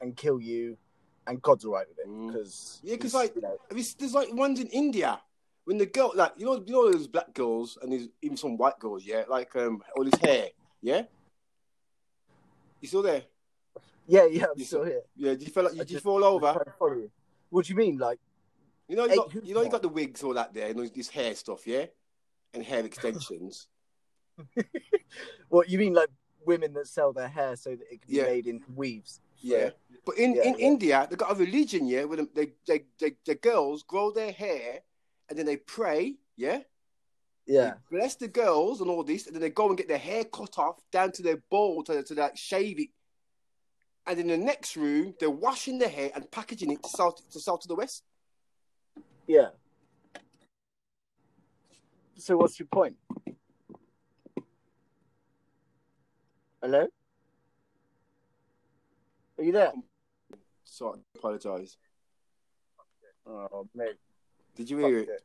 and 0.00 0.16
kill 0.16 0.40
you 0.40 0.76
and 1.26 1.42
god's 1.42 1.64
all 1.64 1.72
right 1.74 1.88
with 1.88 1.98
it 1.98 2.08
Mm. 2.08 2.28
because 2.28 2.80
Yeah, 2.84 2.96
'cause, 2.96 3.14
like- 3.14 3.34
you 3.34 3.42
know 3.42 3.58
there's 3.98 4.14
like 4.14 4.32
ones 4.32 4.60
in 4.60 4.68
India 4.68 5.20
when 5.64 5.76
the 5.76 5.86
girl 5.86 6.12
like 6.14 6.32
you 6.36 6.46
know 6.46 6.62
you 6.64 6.72
know 6.72 6.90
those 6.90 7.08
black 7.08 7.34
girls 7.34 7.76
and 7.82 7.90
there's 7.92 8.08
even 8.22 8.36
some 8.36 8.56
white 8.56 8.78
girls, 8.78 9.04
yeah, 9.04 9.24
like 9.28 9.54
um 9.56 9.82
all 9.96 10.04
this 10.04 10.18
hair, 10.20 10.48
yeah. 10.80 11.02
You 12.80 12.88
still 12.88 13.02
there? 13.02 13.24
yeah 14.06 14.24
yeah 14.26 14.44
i'm 14.44 14.50
You 14.56 14.64
still 14.64 14.80
saw- 14.84 14.86
here 14.86 15.02
Yeah, 15.16 15.34
do 15.34 15.44
you 15.44 15.50
feel 15.50 15.64
like 15.64 15.72
you, 15.74 15.78
did 15.80 15.90
you 15.90 16.00
fall 16.00 16.24
over? 16.24 16.52
trying 16.52 16.64
to 16.64 16.72
follow 16.78 16.94
you. 16.94 17.10
what 17.50 17.66
do 17.66 17.72
you 17.72 17.76
mean 17.76 17.98
like 17.98 18.18
You 18.88 18.96
know, 18.96 19.04
you 19.04 19.16
got 19.16 19.34
you 19.44 19.54
know 19.54 19.62
you 19.62 19.68
got 19.70 19.82
the 19.82 19.88
wigs 19.98 20.22
all 20.22 20.32
that 20.34 20.54
there, 20.54 20.68
and 20.70 20.78
those- 20.78 20.92
this 20.92 21.08
hair 21.08 21.34
stuff, 21.34 21.66
yeah, 21.66 21.86
and 22.54 22.62
hair 22.64 22.84
extensions. 22.86 23.68
what 25.48 25.68
you 25.68 25.78
mean 25.78 25.94
like 25.94 26.08
women 26.46 26.72
that 26.74 26.86
sell 26.86 27.12
their 27.12 27.28
hair 27.28 27.56
so 27.56 27.70
that 27.70 27.84
it 27.92 28.02
can 28.02 28.10
be 28.10 28.16
Yeah. 28.16 28.24
made 28.24 28.46
into 28.46 28.70
weaves 28.72 29.20
Yeah. 29.40 29.70
But 30.04 30.16
in, 30.18 30.34
Yeah, 30.34 30.42
in 30.44 30.58
yeah. 30.58 30.66
India, 30.66 31.06
they've 31.08 31.18
got 31.18 31.32
a 31.32 31.34
religion, 31.34 31.86
yeah, 31.86 32.04
where 32.04 32.18
they, 32.34 32.52
they, 32.66 32.84
they, 32.98 33.12
the 33.26 33.34
girls 33.34 33.82
grow 33.82 34.10
their 34.10 34.32
hair 34.32 34.80
and 35.28 35.38
then 35.38 35.44
they 35.46 35.56
pray, 35.58 36.16
yeah? 36.36 36.60
yeah 37.46 37.74
They 37.90 37.98
bless 37.98 38.16
the 38.16 38.28
girls 38.28 38.80
and 38.80 38.88
all 38.90 39.04
this, 39.04 39.26
and 39.26 39.34
then 39.34 39.42
they 39.42 39.50
go 39.50 39.68
and 39.68 39.76
get 39.76 39.88
their 39.88 39.98
hair 39.98 40.24
cut 40.24 40.58
off 40.58 40.80
down 40.90 41.12
to 41.12 41.22
their 41.22 41.36
ball 41.50 41.82
to, 41.84 42.02
to 42.02 42.14
that 42.14 42.38
shave 42.38 42.80
it. 42.80 42.88
And 44.06 44.18
in 44.18 44.28
the 44.28 44.38
next 44.38 44.74
room, 44.76 45.14
they're 45.20 45.28
washing 45.28 45.78
their 45.78 45.90
hair 45.90 46.10
and 46.14 46.30
packaging 46.30 46.72
it 46.72 46.82
to 46.82 46.88
sell 46.88 47.12
to, 47.12 47.40
sell 47.40 47.58
to 47.58 47.68
the 47.68 47.74
West. 47.74 48.04
Yeah. 49.26 49.48
So 52.16 52.38
what's 52.38 52.58
your 52.58 52.68
point? 52.68 52.96
Hello? 56.60 56.86
Are 59.38 59.44
you 59.44 59.52
there? 59.52 59.72
So 60.64 60.94
I 60.94 61.18
apologize. 61.18 61.76
Oh 63.26 63.68
mate. 63.74 63.96
Did 64.56 64.70
you 64.70 64.78
hear 64.78 64.98
it? 64.98 65.08
it. 65.08 65.22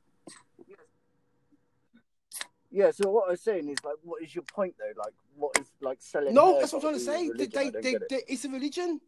Yeah, 2.70 2.92
so 2.92 3.10
what 3.10 3.28
I 3.28 3.32
was 3.32 3.42
saying 3.42 3.70
is 3.70 3.78
like 3.84 3.96
what 4.04 4.22
is 4.22 4.34
your 4.36 4.44
point 4.44 4.76
though? 4.78 5.02
Like 5.02 5.14
what 5.36 5.58
is 5.60 5.72
like 5.82 5.98
selling 6.02 6.34
No, 6.34 6.60
that's 6.60 6.74
what 6.74 6.80
I'm 6.80 6.82
trying 6.82 6.94
to 6.96 7.00
say. 7.00 7.30
Religion? 7.30 7.72
They, 7.74 7.82
they, 7.82 7.96
it. 7.96 8.10
they, 8.10 8.22
it's 8.28 8.46
a 8.46 8.50
religion. 8.50 9.00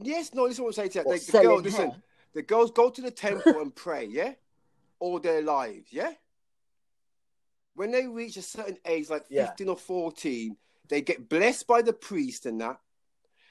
Yes, 0.00 0.32
no, 0.32 0.44
listen 0.44 0.64
what 0.64 0.70
I'm 0.70 0.74
saying 0.74 0.90
to 0.90 0.98
you. 1.00 1.04
What, 1.04 1.20
They, 1.20 1.38
the 1.38 1.44
girls, 1.44 1.62
listen, 1.64 1.92
the 2.32 2.42
girls 2.42 2.70
go 2.70 2.88
to 2.88 3.00
the 3.00 3.10
temple 3.10 3.60
and 3.60 3.74
pray, 3.74 4.06
yeah? 4.06 4.34
All 5.00 5.18
their 5.18 5.42
lives, 5.42 5.88
yeah? 5.90 6.12
When 7.74 7.90
they 7.90 8.06
reach 8.06 8.36
a 8.36 8.42
certain 8.42 8.78
age, 8.84 9.08
like 9.08 9.24
Yeah. 9.28 9.46
15 9.46 9.68
or 9.68 9.76
14, 9.76 10.56
they 10.88 11.00
get 11.00 11.28
blessed 11.28 11.66
by 11.66 11.82
the 11.82 11.92
priest 11.92 12.46
and 12.46 12.60
that. 12.60 12.80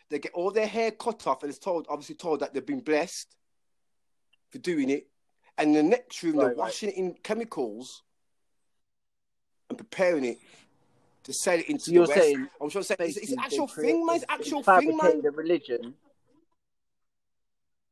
They 0.10 0.20
get 0.20 0.34
all 0.34 0.52
their 0.52 0.68
hair 0.68 0.92
cut 0.92 1.28
off 1.28 1.44
and 1.44 1.50
it's 1.50 1.60
told, 1.60 1.86
obviously 1.90 2.16
told 2.16 2.40
that 2.40 2.54
they've 2.54 2.66
been 2.66 2.80
blessed 2.82 3.36
for 4.50 4.58
doing 4.58 4.90
it. 4.90 5.08
And 5.58 5.76
in 5.76 5.86
the 5.86 5.90
next 5.90 6.22
room, 6.24 6.36
Right, 6.36 6.40
they're 6.42 6.48
right. 6.50 6.58
washing 6.58 6.90
it 6.90 6.96
in 6.96 7.14
chemicals 7.24 8.04
and 9.70 9.78
preparing 9.78 10.24
it 10.24 10.40
to 11.24 11.34
sell 11.34 11.60
it 11.60 11.68
into 11.70 11.92
you're 11.92 12.06
the 12.06 12.10
West. 12.12 12.22
saying 12.22 12.48
oh, 12.60 12.66
I'm 12.66 12.70
trying 12.70 12.84
to 12.84 12.88
say, 12.88 12.96
it's, 13.00 13.18
it's 13.18 13.32
an 13.34 13.40
actual 13.40 13.68
thing, 13.68 14.06
man. 14.06 14.16
It's 14.16 14.26
actual 14.30 14.64
thing, 14.64 14.96
man. 14.96 15.22
a 15.26 15.32
religion. 15.32 15.94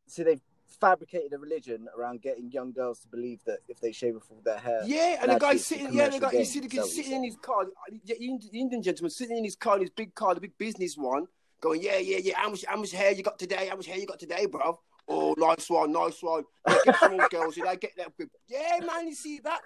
So 0.07 0.23
they've 0.23 0.41
fabricated 0.79 1.33
a 1.33 1.37
religion 1.37 1.87
around 1.97 2.21
getting 2.21 2.51
young 2.51 2.71
girls 2.71 2.99
to 2.99 3.07
believe 3.07 3.43
that 3.45 3.59
if 3.67 3.79
they 3.79 3.91
shave 3.91 4.15
off 4.15 4.23
all 4.29 4.41
their 4.43 4.57
hair, 4.57 4.81
Yeah, 4.85 5.19
and 5.21 5.31
the 5.31 5.39
guy 5.39 5.51
actually 5.51 5.55
it's 5.55 5.63
a 5.63 5.67
sitting, 5.67 5.93
yeah, 5.93 6.09
the 6.09 6.19
guy, 6.19 6.31
you 6.31 6.45
see 6.45 6.59
the 6.59 6.67
kid 6.67 6.85
sitting 6.85 7.13
in 7.13 7.23
his 7.23 7.37
car, 7.37 7.65
the 8.05 8.13
Indian, 8.13 8.39
the 8.51 8.59
Indian 8.59 8.83
gentleman 8.83 9.09
sitting 9.11 9.37
in 9.37 9.43
his 9.43 9.55
car, 9.55 9.75
in 9.75 9.81
his 9.81 9.89
big 9.89 10.13
car, 10.15 10.35
the 10.35 10.41
big 10.41 10.57
business 10.57 10.97
one, 10.97 11.27
going, 11.61 11.81
yeah, 11.81 11.97
yeah, 11.97 12.17
yeah, 12.17 12.33
how 12.37 12.49
much, 12.49 12.65
how 12.67 12.77
much 12.77 12.91
hair 12.91 13.11
you 13.11 13.23
got 13.23 13.39
today? 13.39 13.67
How 13.69 13.75
much 13.75 13.87
hair 13.87 13.97
you 13.97 14.05
got 14.05 14.19
today, 14.19 14.45
bro? 14.45 14.79
Oh, 15.07 15.35
nice 15.37 15.69
one, 15.69 15.91
nice 15.91 16.21
one. 16.21 16.43
Yeah, 16.67 16.99
some 16.99 17.17
more 17.17 17.27
girls, 17.29 17.55
did 17.55 17.67
I 17.67 17.75
get 17.75 17.95
that? 17.97 18.11
Yeah, 18.47 18.79
man, 18.85 19.07
you 19.07 19.15
see 19.15 19.39
that? 19.43 19.61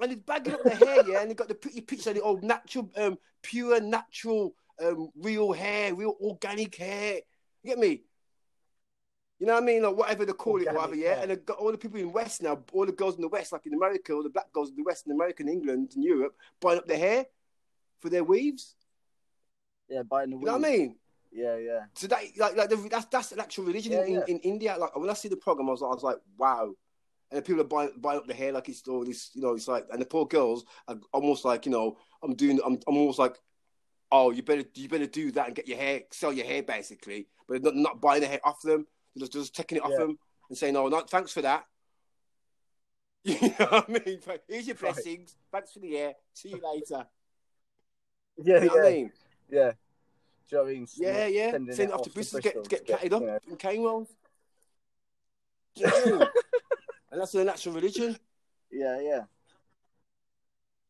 And 0.00 0.10
he's 0.10 0.20
bagging 0.20 0.54
up 0.54 0.62
the 0.64 0.74
hair, 0.74 1.08
yeah, 1.08 1.20
and 1.20 1.28
he 1.28 1.34
got 1.34 1.48
the 1.48 1.54
pretty 1.54 1.80
picture 1.80 2.10
of 2.10 2.16
the 2.16 2.22
old 2.22 2.42
natural, 2.42 2.90
um, 2.96 3.18
pure, 3.42 3.80
natural, 3.80 4.54
um, 4.82 5.10
real 5.16 5.52
hair, 5.52 5.94
real 5.94 6.16
organic 6.20 6.74
hair. 6.74 7.20
You 7.62 7.70
get 7.70 7.78
me? 7.78 8.02
You 9.44 9.48
know 9.48 9.56
what 9.56 9.64
I 9.64 9.66
mean? 9.66 9.82
Like 9.82 9.96
whatever 9.96 10.24
they 10.24 10.32
call 10.32 10.56
it, 10.56 10.60
Organic 10.60 10.74
whatever, 10.74 10.94
yeah. 10.94 11.14
hair. 11.16 11.18
And 11.20 11.30
they've 11.32 11.50
all 11.58 11.70
the 11.70 11.76
people 11.76 12.00
in 12.00 12.10
West 12.10 12.42
now, 12.42 12.64
all 12.72 12.86
the 12.86 12.92
girls 12.92 13.16
in 13.16 13.20
the 13.20 13.28
West, 13.28 13.52
like 13.52 13.66
in 13.66 13.74
America, 13.74 14.14
all 14.14 14.22
the 14.22 14.30
black 14.30 14.50
girls 14.54 14.70
in 14.70 14.76
the 14.76 14.82
West, 14.82 15.04
in 15.04 15.12
America, 15.12 15.42
and 15.42 15.50
England, 15.50 15.92
and 15.94 16.02
Europe, 16.02 16.34
buying 16.62 16.78
up 16.78 16.86
their 16.86 16.96
hair 16.96 17.26
for 18.00 18.08
their 18.08 18.24
weaves. 18.24 18.74
yeah, 19.90 20.02
buying 20.02 20.30
the 20.30 20.38
You 20.38 20.46
know 20.46 20.56
what 20.56 20.64
I 20.64 20.70
mean? 20.70 20.96
Yeah, 21.30 21.58
yeah. 21.58 21.80
So 21.94 22.06
that, 22.06 22.22
like, 22.38 22.56
like 22.56 22.70
the, 22.70 22.76
that's 22.90 23.04
that's 23.04 23.32
an 23.32 23.40
actual 23.40 23.64
religion 23.64 23.92
Yeah, 23.92 24.04
in, 24.04 24.12
yeah. 24.14 24.20
in, 24.28 24.36
in 24.36 24.52
India. 24.52 24.76
Like 24.78 24.96
when 24.96 25.10
I 25.10 25.12
see 25.12 25.28
the 25.28 25.36
program, 25.36 25.68
I 25.68 25.72
was, 25.72 25.82
I 25.82 25.88
was 25.88 26.02
like, 26.02 26.16
wow. 26.38 26.72
And 27.30 27.38
the 27.38 27.42
people 27.42 27.60
are 27.60 27.64
buying, 27.64 27.90
buying 27.98 28.20
up 28.20 28.26
the 28.26 28.32
hair 28.32 28.50
like 28.50 28.70
it's 28.70 28.88
all 28.88 29.04
this, 29.04 29.30
you 29.34 29.42
know. 29.42 29.52
It's 29.56 29.68
like, 29.68 29.84
and 29.92 30.00
the 30.00 30.06
poor 30.06 30.24
girls 30.24 30.64
are 30.88 30.96
almost 31.12 31.44
like, 31.44 31.66
you 31.66 31.72
know, 31.72 31.98
I'm 32.22 32.34
doing, 32.34 32.60
I'm, 32.64 32.78
I'm 32.88 32.96
almost 32.96 33.18
like, 33.18 33.36
oh, 34.10 34.30
you 34.30 34.42
better, 34.42 34.64
you 34.74 34.88
better 34.88 35.06
do 35.06 35.32
that 35.32 35.48
and 35.48 35.54
get 35.54 35.68
your 35.68 35.76
hair, 35.76 36.00
sell 36.12 36.32
your 36.32 36.46
hair, 36.46 36.62
basically. 36.62 37.26
But 37.46 37.62
not, 37.62 37.76
not 37.76 38.00
buying 38.00 38.22
the 38.22 38.26
hair 38.26 38.40
off 38.42 38.62
them, 38.62 38.86
just, 39.18 39.32
just 39.32 39.54
taking 39.54 39.78
it 39.78 39.84
off 39.84 39.90
Yeah. 39.92 39.98
them 39.98 40.18
and 40.48 40.58
saying, 40.58 40.76
oh, 40.76 40.88
no, 40.88 41.00
thanks 41.02 41.32
for 41.32 41.42
that. 41.42 41.64
You 43.24 43.38
know 43.40 43.66
what 43.70 43.88
I 43.88 43.92
mean? 44.04 44.20
Here's 44.48 44.66
your 44.66 44.76
Right. 44.76 44.92
blessings. 44.92 45.34
Thanks 45.50 45.72
for 45.72 45.78
the 45.78 45.96
air. 45.96 46.14
See 46.34 46.50
you 46.50 46.60
later. 46.62 47.06
Yeah, 48.36 48.54
You 48.62 48.66
know 48.68 48.74
yeah, 48.74 48.80
what 48.82 48.86
I 48.86 48.90
mean? 48.92 49.12
yeah. 49.48 49.70
Do 49.70 49.76
you 50.50 50.58
know 50.58 50.62
what 50.64 50.68
I 50.70 50.72
mean? 50.74 50.88
Yeah, 50.96 51.26
yeah. 51.28 51.50
Sending 51.52 51.74
Send 51.76 51.90
it 51.90 51.92
it 51.92 51.94
off 51.94 52.02
to 52.02 52.10
Bristol 52.10 52.40
to 52.40 52.42
get, 52.42 52.64
to 52.64 52.68
get 52.68 52.86
catted 52.86 53.12
up 53.12 53.20
you 53.22 53.26
know. 53.28 53.38
in 53.48 53.56
cane 53.56 53.82
rolls. 53.82 54.08
Do 55.76 55.82
you 55.82 55.86
know 55.86 55.92
what 55.94 56.06
I 56.06 56.10
mean? 56.18 56.28
and 57.12 57.20
that's 57.20 57.32
the 57.32 57.44
natural 57.44 57.74
religion. 57.76 58.16
Yeah, 58.72 59.00
yeah. 59.00 59.20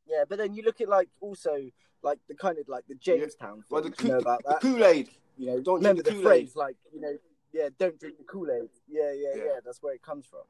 Yeah, 0.06 0.24
but 0.28 0.38
then 0.38 0.54
you 0.54 0.62
look 0.62 0.80
at 0.80 0.88
like 0.88 1.08
also 1.20 1.70
like 2.02 2.18
the 2.28 2.34
kind 2.34 2.58
of 2.58 2.68
like 2.68 2.84
the 2.88 2.94
Jonestown 2.94 3.62
Like 3.70 3.84
the, 3.84 3.90
thing, 3.90 4.06
you 4.06 4.12
know 4.12 4.18
about 4.18 4.42
that. 4.48 4.60
Kool 4.60 4.84
Aid. 4.84 5.10
you 5.36 5.46
know, 5.48 5.60
don't 5.60 5.76
remember 5.76 6.02
the 6.02 6.10
the 6.12 6.22
phrase 6.22 6.56
like 6.56 6.76
you 6.92 7.00
know, 7.00 7.16
yeah, 7.54 7.68
don't 7.78 7.98
drink 7.98 8.18
the 8.18 8.24
Kool 8.24 8.50
Aid. 8.50 8.68
Yeah, 8.88 9.12
yeah, 9.12 9.28
yeah, 9.36 9.42
Yeah. 9.44 9.60
That's 9.64 9.80
where 9.80 9.94
it 9.94 10.02
comes 10.02 10.26
from. 10.26 10.40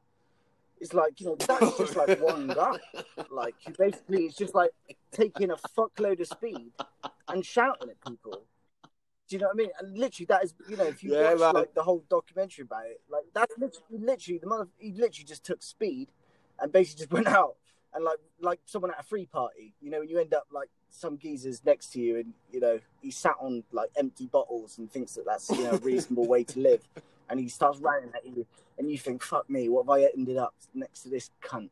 It's 0.81 0.93
like 0.93 1.19
you 1.21 1.27
know, 1.27 1.35
that's 1.35 1.77
just 1.77 1.95
like 1.95 2.19
one 2.19 2.47
guy. 2.47 2.77
Like 3.29 3.55
you 3.65 3.73
basically, 3.77 4.25
it's 4.25 4.35
just 4.35 4.55
like 4.55 4.71
taking 5.11 5.51
a 5.51 5.55
fuckload 5.55 6.19
of 6.19 6.27
speed 6.27 6.71
and 7.29 7.45
shouting 7.45 7.89
at 7.89 8.01
people. 8.05 8.43
Do 9.27 9.35
you 9.35 9.39
know 9.39 9.47
what 9.47 9.55
I 9.55 9.57
mean? 9.57 9.69
And 9.79 9.97
literally, 9.97 10.25
that 10.27 10.43
is 10.43 10.53
you 10.67 10.77
know, 10.77 10.83
if 10.85 11.03
you 11.03 11.13
Yeah, 11.15 11.31
watch 11.33 11.39
man. 11.39 11.53
like 11.53 11.73
the 11.75 11.83
whole 11.83 12.03
documentary 12.09 12.63
about 12.63 12.85
it, 12.87 13.01
like 13.09 13.23
that's 13.33 13.53
literally, 13.57 13.99
literally 13.99 14.39
the 14.39 14.47
mother. 14.47 14.67
He 14.77 14.91
literally 14.91 15.25
just 15.25 15.43
took 15.45 15.61
speed 15.63 16.09
and 16.59 16.71
basically 16.71 17.01
just 17.05 17.11
went 17.11 17.27
out 17.39 17.55
and 17.93 18.03
like 18.03 18.17
like 18.41 18.59
someone 18.65 18.91
at 18.91 18.99
a 18.99 19.03
free 19.03 19.27
party. 19.27 19.75
You 19.79 19.91
know, 19.91 19.99
when 19.99 20.09
you 20.09 20.19
end 20.19 20.33
up 20.33 20.47
like 20.51 20.69
some 20.95 21.17
geezers 21.17 21.61
next 21.65 21.91
to 21.93 21.99
you, 21.99 22.17
and 22.17 22.33
you 22.51 22.59
know 22.59 22.79
he 23.01 23.11
sat 23.11 23.35
on 23.39 23.63
like 23.71 23.89
empty 23.97 24.27
bottles 24.27 24.77
and 24.77 24.91
thinks 24.91 25.13
that 25.15 25.25
that's 25.25 25.49
you 25.49 25.63
know 25.63 25.71
a 25.71 25.77
reasonable 25.77 26.27
way 26.27 26.43
to 26.43 26.59
live, 26.59 26.81
and 27.29 27.39
he 27.39 27.47
starts 27.49 27.79
ranting 27.79 28.11
at 28.15 28.25
you, 28.25 28.45
and 28.77 28.89
you 28.89 28.97
think, 28.97 29.23
"Fuck 29.23 29.49
me, 29.49 29.69
what 29.69 29.83
have 29.83 29.89
I 29.89 30.09
ended 30.17 30.37
up 30.37 30.53
next 30.73 31.03
to 31.03 31.09
this 31.09 31.29
cunt?" 31.43 31.69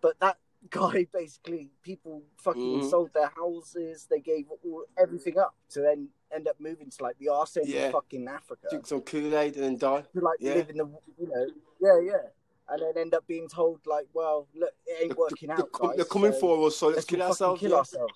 But 0.00 0.18
that 0.20 0.38
guy 0.70 1.06
basically, 1.12 1.70
people 1.82 2.22
fucking 2.38 2.80
Mhm. 2.82 2.90
sold 2.90 3.12
their 3.14 3.28
houses, 3.28 4.06
they 4.10 4.20
gave 4.20 4.46
all, 4.50 4.84
everything 4.96 5.38
up 5.38 5.54
to 5.70 5.80
then 5.80 6.08
end 6.30 6.46
up 6.48 6.56
moving 6.60 6.90
to 6.90 7.02
like 7.02 7.16
the 7.18 7.28
arse 7.28 7.56
end 7.56 7.68
Yeah. 7.68 7.86
of 7.86 7.92
fucking 7.92 8.28
Africa 8.28 8.66
Drink 8.70 8.86
some 8.86 9.00
Kool 9.00 9.34
Aid 9.36 9.54
and 9.54 9.64
then 9.64 9.76
die. 9.78 10.02
to 10.12 10.20
like 10.20 10.36
Yeah. 10.40 10.54
live 10.54 10.68
in 10.70 10.76
the 10.76 10.86
you 11.16 11.26
know 11.26 11.46
yeah 11.80 11.98
yeah 12.00 12.28
and 12.68 12.82
then 12.82 12.98
end 12.98 13.14
up 13.14 13.26
being 13.26 13.48
told 13.48 13.80
like 13.86 14.06
well 14.12 14.46
look 14.54 14.74
it 14.86 14.98
ain't 15.04 15.08
They're, 15.10 15.16
working 15.16 15.48
they're, 15.48 15.58
out 15.60 15.72
com- 15.72 15.88
guys, 15.88 15.96
they're 15.96 16.04
coming 16.04 16.32
so 16.34 16.38
for 16.40 16.66
us, 16.66 16.76
so 16.76 16.86
let's 16.88 16.96
let's 16.96 17.06
kill 17.06 17.22
ourselves. 17.22 17.60
kill 17.62 17.70
yeah. 17.70 17.76
ourselves 17.78 18.12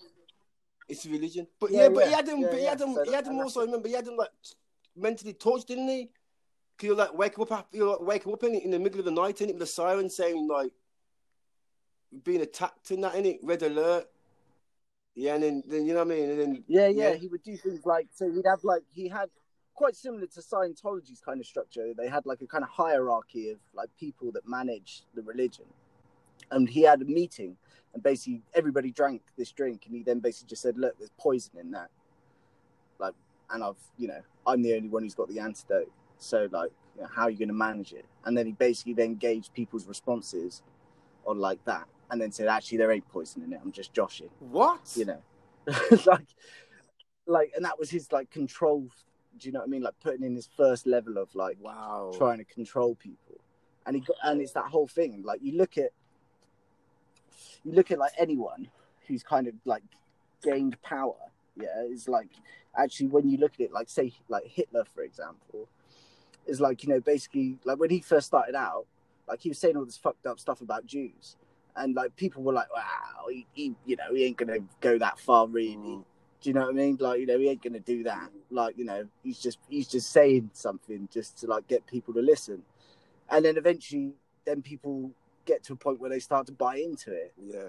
It's 0.92 1.06
religion. 1.06 1.46
But 1.58 1.70
Yeah, 1.70 1.82
yeah, 1.82 1.88
but 1.88 2.04
he 2.04 2.10
yeah. 2.10 2.16
had. 2.16 2.28
Yeah, 2.28 2.34
but 2.40 2.54
he 2.54 2.62
yeah. 2.62 2.68
had 2.70 2.78
them. 2.78 2.94
So 2.94 3.04
he 3.04 3.12
had 3.12 3.26
and 3.26 3.40
also. 3.40 3.60
Remember, 3.60 3.88
he 3.88 3.94
had 3.94 4.04
them 4.04 4.16
like 4.16 4.30
mentally 4.96 5.34
torched, 5.34 5.66
didn't 5.66 5.88
he? 5.88 6.10
Cause 6.78 6.86
you're 6.86 6.96
like 6.96 7.14
wake 7.14 7.38
up, 7.38 7.68
you're 7.72 7.90
like 7.90 8.00
waking 8.00 8.32
up 8.32 8.42
in 8.44 8.54
in 8.54 8.70
the 8.70 8.78
middle 8.78 8.98
of 8.98 9.04
the 9.04 9.10
night, 9.10 9.40
in 9.40 9.48
it 9.50 9.54
with 9.54 9.62
a 9.62 9.66
siren 9.66 10.08
saying 10.08 10.48
like 10.48 10.72
being 12.24 12.42
attacked 12.42 12.90
and 12.90 13.04
that 13.04 13.14
in 13.14 13.26
it, 13.26 13.40
red 13.42 13.62
alert. 13.62 14.06
Yeah, 15.14 15.34
and 15.34 15.42
then, 15.42 15.62
then 15.66 15.86
you 15.86 15.92
know 15.92 16.04
what 16.04 16.12
I 16.12 16.16
mean, 16.16 16.30
and 16.30 16.40
then 16.40 16.64
Yeah, 16.68 16.88
yeah, 16.88 17.14
he 17.14 17.28
would 17.28 17.42
do 17.42 17.56
things 17.56 17.84
like 17.84 18.08
so. 18.12 18.30
He'd 18.30 18.46
have 18.46 18.64
like 18.64 18.82
he 18.92 19.08
had 19.08 19.28
quite 19.74 19.96
similar 19.96 20.26
to 20.26 20.40
Scientology's 20.40 21.20
kind 21.20 21.40
of 21.40 21.46
structure. 21.46 21.92
They 21.96 22.08
had 22.08 22.24
like 22.26 22.40
a 22.40 22.46
kind 22.46 22.64
of 22.64 22.70
hierarchy 22.70 23.50
of 23.50 23.58
like 23.74 23.90
people 23.98 24.32
that 24.32 24.48
managed 24.48 25.04
the 25.14 25.22
religion, 25.22 25.66
and 26.50 26.68
he 26.68 26.82
had 26.82 27.02
a 27.02 27.04
meeting, 27.04 27.56
and 27.94 28.02
basically 28.02 28.42
everybody 28.54 28.90
drank 28.90 29.22
this 29.36 29.52
drink, 29.52 29.84
and 29.86 29.94
he 29.94 30.02
then 30.02 30.20
basically 30.20 30.48
just 30.48 30.62
said, 30.62 30.78
"Look, 30.78 30.98
there's 30.98 31.10
poison 31.18 31.58
in 31.58 31.70
that." 31.72 31.90
Like, 32.98 33.14
and 33.50 33.62
I've 33.62 33.76
you 33.98 34.08
know 34.08 34.20
I'm 34.46 34.62
the 34.62 34.74
only 34.74 34.88
one 34.88 35.02
who's 35.02 35.14
got 35.14 35.28
the 35.28 35.38
antidote. 35.40 35.90
So 36.18 36.48
like, 36.52 36.70
you 36.96 37.02
know, 37.02 37.08
how 37.14 37.22
are 37.22 37.30
you 37.30 37.38
going 37.38 37.48
to 37.48 37.54
manage 37.54 37.92
it? 37.92 38.04
And 38.24 38.36
then 38.36 38.46
he 38.46 38.52
basically 38.52 38.94
then 38.94 39.16
gauged 39.16 39.52
people's 39.54 39.86
responses 39.86 40.62
on 41.26 41.38
like 41.38 41.64
that, 41.64 41.86
and 42.10 42.20
then 42.20 42.32
said, 42.32 42.48
"Actually, 42.48 42.78
there 42.78 42.92
ain't 42.92 43.08
poison 43.08 43.42
in 43.42 43.52
it. 43.52 43.60
I'm 43.64 43.72
just 43.72 43.92
joshing." 43.92 44.30
what? 44.38 44.80
you 44.96 45.04
know 45.04 45.22
like 46.06 46.26
like 47.26 47.52
and 47.54 47.64
that 47.64 47.78
was 47.78 47.88
his 47.90 48.10
like 48.10 48.28
control 48.30 48.88
do 49.38 49.48
you 49.48 49.52
know 49.52 49.60
what 49.60 49.68
i 49.68 49.70
mean 49.70 49.80
like 49.82 49.94
putting 50.02 50.24
in 50.24 50.34
his 50.34 50.48
first 50.56 50.86
level 50.86 51.16
of 51.18 51.32
like 51.34 51.56
Wow. 51.60 52.10
trying 52.18 52.38
to 52.38 52.44
control 52.44 52.96
people 52.96 53.36
and 53.86 53.94
he 53.94 54.02
got 54.02 54.16
and 54.24 54.40
it's 54.40 54.52
that 54.52 54.64
whole 54.66 54.88
thing 54.88 55.22
like 55.24 55.40
you 55.40 55.56
look 55.56 55.78
at 55.78 55.90
you 57.64 57.72
look 57.72 57.90
at 57.90 57.98
like 57.98 58.12
anyone 58.18 58.68
who's 59.06 59.22
kind 59.22 59.46
of 59.46 59.54
like 59.64 59.82
gained 60.42 60.80
power 60.82 61.16
yeah 61.56 61.82
is 61.84 62.08
like 62.08 62.28
actually 62.76 63.06
when 63.06 63.28
you 63.28 63.38
look 63.38 63.52
at 63.54 63.60
it 63.60 63.72
like 63.72 63.88
say 63.88 64.12
like 64.28 64.46
hitler 64.46 64.84
for 64.84 65.02
example 65.02 65.68
is 66.46 66.60
like 66.60 66.82
you 66.82 66.88
know 66.88 67.00
basically 67.00 67.58
like 67.64 67.78
when 67.78 67.90
he 67.90 68.00
first 68.00 68.26
started 68.26 68.54
out 68.54 68.86
like 69.28 69.40
he 69.40 69.48
was 69.48 69.58
saying 69.58 69.76
all 69.76 69.84
this 69.84 69.96
fucked 69.96 70.26
up 70.26 70.40
stuff 70.40 70.60
about 70.60 70.86
jews 70.86 71.36
and 71.76 71.94
like 71.94 72.14
people 72.16 72.42
were 72.42 72.52
like 72.52 72.72
wow 72.74 73.26
he, 73.30 73.46
he 73.52 73.74
you 73.86 73.96
know 73.96 74.14
he 74.14 74.24
ain't 74.24 74.36
gonna 74.36 74.58
go 74.80 74.98
that 74.98 75.18
far 75.18 75.46
really 75.46 75.76
Mm. 75.76 76.04
do 76.42 76.50
you 76.50 76.54
know 76.54 76.62
what 76.62 76.70
I 76.70 76.72
mean? 76.72 76.96
Like, 76.98 77.20
you 77.20 77.26
know, 77.26 77.38
he 77.38 77.48
ain't 77.48 77.62
gonna 77.62 77.78
do 77.78 78.02
that. 78.02 78.30
Like, 78.50 78.76
you 78.76 78.84
know, 78.84 79.06
he's 79.22 79.38
just 79.38 79.58
he's 79.68 79.86
just 79.86 80.10
saying 80.10 80.50
something 80.54 81.08
just 81.12 81.38
to 81.38 81.46
like 81.46 81.68
get 81.68 81.86
people 81.86 82.12
to 82.14 82.20
listen. 82.20 82.62
And 83.30 83.44
then 83.44 83.56
eventually 83.56 84.14
then 84.44 84.60
people 84.60 85.12
get 85.44 85.62
to 85.64 85.72
a 85.72 85.76
point 85.76 86.00
where 86.00 86.10
they 86.10 86.18
start 86.18 86.46
to 86.46 86.52
buy 86.52 86.76
into 86.76 87.12
it. 87.12 87.32
Yeah. 87.42 87.68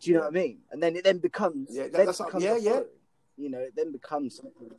Do 0.00 0.10
you 0.10 0.14
know 0.14 0.20
what 0.22 0.28
I 0.28 0.30
mean? 0.42 0.58
And 0.70 0.82
then 0.82 0.96
it 0.96 1.04
then 1.04 1.18
becomes 1.18 1.68
Yeah, 1.70 1.84
that- 1.84 1.92
then 1.92 2.06
that's 2.06 2.20
what- 2.20 2.26
becomes 2.28 2.44
yeah, 2.44 2.54
a 2.56 2.60
yeah. 2.60 2.80
You 3.36 3.50
know, 3.50 3.58
it 3.58 3.74
then 3.76 3.92
becomes 3.92 4.36
something 4.36 4.70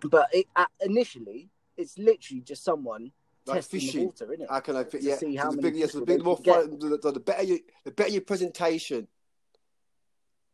but 0.00 0.28
it 0.32 0.46
uh, 0.54 0.66
initially 0.80 1.48
it's 1.76 1.98
literally 1.98 2.40
just 2.42 2.62
someone 2.62 3.10
Like 3.46 3.56
testing 3.56 3.80
fishing. 3.80 4.00
the 4.00 4.06
water, 4.06 4.32
isn't 4.32 4.42
it? 4.44 4.50
How 4.50 4.60
can 4.60 4.76
I 4.76 4.84
fit? 4.84 5.02
Yeah, 5.02 5.16
see 5.16 5.34
how 5.36 5.50
the 5.50 5.56
many 5.56 5.62
bigger, 5.68 5.78
yes, 5.78 5.92
the 5.92 6.02
bigger, 6.02 6.22
more 6.22 6.36
fight, 6.36 6.78
the, 6.78 6.98
the, 7.02 7.12
the 7.12 7.20
better 7.20 7.42
you, 7.42 7.60
the 7.84 7.90
better 7.90 8.10
your 8.10 8.20
presentation. 8.22 9.08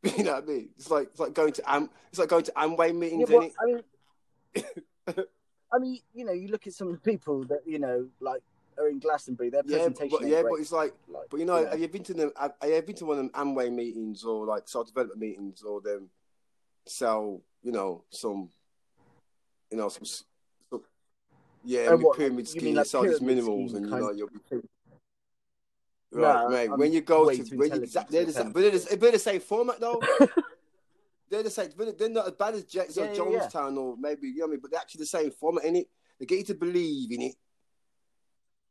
You 0.18 0.22
know 0.24 0.34
what 0.34 0.44
I 0.44 0.46
mean? 0.46 0.68
It's 0.76 0.90
like 0.90 1.08
it's 1.08 1.18
like 1.20 1.32
going 1.34 1.52
to 1.54 1.70
Am, 1.72 1.88
it's 2.10 2.18
like 2.18 2.28
going 2.28 2.44
to 2.44 2.52
Amway 2.52 2.88
Yeah, 2.88 2.92
meetings, 2.92 3.30
well, 3.30 3.40
innit? 3.40 3.52
I 3.60 5.12
mean, 5.14 5.26
I 5.72 5.78
mean, 5.78 5.98
you 6.14 6.24
know, 6.26 6.32
you 6.32 6.48
look 6.48 6.66
at 6.66 6.74
some 6.74 6.96
people 6.98 7.44
that 7.44 7.60
you 7.66 7.78
know, 7.78 8.08
like 8.20 8.42
are 8.78 8.88
in 8.88 8.98
Glastonbury. 8.98 9.50
Their 9.50 9.62
Yeah, 9.62 9.78
presentation, 9.78 10.08
but 10.10 10.22
ain't 10.22 10.30
yeah, 10.30 10.42
but 10.42 10.60
it's 10.60 10.72
like, 10.72 10.94
Like, 11.08 11.24
but 11.30 11.40
you 11.40 11.46
know, 11.46 11.62
know. 11.62 11.70
have 11.70 11.80
you 11.80 11.88
been 11.88 12.02
to 12.04 12.14
them? 12.14 12.32
Have 12.38 12.52
you 12.62 12.82
been 12.82 12.96
to 12.96 13.06
one 13.06 13.18
of 13.18 13.24
them 13.24 13.30
Amway 13.34 13.72
meetings 13.72 14.24
or 14.24 14.46
like 14.46 14.68
self 14.68 14.86
development 14.86 15.20
meetings 15.20 15.62
or 15.62 15.80
them 15.80 16.10
sell, 16.86 17.40
you 17.62 17.72
know, 17.72 18.04
some, 18.10 18.50
you 19.70 19.78
know, 19.78 19.88
some, 19.88 20.04
some 20.04 20.26
yeah, 21.64 21.88
Oh, 21.90 21.96
what, 21.96 22.18
pyramid 22.18 22.46
scheme, 22.46 22.74
like 22.74 22.86
sell 22.86 23.02
these 23.02 23.16
scheme 23.16 23.38
and 23.74 23.86
you 23.86 23.96
know, 23.96 24.10
you'll 24.10 24.28
right, 26.12 26.44
No, 26.44 26.50
mate. 26.50 26.70
I'm 26.70 26.78
When 26.78 26.92
you 26.92 27.00
go 27.00 27.30
to, 27.30 27.42
when 27.56 27.74
you, 27.74 27.86
they're 28.10 28.24
the 28.26 28.32
same, 28.32 28.52
but 28.52 28.60
they're 28.60 28.70
the, 28.70 28.96
they're 28.96 29.12
the 29.12 29.18
same 29.18 29.40
format 29.40 29.80
though. 29.80 30.02
they're 31.30 31.42
the 31.42 31.50
same. 31.50 31.70
but 31.76 31.98
They're 31.98 32.08
not 32.08 32.26
as 32.26 32.32
bad 32.34 32.54
as 32.54 32.64
Jets 32.64 32.96
Yeah, 32.96 33.04
or 33.04 33.06
yeah, 33.06 33.12
yeah. 33.14 33.46
Jonestown 33.48 33.76
or 33.78 33.96
maybe 33.98 34.28
you 34.28 34.38
know 34.38 34.44
what 34.44 34.48
I 34.48 34.50
mean. 34.52 34.60
But 34.60 34.70
they're 34.72 34.80
actually 34.80 35.00
the 35.00 35.06
same 35.06 35.30
format 35.30 35.64
in 35.64 35.76
it. 35.76 35.88
They 36.18 36.26
get 36.26 36.38
you 36.38 36.44
to 36.44 36.54
believe 36.54 37.10
in 37.12 37.22
it. 37.22 37.34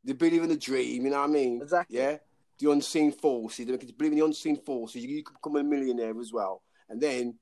They 0.04 0.12
believe 0.12 0.42
in 0.42 0.48
the 0.48 0.56
dream. 0.56 1.04
You 1.04 1.10
know 1.10 1.20
what 1.20 1.30
I 1.30 1.32
mean? 1.32 1.62
Exactly. 1.62 1.98
Yeah. 1.98 2.16
The 2.58 2.70
unseen 2.70 3.12
forces. 3.12 3.66
They 3.66 3.76
believe 3.76 4.12
in 4.12 4.18
the 4.18 4.24
unseen 4.24 4.56
forces. 4.56 5.02
You, 5.02 5.16
you 5.16 5.24
could 5.24 5.34
become 5.34 5.56
a 5.56 5.64
millionaire 5.64 6.18
as 6.20 6.32
well, 6.32 6.62
and 6.88 7.00
then. 7.00 7.38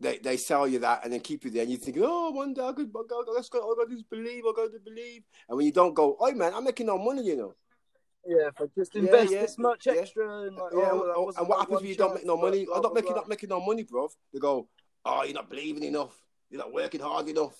They, 0.00 0.18
they 0.18 0.36
sell 0.36 0.66
you 0.66 0.80
that 0.80 1.04
and 1.04 1.12
then 1.12 1.20
keep 1.20 1.44
you 1.44 1.50
there, 1.52 1.62
and 1.62 1.70
you 1.70 1.76
think, 1.76 1.96
oh, 2.00 2.32
one 2.32 2.52
day 2.54 2.62
I 2.62 2.72
could, 2.72 2.88
I 2.88 3.02
got, 3.08 3.24
let's 3.32 3.48
go, 3.48 3.60
I 3.60 3.74
got 3.76 3.88
to 3.88 4.02
believe, 4.10 4.42
I 4.44 4.52
got 4.52 4.72
to 4.72 4.80
believe. 4.84 5.22
And 5.48 5.56
when 5.56 5.64
you 5.64 5.70
don't 5.70 5.94
go, 5.94 6.16
oh 6.18 6.32
man, 6.32 6.52
I'm 6.52 6.64
making 6.64 6.86
no 6.86 6.98
money, 6.98 7.22
you 7.22 7.36
know. 7.36 7.54
Yeah, 8.26 8.48
if 8.48 8.60
I 8.60 8.64
just 8.76 8.96
invest 8.96 9.32
yeah, 9.32 9.42
this 9.42 9.58
much 9.58 9.86
yeah. 9.86 9.92
extra, 9.92 10.42
and 10.42 10.56
like, 10.56 10.72
Yeah, 10.72 10.88
oh, 10.90 11.28
and, 11.28 11.38
and 11.38 11.48
what 11.48 11.60
happens 11.60 11.82
if 11.82 11.86
you 11.86 11.94
don't 11.94 12.16
make 12.16 12.26
no 12.26 12.36
money? 12.36 12.66
I'm 12.74 12.82
not 12.82 12.94
making 12.94 13.14
not 13.14 13.28
making 13.28 13.50
no 13.50 13.64
money, 13.64 13.84
bro. 13.84 14.08
They 14.32 14.40
go, 14.40 14.66
oh, 15.04 15.22
you're 15.22 15.34
not 15.34 15.48
believing 15.48 15.84
enough. 15.84 16.20
You're 16.50 16.62
not 16.62 16.72
working 16.72 17.00
hard 17.00 17.28
enough. 17.28 17.54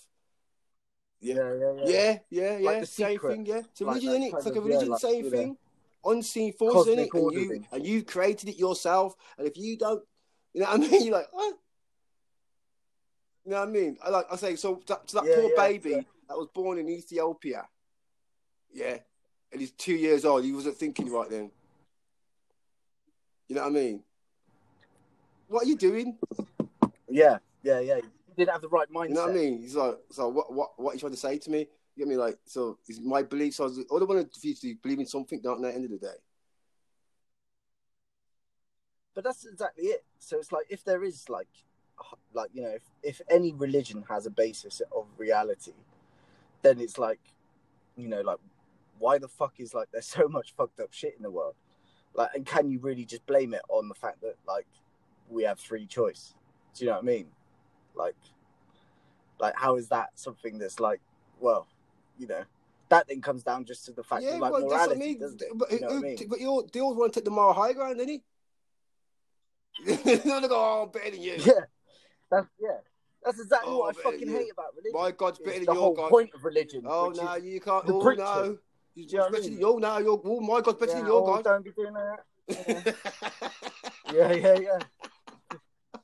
Yeah, 1.23 1.55
yeah, 1.55 1.73
yeah. 1.73 1.85
Yeah, 1.87 2.19
yeah, 2.31 2.59
yeah. 2.59 2.67
Like 2.71 2.87
same 2.87 3.13
secret. 3.13 3.33
thing. 3.37 3.47
Yeah, 3.47 3.59
it's 3.59 3.81
a 3.81 3.85
Like 3.85 4.03
religion, 4.03 4.11
that 4.11 4.21
innit? 4.21 4.25
It's 4.25 4.33
like 4.35 4.45
a 4.45 4.49
of- 4.49 4.55
yeah, 4.57 4.71
religion, 4.71 4.91
like, 4.91 5.01
same 5.01 5.31
thing. 5.31 5.57
Unseen 6.05 6.53
force 6.53 6.89
in 6.89 6.99
it, 6.99 7.15
and 7.15 7.33
you 7.33 7.49
thing. 7.49 7.69
and 7.71 7.87
you 7.87 8.03
created 8.03 8.49
it 8.49 8.57
yourself. 8.59 9.15
And 9.39 9.47
if 9.47 9.57
you 9.57 9.79
don't, 9.79 10.03
you 10.53 10.61
know 10.63 10.67
what 10.67 10.81
I 10.81 10.83
mean? 10.91 11.07
You're 11.07 11.15
like, 11.15 11.33
what? 11.33 11.55
You 13.45 13.53
know 13.53 13.61
what 13.61 13.69
I 13.69 13.71
mean? 13.71 13.97
I 14.05 14.11
like 14.11 14.27
I 14.33 14.37
say, 14.37 14.57
so 14.57 14.83
that, 14.89 15.07
to 15.09 15.15
that 15.15 15.27
Yeah, 15.27 15.35
poor 15.37 15.51
baby 15.57 16.07
that 16.29 16.37
was 16.37 16.49
born 16.53 16.79
in 16.79 16.89
Ethiopia, 16.89 17.69
yeah, 18.73 18.99
and 19.53 19.61
he's 19.61 19.71
two 19.71 19.95
years 19.95 20.25
old. 20.25 20.43
He 20.45 20.53
wasn't 20.53 20.77
thinking 20.77 21.09
right 21.13 21.31
then. 21.31 21.53
You 23.47 23.55
know 23.57 23.63
what 23.63 23.69
I 23.71 23.75
mean? 23.75 24.03
What 25.47 25.65
are 25.65 25.69
you 25.69 25.77
doing? 25.77 26.19
Yeah, 27.09 27.39
yeah, 27.63 27.79
yeah. 27.81 28.01
Didn't 28.37 28.53
have 28.53 28.63
the 28.63 28.69
right 28.69 28.89
mindset. 28.91 29.09
You 29.09 29.15
know 29.15 29.23
what 29.23 29.31
I 29.31 29.35
mean? 29.35 29.61
He's 29.61 29.77
like, 29.77 29.99
so 30.11 30.29
what? 30.29 30.53
What? 30.53 30.71
What 30.77 30.91
are 30.91 30.95
you 30.95 31.01
trying 31.01 31.13
to 31.13 31.19
say 31.19 31.39
to 31.39 31.51
me? 31.51 31.61
You 31.95 32.05
get 32.05 32.09
me? 32.09 32.17
Like, 32.17 32.39
so 32.47 32.79
is 32.89 33.01
my 33.01 33.23
belief? 33.23 33.55
So 33.55 33.67
I, 33.67 33.69
all 33.91 34.01
I 34.01 34.05
want 34.05 34.33
to 34.33 34.41
do 34.41 34.49
is 34.49 34.77
believe 34.83 34.99
in 34.99 35.07
something. 35.07 35.41
Don't 35.43 35.65
at 35.65 35.71
the 35.71 35.75
end 35.75 35.85
of 35.85 35.91
the 35.91 35.99
day. 35.99 36.15
But 39.15 39.25
that's 39.25 39.45
exactly 39.45 39.85
it. 39.85 40.05
So 40.19 40.39
it's 40.39 40.53
like 40.53 40.67
if 40.71 40.85
there 40.85 41.05
is 41.05 41.29
like, 41.29 41.49
like 42.33 42.51
you 42.55 42.63
know, 42.63 42.71
if, 42.71 42.83
if 43.03 43.21
any 43.29 43.53
religion 43.53 44.05
has 44.09 44.27
a 44.27 44.31
basis 44.31 44.81
of 44.95 45.07
reality, 45.19 45.73
then 46.63 46.81
it's 46.81 46.99
like, 46.99 47.21
you 47.97 48.09
know, 48.09 48.23
like 48.23 48.39
why 48.99 49.19
the 49.19 49.29
fuck 49.29 49.55
is 49.59 49.75
like 49.75 49.89
there's 49.93 50.07
so 50.19 50.29
much 50.29 50.55
fucked 50.57 50.81
up 50.81 50.93
shit 50.93 51.15
in 51.17 51.23
the 51.23 51.31
world, 51.31 51.55
like, 52.15 52.31
and 52.35 52.47
can 52.47 52.71
you 52.71 52.79
really 52.79 53.05
just 53.05 53.27
blame 53.27 53.53
it 53.53 53.63
on 53.69 53.89
the 53.89 53.95
fact 53.95 54.23
that 54.23 54.37
like 54.47 54.67
we 55.29 55.43
have 55.45 55.61
free 55.61 55.87
choice? 55.87 56.35
Do 56.75 56.85
you 56.85 56.91
know 56.91 56.97
what 56.97 57.05
I 57.05 57.07
mean? 57.07 57.27
Like, 57.95 58.17
like 59.39 59.55
how 59.57 59.77
is 59.77 59.89
that 59.89 60.11
something 60.15 60.59
that's 60.59 60.81
like, 60.81 61.01
well, 61.41 61.67
you 62.19 62.27
know, 62.27 62.43
that 62.89 63.09
then 63.09 63.21
comes 63.21 63.43
down 63.43 63.65
just 63.65 63.85
to 63.87 63.93
the 63.93 64.03
fact 64.03 64.23
yeah, 64.23 64.35
of 64.35 64.41
like 64.41 64.53
well, 64.53 64.69
that's 64.69 64.89
what 64.89 64.97
I 64.97 64.99
mean. 64.99 65.19
doesn't 65.19 65.41
it? 65.43 65.49
But, 65.55 65.73
You 65.73 65.81
know 65.81 65.89
what 65.89 65.97
I 65.97 66.01
mean? 66.01 66.17
but 66.29 66.41
you 66.41 66.49
all, 66.49 66.69
they 66.71 66.81
all 66.81 66.95
want 66.95 67.13
to 67.13 67.21
take 67.21 67.25
the 67.25 67.31
moral 67.31 67.55
high 67.55 67.73
ground, 67.73 67.99
didn't 67.99 68.11
he? 68.11 68.23
they 70.05 70.17
go, 70.17 70.49
oh, 70.51 70.83
I'm 70.85 70.91
better 70.91 71.11
than 71.11 71.23
you. 71.23 71.35
Yeah, 71.39 71.53
that's 72.31 72.47
yeah. 72.61 72.79
That's 73.25 73.41
exactly 73.41 73.73
Oh, 73.73 73.79
what 73.79 73.97
I 73.97 74.03
fucking 74.03 74.29
hate 74.29 74.51
about 74.53 74.75
religion. 74.77 75.01
My 75.01 75.11
God's 75.13 75.39
better 75.39 75.61
the 75.61 75.67
than 75.67 75.77
whole 75.77 75.85
your 75.85 75.95
God. 75.95 76.11
point 76.11 76.31
of 76.35 76.45
religion. 76.45 76.83
Oh 76.87 77.13
no, 77.15 77.37
you 77.37 77.61
can't. 77.61 77.87
the 77.87 77.95
Oh 77.95 78.03
preacher. 78.03 78.23
no, 78.23 78.59
you 78.95 79.07
know 79.17 79.31
better 79.31 79.43
than 79.45 79.65
oh 79.65 79.79
no, 79.79 79.99
your 79.99 80.21
oh 80.25 80.41
my 80.41 80.61
God's 80.61 80.79
better 80.79 80.93
yeah, 80.93 80.99
than 80.99 81.07
your 81.07 81.23
oh, 81.23 81.27
God. 81.27 81.45
don't 81.45 81.65
be 81.65 81.71
doing 81.71 81.95
that. 81.95 82.97
Yeah, 84.13 84.33
yeah, 84.33 84.59
yeah, 84.59 84.79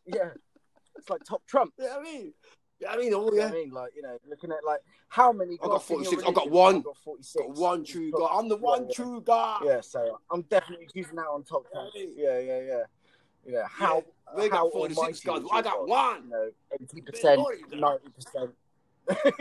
yeah. 0.06 0.30
It's 0.98 1.08
like 1.08 1.24
top 1.24 1.42
trump. 1.46 1.72
Yeah, 1.78 1.96
I 1.98 2.02
mean, 2.02 2.32
yeah, 2.80 2.90
I 2.90 2.96
mean, 2.96 3.10
You 3.10 3.30
yeah. 3.34 3.46
I 3.46 3.52
mean, 3.52 3.70
like 3.70 3.92
you 3.96 4.02
know, 4.02 4.18
looking 4.28 4.50
at 4.50 4.58
like 4.66 4.80
how 5.08 5.32
many. 5.32 5.58
I 5.62 5.66
got 5.66 5.72
your 5.72 6.04
46, 6.04 6.22
I 6.24 6.32
got 6.32 6.50
one. 6.50 6.76
I've 6.76 6.84
got 6.84 6.96
forty-six. 6.98 7.44
Got 7.46 7.56
one 7.56 7.84
true 7.84 8.10
God. 8.10 8.30
I'm 8.38 8.48
the 8.48 8.56
one 8.56 8.86
yeah. 8.86 8.94
true 8.94 9.20
God. 9.20 9.62
Yeah, 9.64 9.80
so 9.80 10.20
I'm 10.30 10.42
definitely 10.42 10.88
choosing 10.94 11.16
that 11.16 11.26
on 11.26 11.44
top. 11.44 11.70
Trump. 11.72 11.90
Yeah, 11.94 12.38
yeah, 12.38 12.60
yeah. 12.60 12.82
You 13.46 13.52
know 13.52 13.64
how 13.68 13.96
Yeah, 14.36 14.42
they 14.42 14.48
got 14.48 14.72
46 14.72 14.98
almighty 14.98 15.26
gods. 15.26 15.44
is 15.44 15.50
I 15.52 15.62
got 15.62 15.88
one. 15.88 16.24
You 16.24 16.30
know, 16.30 16.50
eighty 16.80 17.00
percent, 17.00 17.40
you 17.70 17.80
ninety 17.80 18.08
percent. 18.10 18.50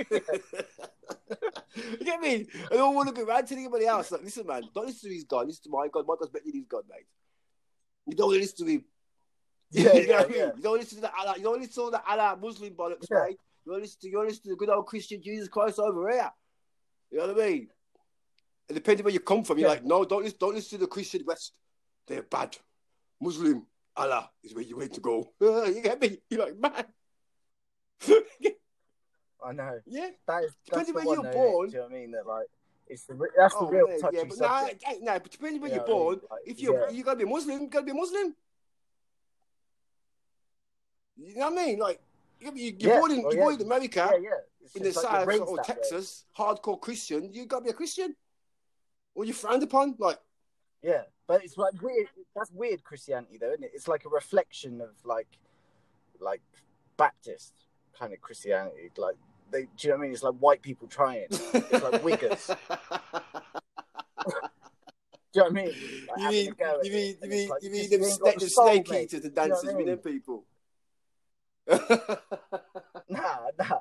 you 1.75 1.97
get 2.05 2.21
me? 2.21 2.47
I 2.71 2.75
don't 2.75 2.95
want 2.95 3.09
to 3.09 3.13
go 3.13 3.27
around 3.27 3.47
to 3.47 3.53
anybody 3.53 3.85
else. 3.85 4.11
Like, 4.11 4.23
listen, 4.23 4.47
man, 4.47 4.63
don't 4.73 4.87
listen 4.87 5.09
to 5.09 5.15
his 5.15 5.25
God. 5.25 5.47
Listen 5.47 5.63
to 5.63 5.69
my 5.69 5.87
God. 5.91 6.05
My 6.07 6.15
God's 6.17 6.31
better 6.31 6.45
than 6.45 6.55
his 6.55 6.65
God, 6.67 6.83
mate. 6.89 7.05
You 8.05 8.15
don't 8.15 8.31
listen 8.31 8.65
to 8.65 8.71
him. 8.71 8.85
Yeah, 9.71 9.93
you 9.93 10.07
know 10.07 10.13
yeah, 10.13 10.17
what 10.17 10.25
I 10.25 10.29
mean? 10.29 10.37
yeah. 10.39 10.51
You 10.55 10.61
don't 10.63 10.79
listen 10.79 10.95
to 10.97 11.01
the 11.01 11.11
Allah. 11.17 11.33
You 11.37 11.43
don't 11.43 11.59
listen 11.59 11.85
to 11.85 11.91
the 11.91 12.01
Allah 12.09 12.37
Muslim 12.41 12.73
bollocks, 12.73 13.07
Yeah. 13.09 13.23
mate. 13.27 13.39
You 13.65 13.71
don't 13.73 13.81
listen 13.81 13.97
to 14.01 14.07
you 14.07 14.13
don't 14.13 14.27
listen 14.27 14.43
to 14.43 14.49
the 14.49 14.55
good 14.55 14.69
old 14.69 14.85
Christian 14.85 15.21
Jesus 15.21 15.47
Christ 15.49 15.79
over 15.79 16.09
here. 16.09 16.31
You 17.11 17.17
know 17.19 17.27
what 17.33 17.41
I 17.43 17.47
mean? 17.49 17.67
It 18.69 18.73
depends 18.73 19.01
where 19.03 19.13
you 19.13 19.19
come 19.19 19.43
from, 19.43 19.57
you're 19.59 19.67
Yeah. 19.67 19.75
like, 19.75 19.83
no, 19.85 20.03
don't 20.05 20.23
listen, 20.23 20.37
don't 20.39 20.55
listen 20.55 20.77
to 20.79 20.85
the 20.85 20.89
Christian 20.89 21.23
West. 21.25 21.53
They're 22.07 22.23
bad. 22.23 22.57
Muslim 23.19 23.65
Allah 23.95 24.29
is 24.43 24.53
where 24.53 24.63
you 24.63 24.77
want 24.77 24.93
to 24.93 25.01
go. 25.01 25.33
you 25.41 25.81
get 25.81 25.99
me? 26.01 26.19
You're 26.29 26.45
like, 26.45 26.57
man. 26.57 26.85
I 29.43 29.51
know. 29.53 29.79
Yeah. 29.85 30.09
That 30.27 30.43
is 30.43 30.51
that's 30.71 30.87
Depending 30.87 30.93
the 30.93 30.99
when 30.99 31.07
you're 31.07 31.23
though, 31.23 31.31
born. 31.33 31.67
Do 31.69 31.73
you 31.73 31.77
know 31.79 31.83
what 31.85 31.91
I 31.91 31.99
mean? 31.99 32.11
That 32.11 32.27
like 32.27 32.45
it's 32.87 33.03
the 33.05 33.27
that's 33.37 33.53
the 33.53 33.59
Oh, 33.61 33.69
real 33.69 33.87
man, 33.87 33.99
touchy 33.99 34.17
yeah, 34.17 34.23
but 34.23 34.39
no, 34.39 34.47
subject. 34.67 34.83
no, 35.01 35.19
but 35.19 35.31
depending 35.31 35.61
You 35.61 35.67
you're 35.67 35.77
know 35.77 35.83
I 35.83 35.87
mean? 35.87 35.95
born, 35.95 36.15
Like, 36.31 36.39
if 36.45 36.59
you're 36.59 36.79
yeah. 36.81 36.89
you 36.89 37.03
gotta 37.03 37.17
be 37.19 37.25
Muslim, 37.25 37.61
you 37.61 37.67
gotta 37.67 37.85
be 37.85 37.93
Muslim. 37.93 38.35
You 41.17 41.35
know 41.35 41.49
what 41.49 41.59
I 41.59 41.65
mean? 41.65 41.79
Like 41.79 42.01
you- 42.39 42.51
you- 42.55 42.75
you're 42.79 42.93
Yeah, 42.93 42.99
born 42.99 43.11
in 43.11 43.19
oh, 43.19 43.23
well, 43.23 43.33
you're 43.33 43.43
born 43.43 43.55
in 43.55 43.61
America, 43.61 44.09
Yeah, 44.13 44.17
yeah. 44.19 44.29
In 44.75 44.83
the 44.83 44.89
like 44.91 44.93
South 44.93 45.27
or 45.47 45.55
way. 45.55 45.63
Texas, 45.63 46.25
hardcore 46.37 46.79
Christian, 46.79 47.31
you 47.33 47.45
gotta 47.45 47.63
be 47.63 47.69
a 47.69 47.73
Christian. 47.73 48.15
Or 49.15 49.25
you're 49.25 49.33
frowned 49.33 49.63
upon. 49.63 49.95
Like 49.97 50.19
Yeah, 50.81 51.03
but 51.25 51.43
it's 51.43 51.57
like 51.57 51.81
weird. 51.81 52.07
That's 52.35 52.51
weird 52.51 52.83
Christianity, 52.83 53.37
though, 53.39 53.51
isn't 53.51 53.63
it? 53.63 53.71
It's 53.73 53.87
like 53.87 54.05
a 54.05 54.09
reflection 54.09 54.81
of 54.81 54.89
like, 55.03 55.27
like 56.19 56.41
Baptist 56.97 57.53
kind 57.97 58.13
of 58.13 58.21
Christianity. 58.21 58.91
Like 58.97 59.15
they, 59.49 59.63
do 59.63 59.67
you 59.79 59.89
know 59.89 59.95
what 59.95 59.99
I 59.99 60.03
mean? 60.03 60.13
It's 60.13 60.23
like 60.23 60.35
white 60.35 60.61
people 60.61 60.87
trying. 60.87 61.27
It's 61.29 61.71
like 61.71 62.03
Wiggers. 62.03 62.55
Do 65.33 65.43
you 65.43 65.43
know 65.43 65.49
what 65.49 65.59
I 65.59 65.65
mean? 65.65 65.73
Like 66.07 66.19
you 66.19 66.29
mean 66.29 66.55
you 66.83 66.91
mean 66.91 67.17
you 67.21 67.29
mean 67.29 67.49
like, 67.49 67.63
you 67.63 67.71
mean 67.71 67.89
them 67.89 68.03
snake, 68.03 68.39
the 68.39 68.49
snake 68.49 68.91
eaters, 68.91 69.09
the 69.11 69.19
Do 69.19 69.25
you 69.27 69.29
know 69.29 69.47
dancers 69.47 69.69
I 69.69 69.73
with 69.77 69.85
them 69.85 69.97
people. 69.99 70.45
Nah, 73.09 73.37
nah. 73.57 73.79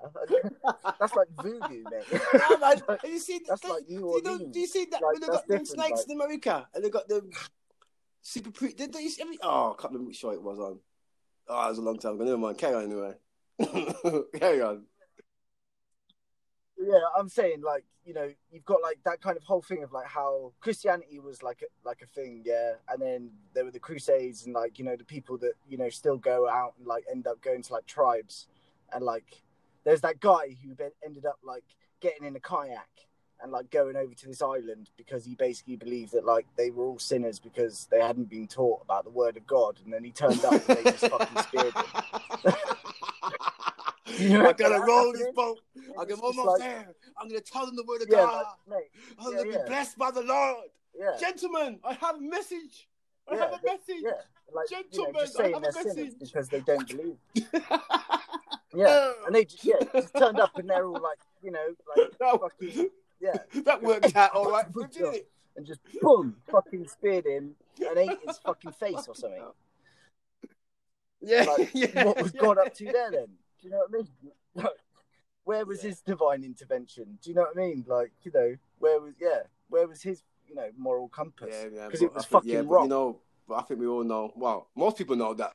That's 1.01 1.15
like 1.15 1.29
voodoo, 1.43 1.83
mate. 1.91 2.21
Nah, 2.35 2.57
man. 2.59 2.83
And 3.03 3.13
you 3.13 3.19
see, 3.19 3.41
That's 3.47 3.65
like 3.65 3.89
New 3.89 3.99
do 3.99 4.05
you, 4.05 4.23
know, 4.23 4.39
do 4.53 4.61
you 4.61 4.67
see 4.69 4.85
that 4.91 5.03
Like, 5.03 5.13
when 5.15 5.21
they 5.21 5.27
got 5.27 5.49
them 5.49 5.65
snakes 5.67 6.01
like- 6.01 6.07
in 6.09 6.13
America 6.21 6.69
and 6.75 6.85
they 6.85 6.91
got 6.91 7.09
the 7.09 7.29
super 8.23 8.51
pre? 8.53 8.73
Did 8.73 8.93
they? 8.93 9.09
Every, 9.21 9.39
oh, 9.43 9.73
I 9.73 9.81
can't 9.83 9.93
remember 9.93 10.09
which 10.09 10.19
show 10.19 10.31
it 10.31 10.43
was 10.43 10.59
on. 10.61 10.79
Oh, 11.49 11.67
it 11.67 11.69
was 11.71 11.79
a 11.79 11.83
long 11.83 11.99
time 11.99 12.15
ago. 12.15 12.25
Never 12.25 12.39
mind. 12.39 12.59
Carry 12.59 12.75
on 12.75 12.85
anyway. 12.85 13.15
Carry 14.39 14.63
on. 14.63 14.85
Yeah, 16.87 17.01
I'm 17.19 17.29
saying 17.29 17.63
like 17.63 17.85
you 18.05 18.15
know 18.15 18.33
you've 18.51 18.65
got 18.65 18.81
like 18.83 18.99
that 19.05 19.21
kind 19.21 19.37
of 19.37 19.43
whole 19.43 19.63
thing 19.63 19.83
of 19.83 19.93
like 19.93 20.07
how 20.07 20.53
Christianity 20.61 21.19
was 21.19 21.43
like 21.43 21.63
a, 21.63 21.89
like 21.89 22.01
a 22.03 22.07
thing, 22.07 22.43
yeah, 22.45 22.75
and 22.89 23.03
then 23.03 23.31
there 23.55 23.65
were 23.65 23.73
the 23.73 23.81
Crusades 23.81 24.47
and 24.47 24.55
like 24.55 24.79
you 24.79 24.85
know 24.85 24.97
the 24.97 25.05
people 25.05 25.37
that 25.39 25.55
you 25.69 25.77
know 25.77 25.89
still 25.89 26.17
go 26.17 26.49
out 26.49 26.75
and 26.79 26.87
like 26.87 27.05
end 27.11 27.27
up 27.27 27.43
going 27.43 27.63
to 27.63 27.73
like 27.73 27.87
tribes, 27.87 28.47
and 28.93 29.05
like 29.05 29.43
there's 29.85 30.03
that 30.03 30.21
guy 30.21 30.57
who 30.63 30.77
ended 31.05 31.27
up 31.27 31.39
like 31.43 31.65
getting 32.01 32.27
in 32.27 32.37
a 32.37 32.41
kayak 32.41 32.89
and 33.43 33.53
like 33.53 33.71
going 33.71 33.97
over 33.97 34.15
to 34.15 34.27
this 34.29 34.41
island 34.41 34.91
because 34.97 35.25
he 35.25 35.35
basically 35.35 35.77
believed 35.77 36.13
that 36.13 36.25
like 36.25 36.47
they 36.57 36.71
were 36.71 36.85
all 36.85 36.99
sinners 36.99 37.39
because 37.39 37.87
they 37.91 38.01
hadn't 38.01 38.31
been 38.31 38.47
taught 38.47 38.81
about 38.83 39.05
the 39.05 39.11
word 39.11 39.37
of 39.37 39.47
God, 39.47 39.81
and 39.85 39.93
then 39.93 40.05
he 40.05 40.13
turned 40.13 40.45
up 40.45 40.53
and 40.53 40.79
they 40.79 40.85
just 40.85 41.09
fucking 41.09 41.43
speared 41.43 41.75
him. 41.75 42.55
I 44.07 44.53
gotta 44.57 44.81
roll 44.87 45.13
this 45.13 45.29
boat. 45.35 45.61
I 45.99 46.05
just 46.05 46.23
almost 46.23 46.47
like- 46.47 46.61
there. 46.61 46.89
I'm 47.19 47.29
gonna 47.29 47.41
tell 47.41 47.67
them 47.67 47.77
the 47.77 47.85
word 47.85 48.03
of 48.03 48.09
Yeah, 48.11 48.17
God. 48.19 48.45
mate. 48.69 48.91
I'm 49.19 49.33
yeah, 49.33 49.39
gonna 49.39 49.51
yeah. 49.53 49.59
be 49.59 49.69
blessed 49.69 49.99
by 49.99 50.11
the 50.11 50.23
Lord. 50.23 50.65
Gentlemen, 51.21 51.79
I 51.85 51.95
have 51.95 52.17
a 52.17 52.21
message. 52.21 52.89
I 53.31 53.37
have 53.37 53.51
a 53.53 53.61
message. 53.65 54.03
yeah. 54.03 54.13
Like, 54.53 54.71
you 54.71 54.77
know, 54.77 54.83
Gentlemen, 54.93 55.15
just 55.21 55.41
I 55.41 55.49
have 55.49 55.57
a 55.57 55.61
message. 55.61 56.15
because 56.19 56.49
they 56.49 56.61
don't 56.61 56.89
believe. 56.89 57.17
Yeah, 58.75 59.13
and 59.25 59.35
they 59.35 59.45
just 59.47 59.65
yeah 59.65 59.77
just 59.95 60.11
oh. 60.15 60.21
turned 60.21 60.39
up 60.39 60.59
and 60.59 60.69
they're 60.69 60.85
all 60.85 60.93
like 61.01 61.19
you 61.43 61.51
know 61.51 61.67
like 61.97 62.11
No, 62.21 62.37
fucking 62.37 62.91
yeah 63.21 63.37
that 63.65 63.83
worked 63.83 64.15
out 64.15 64.33
all 64.33 64.51
right, 64.51 64.67
didn't 64.71 65.15
it? 65.15 65.31
and 65.57 65.65
just 65.65 65.81
boom 66.03 66.37
fucking 66.51 66.87
speared 66.87 67.25
him 67.27 67.55
and 67.81 67.97
ate 67.99 68.19
his 68.27 68.37
fucking 68.39 68.73
face 68.73 69.07
or 69.09 69.15
something. 69.15 69.43
Yeah, 71.23 71.45
Like, 71.45 71.71
yeah. 71.73 72.05
What 72.05 72.23
was. 72.23 72.33
God 72.33 72.59
up 72.59 72.75
to 72.75 72.85
there 72.85 73.11
then? 73.11 73.29
Do 73.61 73.69
you 73.69 73.71
know 73.71 73.79
what 73.89 73.91
I 73.91 73.97
mean? 74.63 74.67
Where 75.45 75.65
was 75.65 75.83
Yeah. 75.83 75.91
his 75.91 76.01
divine 76.01 76.43
intervention? 76.45 77.19
Do 77.23 77.31
you 77.31 77.37
know 77.37 77.43
what 77.43 77.57
I 77.57 77.61
mean? 77.61 77.85
Like 77.87 78.13
you 78.23 78.33
know 78.35 78.57
where 78.79 79.01
was 79.01 79.15
yeah 79.21 79.43
where 79.69 79.87
was 79.87 80.03
his 80.03 80.23
you 80.49 80.55
know 80.55 80.69
moral 80.77 81.09
compass? 81.09 81.49
Yeah, 81.53 81.69
yeah, 81.73 81.87
because 81.87 82.03
it 82.03 82.13
was 82.13 82.25
think- 82.25 82.33
fucking 82.33 82.51
yeah, 82.51 82.63
but 82.63 82.69
wrong. 82.69 82.85
You 82.85 82.91
know, 82.91 83.21
but 83.49 83.55
I 83.55 83.63
think 83.63 83.79
we 83.81 83.87
all 83.87 84.03
know. 84.05 84.33
Well, 84.35 84.69
most 84.75 84.99
people 84.99 85.15
know 85.17 85.35
that. 85.35 85.53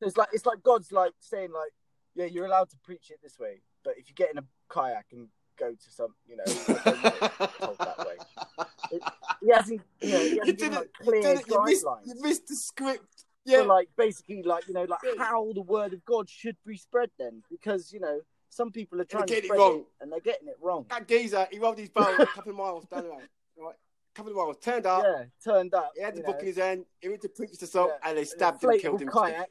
It's 0.00 0.16
like 0.16 0.28
it's 0.32 0.44
like 0.46 0.62
God's 0.62 0.92
like 0.92 1.12
saying 1.20 1.52
like, 1.52 1.72
yeah, 2.14 2.26
you're 2.26 2.44
allowed 2.46 2.70
to 2.70 2.76
preach 2.84 3.10
it 3.10 3.18
this 3.22 3.38
way, 3.38 3.60
but 3.84 3.94
if 3.96 4.08
you 4.08 4.14
get 4.14 4.30
in 4.30 4.38
a 4.38 4.44
kayak 4.68 5.06
and 5.12 5.28
go 5.58 5.72
to 5.72 5.90
some, 5.90 6.14
you 6.26 6.36
know, 6.36 6.42
I 6.46 6.52
don't 6.84 7.02
want 7.02 7.40
it 7.40 7.50
told 7.60 7.78
that 7.78 7.98
way. 7.98 8.98
He 9.42 9.50
hasn't, 9.52 9.80
you 10.02 10.12
know, 10.12 10.18
he 10.20 10.28
hasn't 10.38 10.44
did 10.46 10.58
given 10.58 10.74
like 10.74 10.90
You 11.00 11.04
clear 11.04 11.20
it. 11.32 11.48
You 11.48 11.64
missed, 11.64 11.86
you 12.04 12.14
missed 12.22 12.46
the 12.48 12.56
script. 12.56 13.15
Yeah. 13.46 13.60
like 13.62 13.88
basically 13.96 14.42
like 14.42 14.66
you 14.68 14.74
know 14.74 14.84
like 14.84 15.00
Yeah. 15.04 15.12
how 15.24 15.52
the 15.54 15.62
word 15.62 15.92
of 15.92 16.04
God 16.04 16.28
should 16.28 16.56
be 16.66 16.76
spread 16.76 17.10
then, 17.18 17.42
because 17.50 17.92
you 17.92 18.00
know 18.00 18.20
some 18.48 18.70
people 18.70 19.00
are 19.00 19.04
trying 19.04 19.26
to 19.26 19.34
getting 19.34 19.50
it 19.50 19.56
wrong. 19.56 19.80
it 19.80 19.86
and 20.00 20.12
they're 20.12 20.20
getting 20.20 20.48
it 20.48 20.56
wrong. 20.60 20.86
that 20.90 21.06
geezer, 21.06 21.46
he 21.50 21.58
rode 21.58 21.78
his 21.78 21.88
boat 21.90 22.18
a 22.18 22.26
couple 22.36 22.50
of 22.50 22.56
miles 22.56 22.84
down 22.86 23.02
the 23.04 23.08
road. 23.10 23.28
Right? 23.58 23.74
A 23.74 24.14
couple 24.14 24.32
of 24.32 24.36
miles. 24.38 24.56
Turned 24.58 24.86
up. 24.86 25.02
Yeah, 25.04 25.24
turned 25.44 25.74
up. 25.74 25.92
He 25.96 26.02
had 26.02 26.14
the 26.16 26.22
book 26.22 26.36
know, 26.36 26.40
in 26.40 26.46
his 26.46 26.56
hand. 26.56 26.84
He 27.00 27.08
went 27.08 27.20
to 27.22 27.28
preach 27.28 27.58
to 27.58 27.66
some, 27.66 27.88
Yeah. 27.88 28.08
and 28.08 28.18
they 28.18 28.24
stabbed 28.24 28.62
him, 28.64 28.78
killed 28.78 29.00
him. 29.02 29.08
kayak. 29.08 29.50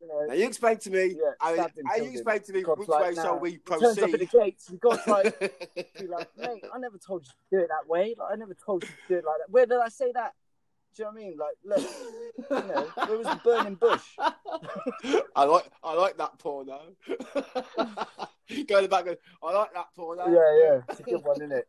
You 0.00 0.08
know, 0.08 0.26
Now 0.26 0.34
you 0.34 0.46
explain 0.46 0.78
to 0.78 0.90
me. 0.90 1.04
Yeah, 1.16 1.30
how, 1.40 1.54
stabbed 1.54 1.78
him, 1.78 1.84
you 1.86 1.92
killed 1.94 2.06
him. 2.08 2.12
explain 2.14 2.40
to 2.42 2.52
me 2.52 2.62
God's 2.62 2.78
which 2.80 2.88
like, 2.88 3.02
way 3.04 3.14
nah. 3.14 3.22
shall 3.22 3.38
we 3.38 3.50
He 3.52 3.58
turns 3.58 3.98
up 3.98 4.12
at 4.12 4.18
the 4.20 4.26
gates 4.26 4.68
and 4.68 4.80
God's 4.80 5.06
like, 5.06 5.40
like, 6.08 6.28
mate, 6.36 6.64
I 6.74 6.78
never 6.78 6.98
told 6.98 7.24
you 7.24 7.30
to 7.30 7.56
do 7.56 7.62
it 7.64 7.68
that 7.68 7.88
way. 7.88 8.14
Like, 8.18 8.32
I 8.32 8.36
never 8.36 8.54
told 8.54 8.82
you 8.82 8.88
to 8.88 8.94
do 9.08 9.14
it 9.18 9.24
like 9.24 9.38
that. 9.38 9.50
Where 9.50 9.64
did 9.64 9.78
I 9.78 9.88
say 9.88 10.10
that? 10.12 10.34
Do 10.94 11.02
you 11.02 11.04
know 11.04 11.10
what 11.10 11.20
I 11.20 11.24
mean? 11.24 11.36
Like, 11.38 11.56
look, 11.64 11.80
you 12.50 12.62
know, 12.68 12.86
where 13.06 13.18
was 13.18 13.26
the 13.26 13.40
burning 13.42 13.76
bush? 13.76 14.02
I 15.36 15.44
like 15.44 15.70
I 15.82 15.94
like 15.94 16.18
that 16.18 16.38
porno. 16.38 16.80
Going 18.66 18.90
back, 18.90 19.06
I 19.42 19.52
like 19.52 19.72
that 19.72 19.86
porno. 19.96 20.26
Yeah, 20.26 20.54
yeah, 20.62 20.82
it's 20.90 21.00
a 21.00 21.02
good 21.02 21.24
one, 21.24 21.36
isn't 21.36 21.52
it? 21.52 21.66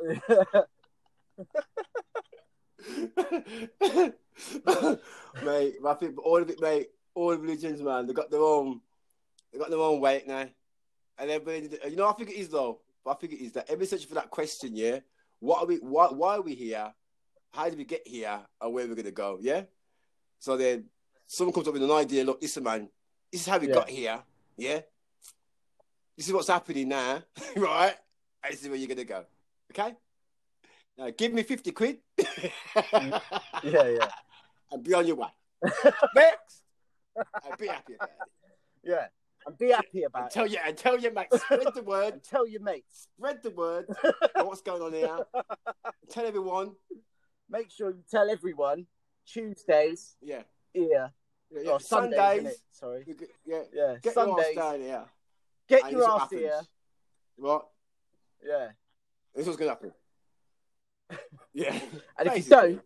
mate, 5.44 5.74
I 5.84 5.94
think 5.94 6.24
all 6.24 6.40
of 6.40 6.48
it, 6.48 6.60
mate, 6.60 6.90
all 7.14 7.34
religions, 7.34 7.82
man, 7.82 8.06
they 8.06 8.12
got 8.12 8.30
their 8.30 8.40
own, 8.40 8.80
they 9.52 9.58
got 9.58 9.70
their 9.70 9.80
own 9.80 10.00
weight 10.00 10.28
now, 10.28 10.46
and 11.18 11.30
everybody, 11.30 11.76
you 11.90 11.96
know, 11.96 12.08
I 12.08 12.12
think 12.12 12.30
it 12.30 12.36
is 12.36 12.50
though. 12.50 12.78
But 13.04 13.12
I 13.12 13.14
think 13.14 13.32
it 13.32 13.44
is 13.44 13.52
that 13.52 13.68
every 13.68 13.86
searching 13.86 14.08
for 14.08 14.14
that 14.14 14.30
question, 14.30 14.76
yeah. 14.76 15.00
What 15.40 15.62
are 15.62 15.66
we? 15.66 15.76
Why? 15.76 16.08
Why 16.08 16.36
are 16.36 16.42
we 16.42 16.54
here? 16.54 16.92
How 17.52 17.68
did 17.68 17.78
we 17.78 17.84
get 17.84 18.06
here? 18.06 18.40
And 18.60 18.72
where 18.72 18.86
we're 18.86 18.94
gonna 18.94 19.10
go? 19.10 19.38
Yeah. 19.40 19.62
So 20.38 20.56
then, 20.56 20.84
someone 21.26 21.52
comes 21.52 21.66
up 21.68 21.74
with 21.74 21.82
an 21.82 21.90
idea. 21.90 22.24
Look, 22.24 22.40
listen, 22.40 22.62
man, 22.64 22.88
this 23.30 23.42
is 23.42 23.46
how 23.46 23.58
we 23.58 23.68
Yeah. 23.68 23.74
got 23.74 23.88
here. 23.90 24.22
Yeah. 24.56 24.80
This 26.16 26.26
is 26.28 26.32
what's 26.32 26.48
happening 26.48 26.88
now, 26.88 27.22
right? 27.56 27.96
And 28.44 28.52
this 28.52 28.62
is 28.62 28.68
where 28.68 28.76
you're 28.76 28.88
gonna 28.88 29.04
go. 29.04 29.24
Okay. 29.72 29.94
Now, 30.98 31.10
give 31.16 31.32
me 31.32 31.42
fifty 31.42 31.72
quid. 31.72 31.98
yeah, 32.18 33.20
yeah, 33.62 34.08
and 34.70 34.82
be 34.82 34.94
on 34.94 35.06
your 35.06 35.16
way. 35.16 35.28
Next, 36.14 36.62
and 37.16 37.58
be 37.58 37.66
happy 37.68 37.94
about 37.94 38.10
it. 38.10 38.28
yeah. 38.84 39.06
And 39.46 39.56
be 39.56 39.70
happy 39.70 40.02
And 40.02 40.04
about 40.04 40.26
it. 40.26 40.32
tell 40.34 40.46
you, 40.46 40.58
and 40.62 40.76
tell 40.76 40.98
your 40.98 41.12
mates, 41.12 41.40
spread 41.40 41.68
the 41.74 41.82
word, 41.82 42.12
And 42.12 42.22
tell 42.22 42.46
your 42.46 42.60
mates. 42.60 43.08
spread 43.16 43.42
the 43.42 43.50
word. 43.50 43.86
what's 44.34 44.60
going 44.60 44.82
on 44.82 44.92
here? 44.92 45.18
Tell 46.10 46.26
everyone. 46.26 46.72
Make 47.50 47.70
sure 47.70 47.90
you 47.90 48.02
tell 48.10 48.30
everyone 48.30 48.86
Tuesdays 49.26 50.14
Yeah, 50.22 50.42
here. 50.72 51.10
yeah, 51.50 51.62
yeah. 51.64 51.70
Or 51.72 51.80
Sundays, 51.80 52.16
Sundays. 52.18 52.62
Sorry. 52.70 53.04
Yeah, 53.44 53.62
Yeah, 53.72 53.96
get 54.00 54.14
Sundays. 54.14 54.54
your 54.54 54.64
ass 54.64 54.72
down 54.72 54.80
here. 54.80 55.04
Get 55.68 55.82
and 55.84 55.92
your 55.92 56.08
ass 56.10 56.20
happens. 56.20 56.40
here. 56.40 56.60
What? 57.36 57.66
Yeah. 58.46 58.68
This 59.34 59.46
is 59.48 59.56
gonna 59.56 59.70
happen. 59.70 59.92
Yeah. 61.52 61.78
And 62.16 62.28
if 62.28 62.36
you 62.44 62.50
don't, 62.50 62.70
You 62.70 62.76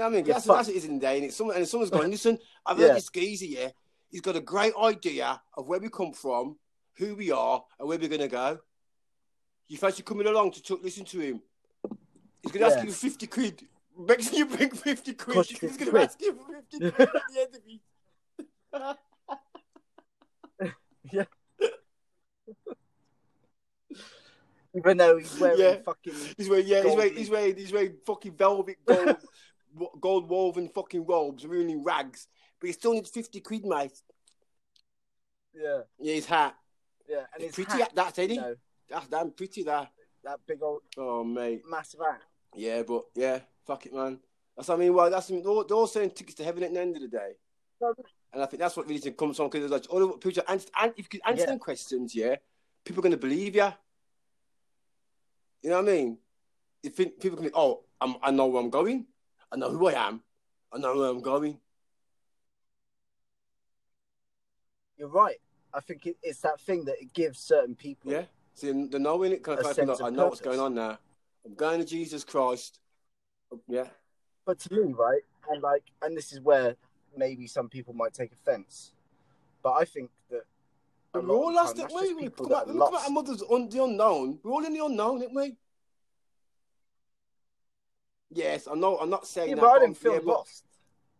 know 0.00 0.04
what 0.04 0.06
I 0.06 0.08
mean? 0.16 0.24
That's, 0.24 0.44
that's 0.46 0.66
what 0.66 0.68
it 0.70 0.74
is 0.76 0.86
in 0.86 0.94
the 0.94 1.00
day. 1.06 1.16
And 1.16 1.26
it's 1.26 1.36
someone, 1.36 1.56
and 1.56 1.68
someone's 1.68 1.90
going, 1.90 2.10
listen, 2.16 2.38
I've 2.64 2.78
heard 2.78 2.88
Yeah. 2.88 2.94
this 2.94 3.10
geezer, 3.10 3.44
yeah. 3.44 3.68
He's 4.10 4.22
got 4.22 4.34
a 4.36 4.40
great 4.40 4.72
idea 4.80 5.40
of 5.56 5.66
where 5.68 5.78
we 5.78 5.88
come 5.90 6.12
from, 6.12 6.56
who 6.96 7.14
we 7.14 7.30
are, 7.30 7.62
and 7.78 7.86
where 7.88 7.98
we're 7.98 8.08
going 8.08 8.22
to 8.22 8.28
go. 8.28 8.58
You 9.68 9.76
fancy 9.76 10.02
coming 10.02 10.26
along 10.26 10.52
to 10.52 10.62
talk, 10.62 10.82
listen 10.82 11.04
to 11.04 11.20
him? 11.20 11.42
He's 12.42 12.50
going 12.52 12.60
to 12.60 12.66
ask 12.66 12.78
Yeah. 12.78 12.84
you 12.84 12.92
50 12.92 13.26
quid. 13.26 13.62
Make 13.96 14.20
sure 14.22 14.34
you 14.34 14.46
bring 14.46 14.70
50 14.70 15.12
quid. 15.14 15.36
Cost 15.36 15.50
He's 15.50 15.58
50 15.58 15.78
going 15.78 15.86
to 15.86 15.90
quid. 15.90 16.02
ask 16.04 16.20
you 16.20 16.32
for 16.34 16.52
50 16.54 16.90
quid 16.90 17.08
at 17.08 17.22
the 17.32 17.40
end 17.40 17.54
of 17.54 17.62
it. 21.12 21.28
even 24.76 24.96
though 24.96 25.18
he's 25.18 25.38
wearing 25.38 25.58
Yeah. 25.60 25.76
fucking 25.84 26.14
He's 26.36 26.48
wearing, 26.48 26.66
yeah, 26.66 26.82
he's 26.82 26.94
wearing, 26.96 27.14
he's 27.16 27.30
wearing, 27.30 27.56
he's 27.56 27.72
wearing 27.72 27.94
fucking 28.06 28.32
velvet 28.36 28.76
gold, 28.84 29.16
gold 30.00 30.28
woven 30.28 30.68
fucking 30.68 31.06
robes, 31.06 31.46
really 31.46 31.76
rags. 31.76 32.26
But 32.60 32.68
he 32.68 32.72
still 32.72 32.92
needs 32.94 33.10
50 33.10 33.40
quid, 33.40 33.64
mate. 33.64 33.92
yeah, 35.54 35.80
Yeah, 36.00 36.14
his 36.14 36.26
hat. 36.26 36.56
yeah, 37.08 37.24
and 37.34 37.44
It's 37.44 37.54
pretty, 37.54 37.70
hat, 37.72 37.92
that's 37.94 38.18
Eddie. 38.18 38.34
you 38.34 38.40
know, 38.40 38.54
That's 38.90 39.06
damn 39.08 39.30
pretty, 39.30 39.62
that. 39.64 39.92
that 40.24 40.40
big 40.46 40.62
old 40.62 40.82
Oh, 40.96 41.22
mate. 41.22 41.62
massive 41.68 42.00
hat. 42.00 42.22
Yeah, 42.56 42.82
but 42.82 43.02
yeah, 43.14 43.40
fuck 43.66 43.86
it, 43.86 43.94
man. 43.94 44.18
That's 44.56 44.68
what 44.68 44.76
I 44.76 44.78
mean. 44.78 44.94
Well, 44.94 45.10
that's 45.10 45.26
they're 45.28 45.40
all, 45.40 45.64
they're 45.64 45.76
all 45.76 45.86
selling 45.86 46.10
tickets 46.10 46.36
to 46.36 46.44
heaven 46.44 46.62
at 46.62 46.72
the 46.72 46.80
end 46.80 46.96
of 46.96 47.02
the 47.02 47.08
day. 47.08 47.32
And 48.32 48.42
I 48.42 48.46
think 48.46 48.60
that's 48.60 48.76
what 48.76 48.86
religion 48.86 49.14
comes 49.14 49.36
from 49.36 49.48
because 49.48 49.70
like 49.70 49.86
all 49.90 50.00
the 50.00 50.08
people 50.18 50.42
answer, 50.48 50.68
and 50.80 50.92
if 50.96 51.06
you 51.12 51.20
can 51.20 51.20
answer 51.26 51.42
Yeah. 51.42 51.50
them 51.50 51.58
questions, 51.58 52.14
yeah, 52.14 52.36
people 52.84 53.00
are 53.00 53.02
going 53.02 53.12
to 53.12 53.18
believe 53.18 53.54
you. 53.54 53.72
You 55.62 55.70
know 55.70 55.82
what 55.82 55.88
I 55.88 55.92
mean? 55.92 56.18
You 56.82 56.90
think 56.90 57.20
people 57.20 57.36
can 57.36 57.44
think, 57.44 57.56
oh, 57.56 57.84
I'm, 58.00 58.16
I 58.22 58.30
know 58.30 58.46
where 58.46 58.62
I'm 58.62 58.70
going, 58.70 59.06
I 59.50 59.56
know 59.56 59.70
who 59.70 59.86
I 59.88 60.08
am, 60.08 60.22
I 60.72 60.78
know 60.78 60.96
where 60.96 61.08
I'm 61.08 61.22
going. 61.22 61.58
You're 64.96 65.08
right. 65.08 65.40
I 65.72 65.80
think 65.80 66.06
it, 66.06 66.16
it's 66.22 66.40
that 66.40 66.60
thing 66.60 66.84
that 66.84 67.00
it 67.00 67.12
gives 67.12 67.40
certain 67.40 67.74
people. 67.74 68.12
Yeah. 68.12 68.24
See, 68.54 68.70
the 68.70 68.98
knowing 68.98 69.32
it 69.32 69.42
kind 69.42 69.58
of 69.58 69.64
kind 69.64 69.70
of 69.78 69.86
sense 69.88 70.00
like, 70.00 70.12
I 70.12 70.14
know 70.14 70.26
what's 70.26 70.40
going 70.40 70.60
on 70.60 70.74
now. 70.74 70.98
I'm 71.44 71.54
going 71.54 71.80
to 71.80 71.86
Jesus 71.86 72.22
Christ. 72.22 72.78
Yeah. 73.68 73.88
But 74.46 74.58
to 74.60 74.74
me, 74.74 74.92
right, 74.92 75.22
and 75.50 75.62
like, 75.62 75.84
and 76.02 76.16
this 76.16 76.32
is 76.32 76.40
where 76.40 76.76
maybe 77.16 77.46
some 77.46 77.68
people 77.68 77.94
might 77.94 78.12
take 78.12 78.32
offence, 78.32 78.92
but 79.62 79.72
I 79.72 79.84
think 79.84 80.10
that 80.30 80.42
a 81.14 81.20
We're 81.20 81.26
lot 81.28 81.34
all 81.34 81.48
of 81.48 81.54
the 81.54 81.60
lost, 81.60 81.76
time, 81.76 81.82
aren't 81.84 81.94
we? 81.94 82.00
just 82.08 82.16
We 82.16 82.22
people 82.22 82.46
come 82.46 82.50
that 82.50 82.56
out, 82.56 82.68
are 82.68 82.72
we 82.72 82.78
come 82.78 82.94
our 82.94 83.10
mother's 83.10 83.42
on 83.42 83.68
the 83.68 83.84
unknown. 83.84 84.38
We're 84.42 84.52
all 84.52 84.64
in 84.64 84.72
the 84.74 84.84
unknown, 84.84 85.22
aren't 85.22 85.34
we? 85.34 85.56
Yes, 88.30 88.66
I 88.70 88.74
know. 88.74 88.98
I'm 88.98 89.10
not 89.10 89.26
saying 89.26 89.50
Yeah, 89.50 89.54
that. 89.56 89.60
but 89.60 89.68
I 89.68 89.72
but 89.74 89.80
don't 89.80 89.96
feel 89.96 90.12
yeah, 90.14 90.18
but- 90.18 90.26
lost. 90.26 90.64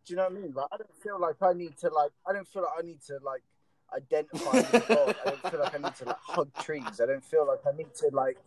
Do 0.07 0.12
you 0.12 0.16
know 0.18 0.24
what 0.24 0.32
I 0.32 0.35
mean? 0.35 0.53
Like, 0.53 0.66
I 0.70 0.76
don't 0.76 0.97
feel 1.03 1.18
like 1.18 1.37
I 1.41 1.53
need 1.55 1.78
to 1.78 1.89
like. 1.89 2.11
I 2.28 2.32
don't 2.35 2.47
feel 2.47 2.62
like 2.62 2.72
I 2.78 2.87
need 2.87 3.01
to 3.07 3.18
like 3.24 3.43
identify 3.95 4.53
with 4.57 4.89
God. 4.89 5.17
I 5.25 5.31
don't 5.31 5.51
feel 5.51 5.61
like 5.61 5.75
I 5.75 5.79
need 5.79 5.95
to 5.97 6.05
like 6.07 6.17
hug 6.21 6.49
trees. 6.63 7.01
I 7.03 7.07
don't 7.07 7.25
feel 7.25 7.47
like 7.47 7.61
I 7.67 7.77
need 7.77 7.95
to 7.97 8.09
like, 8.13 8.39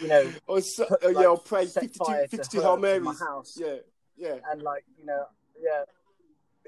you 0.00 0.08
know, 0.08 0.32
Oh, 0.48 0.60
so, 0.60 0.86
put, 0.86 0.98
oh, 1.02 1.06
like, 1.08 1.16
yeah, 1.16 1.22
I'll 1.22 1.36
pray 1.36 1.66
set 1.66 1.82
52, 1.84 2.04
fire 2.04 2.22
to 2.22 2.28
52 2.36 2.58
herbs 2.58 2.64
Hail 2.84 2.84
in 2.96 3.02
my 3.02 3.14
house. 3.14 3.58
Yeah, 3.60 3.76
yeah. 4.16 4.36
and 4.50 4.62
like 4.62 4.84
you 4.98 5.04
know, 5.06 5.24
yeah, 5.60 5.84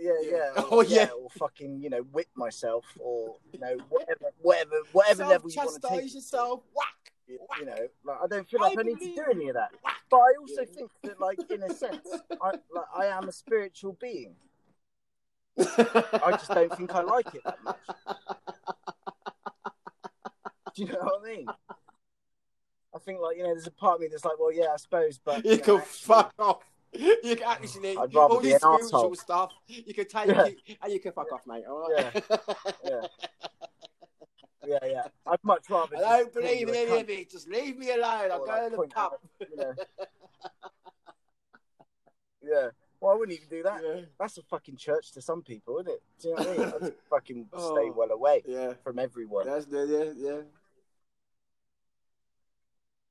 yeah, 0.01 0.13
Yeah. 0.23 0.31
yeah, 0.31 0.51
Oh, 0.57 0.79
or, 0.79 0.85
yeah. 0.85 1.09
or 1.11 1.31
fucking 1.39 1.81
you 1.83 1.91
know, 1.91 2.01
whip 2.13 2.29
myself, 2.35 2.85
or 2.99 3.37
you 3.53 3.59
know, 3.61 3.77
whatever, 3.89 4.27
whatever, 4.43 4.77
whatever 4.93 5.25
level 5.27 5.51
you 5.51 5.57
want 5.57 5.69
to 5.75 5.75
take. 5.81 5.91
Self-chastise 5.91 6.05
it 6.07 6.09
to. 6.11 6.15
yourself. 6.17 6.61
Whack. 6.75 6.87
You, 7.27 7.39
whack. 7.49 7.61
you 7.61 7.67
know, 7.67 7.89
like 8.05 8.19
I 8.23 8.27
don't 8.27 8.49
feel 8.49 8.61
like 8.61 8.79
I, 8.79 8.83
need 8.83 8.99
to 9.01 9.15
do 9.15 9.25
any 9.31 9.49
of 9.49 9.55
that. 9.55 9.71
Whack. 9.83 9.95
But 10.11 10.19
I 10.19 10.33
also 10.41 10.55
Yeah. 10.61 10.65
think 10.75 10.91
that, 11.05 11.21
like, 11.21 11.39
in 11.51 11.63
a 11.63 11.73
sense, 11.75 12.07
I 12.43 12.51
like 12.51 12.85
I 12.95 13.07
am 13.07 13.29
a 13.29 13.33
spiritual 13.33 13.97
being. 14.01 14.35
I 15.59 16.31
just 16.33 16.49
don't 16.51 16.77
think 16.77 16.95
I 16.95 17.03
like 17.03 17.35
it 17.35 17.43
that 17.45 17.63
much. 17.63 17.77
Do 20.75 20.83
you 20.83 20.89
know 20.89 20.99
what 21.01 21.23
I 21.23 21.33
mean? 21.33 21.47
I 22.95 22.99
think, 22.99 23.21
like, 23.21 23.37
you 23.37 23.43
know, 23.45 23.55
there's 23.55 23.67
a 23.67 23.71
part 23.73 23.97
of 23.97 24.01
me 24.01 24.09
that's 24.11 24.25
like, 24.25 24.39
well, 24.39 24.53
yeah, 24.53 24.69
I 24.73 24.77
suppose, 24.77 25.19
but 25.25 25.45
You 25.45 25.53
know, 25.53 25.63
can 25.63 25.77
actually- 25.77 25.91
fuck 26.07 26.35
off. 26.39 26.63
You 26.97 27.19
can 27.37 27.43
actually 27.43 27.91
I'd 27.97 28.15
rather 28.15 28.35
all 28.35 28.41
this 28.41 28.55
spiritual 28.63 29.11
arsehole. 29.11 29.17
stuff. 29.17 29.53
You 29.67 29.93
can 29.95 30.07
take 30.07 30.29
Yeah. 30.29 30.45
it 30.47 30.59
and 30.81 30.93
you 30.93 31.01
can 31.01 31.11
fuck 31.13 31.33
off, 31.33 31.41
mate. 31.45 31.65
All 31.69 31.91
right. 31.93 32.25
Yeah, 32.85 33.01
yeah, 34.65 34.79
yeah. 34.85 35.03
I'd 35.27 35.43
much 35.43 35.69
rather. 35.69 35.97
I 35.97 36.01
don't 36.19 36.33
believe 36.33 36.69
in 36.69 36.75
any 36.77 37.01
of 37.01 37.11
it. 37.11 37.31
Just 37.33 37.49
leave 37.49 37.77
me 37.79 37.91
alone. 37.91 38.31
I'll 38.31 38.39
go 38.39 38.53
like, 38.53 38.71
to 38.71 38.77
the 38.77 38.87
pub. 38.87 39.13
out, 39.13 39.21
you 39.41 39.57
know. 39.57 39.75
Yeah. 42.43 42.69
Well, 43.05 43.13
I 43.13 43.19
wouldn't 43.19 43.37
even 43.37 43.49
do 43.51 43.63
that. 43.65 43.83
Yeah. 43.85 44.01
That's 44.19 44.39
a 44.39 44.43
fucking 44.45 44.77
church 44.79 45.13
to 45.13 45.21
some 45.21 45.43
people, 45.43 45.79
isn't 45.81 45.93
it? 45.93 46.03
Do 46.23 46.29
you 46.29 46.35
know 46.37 46.43
what 46.43 46.49
I 46.49 46.57
mean? 46.57 46.73
I'd 46.89 46.93
fucking 47.11 47.47
stay 47.53 47.61
Oh. 47.61 47.93
well 47.95 48.11
away 48.13 48.43
Yeah. 48.47 48.73
from 48.83 48.99
everyone. 48.99 49.45
That's 49.47 49.67
the 49.67 50.15
yeah, 50.17 50.29
yeah. 50.31 50.41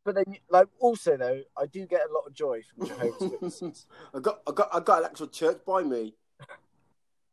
But 0.04 0.16
then, 0.16 0.36
like, 0.50 0.68
also 0.80 1.16
though, 1.16 1.42
I 1.56 1.68
do 1.68 1.86
get 1.86 2.02
a 2.10 2.12
lot 2.12 2.24
of 2.26 2.34
joy 2.34 2.62
from 2.76 2.88
Jehovah's 2.88 3.22
Witnesses. 3.34 3.86
I 4.16 4.20
got, 4.20 4.42
I 4.48 4.52
got, 4.52 4.70
I 4.74 4.80
got 4.80 5.00
an 5.02 5.06
actual 5.06 5.28
church 5.28 5.60
by 5.64 5.84
me. 5.84 6.16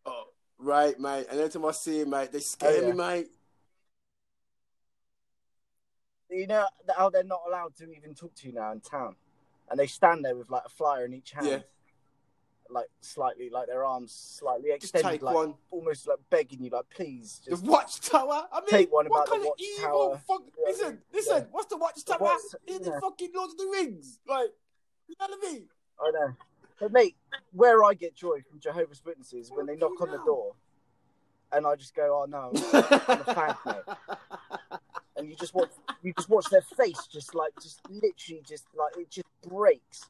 Oh, 0.05 0.25
right, 0.59 1.01
mate. 1.01 1.29
And 1.31 1.39
every 1.41 1.49
time 1.51 1.65
I 1.65 1.73
see 1.73 2.01
him, 2.03 2.11
mate, 2.11 2.31
they 2.31 2.41
scare 2.41 2.73
Oh, 2.73 2.81
yeah. 2.83 2.91
me, 2.91 2.93
mate. 2.93 3.29
you 6.29 6.47
know 6.47 6.67
how 6.95 7.09
they're 7.09 7.25
not 7.25 7.41
allowed 7.49 7.75
to 7.77 7.91
even 7.91 8.15
talk 8.15 8.35
to 8.35 8.47
you 8.49 8.53
now 8.53 8.71
in 8.71 8.81
town, 8.81 9.17
and 9.71 9.81
they 9.81 9.87
stand 9.87 10.25
there 10.27 10.37
with 10.37 10.51
like 10.51 10.63
a 10.67 10.69
flyer 10.69 11.07
in 11.07 11.15
each 11.15 11.31
hand, 11.33 11.47
Yeah. 11.47 11.59
Like 12.73 12.89
slightly, 13.01 13.51
like 13.51 13.67
their 13.67 13.85
arms 13.85 14.13
slightly 14.13 14.71
Just 14.81 14.95
extended, 14.95 15.11
take 15.11 15.23
like 15.23 15.35
one. 15.35 15.55
almost 15.71 16.07
like 16.09 16.19
begging 16.31 16.63
you, 16.63 16.71
like 16.71 16.85
please, 16.95 17.41
The 17.47 17.57
watchtower. 17.57 18.47
I 18.53 18.61
mean, 18.61 18.69
Take 18.69 18.93
one 18.93 19.07
what 19.07 19.29
kind 19.29 19.43
of 19.47 19.53
evil 19.59 20.21
fuck? 20.27 20.43
Yeah, 20.59 20.65
Listen, 20.67 20.99
yeah. 21.13 21.17
listen. 21.19 21.47
What's 21.51 21.67
the 21.67 21.77
watchtower? 21.77 22.19
what's- 22.19 22.55
In 22.67 22.75
yeah. 22.83 22.91
the 22.91 23.01
fucking 23.01 23.31
Lord 23.35 23.51
of 23.51 23.57
the 23.57 23.67
Rings, 23.73 24.19
like 24.29 24.51
you 25.09 25.17
know 25.21 25.27
what 25.29 25.39
I 25.43 25.53
mean? 25.53 25.69
I 26.01 26.11
know. 26.13 26.35
But 26.81 26.93
mate, 26.93 27.17
where 27.53 27.85
I 27.85 27.95
get 27.95 28.15
joy 28.15 28.41
from 28.49 28.59
Jehovah's 28.61 29.03
Witnesses 29.05 29.51
when 29.55 29.67
they 29.67 29.77
knock 29.77 30.01
on 30.01 30.11
the 30.11 30.19
door, 30.25 30.55
and 31.53 31.67
I 31.67 31.75
just 31.77 31.95
go, 31.95 32.23
"Oh 32.23 32.27
no," 32.27 32.53
I'm 32.55 32.57
a 33.21 33.35
fan, 33.35 33.55
mate. 33.67 34.79
and 35.17 35.29
you 35.29 35.37
just 35.37 35.55
watch, 35.55 35.71
you 36.03 36.15
just 36.17 36.29
watch 36.31 36.47
their 36.51 36.63
face, 36.63 37.07
just 37.13 37.35
like, 37.35 37.53
just 37.63 37.81
literally, 37.91 38.43
just 38.49 38.65
like 38.75 38.97
it 38.97 39.11
just 39.11 39.27
breaks, 39.47 40.09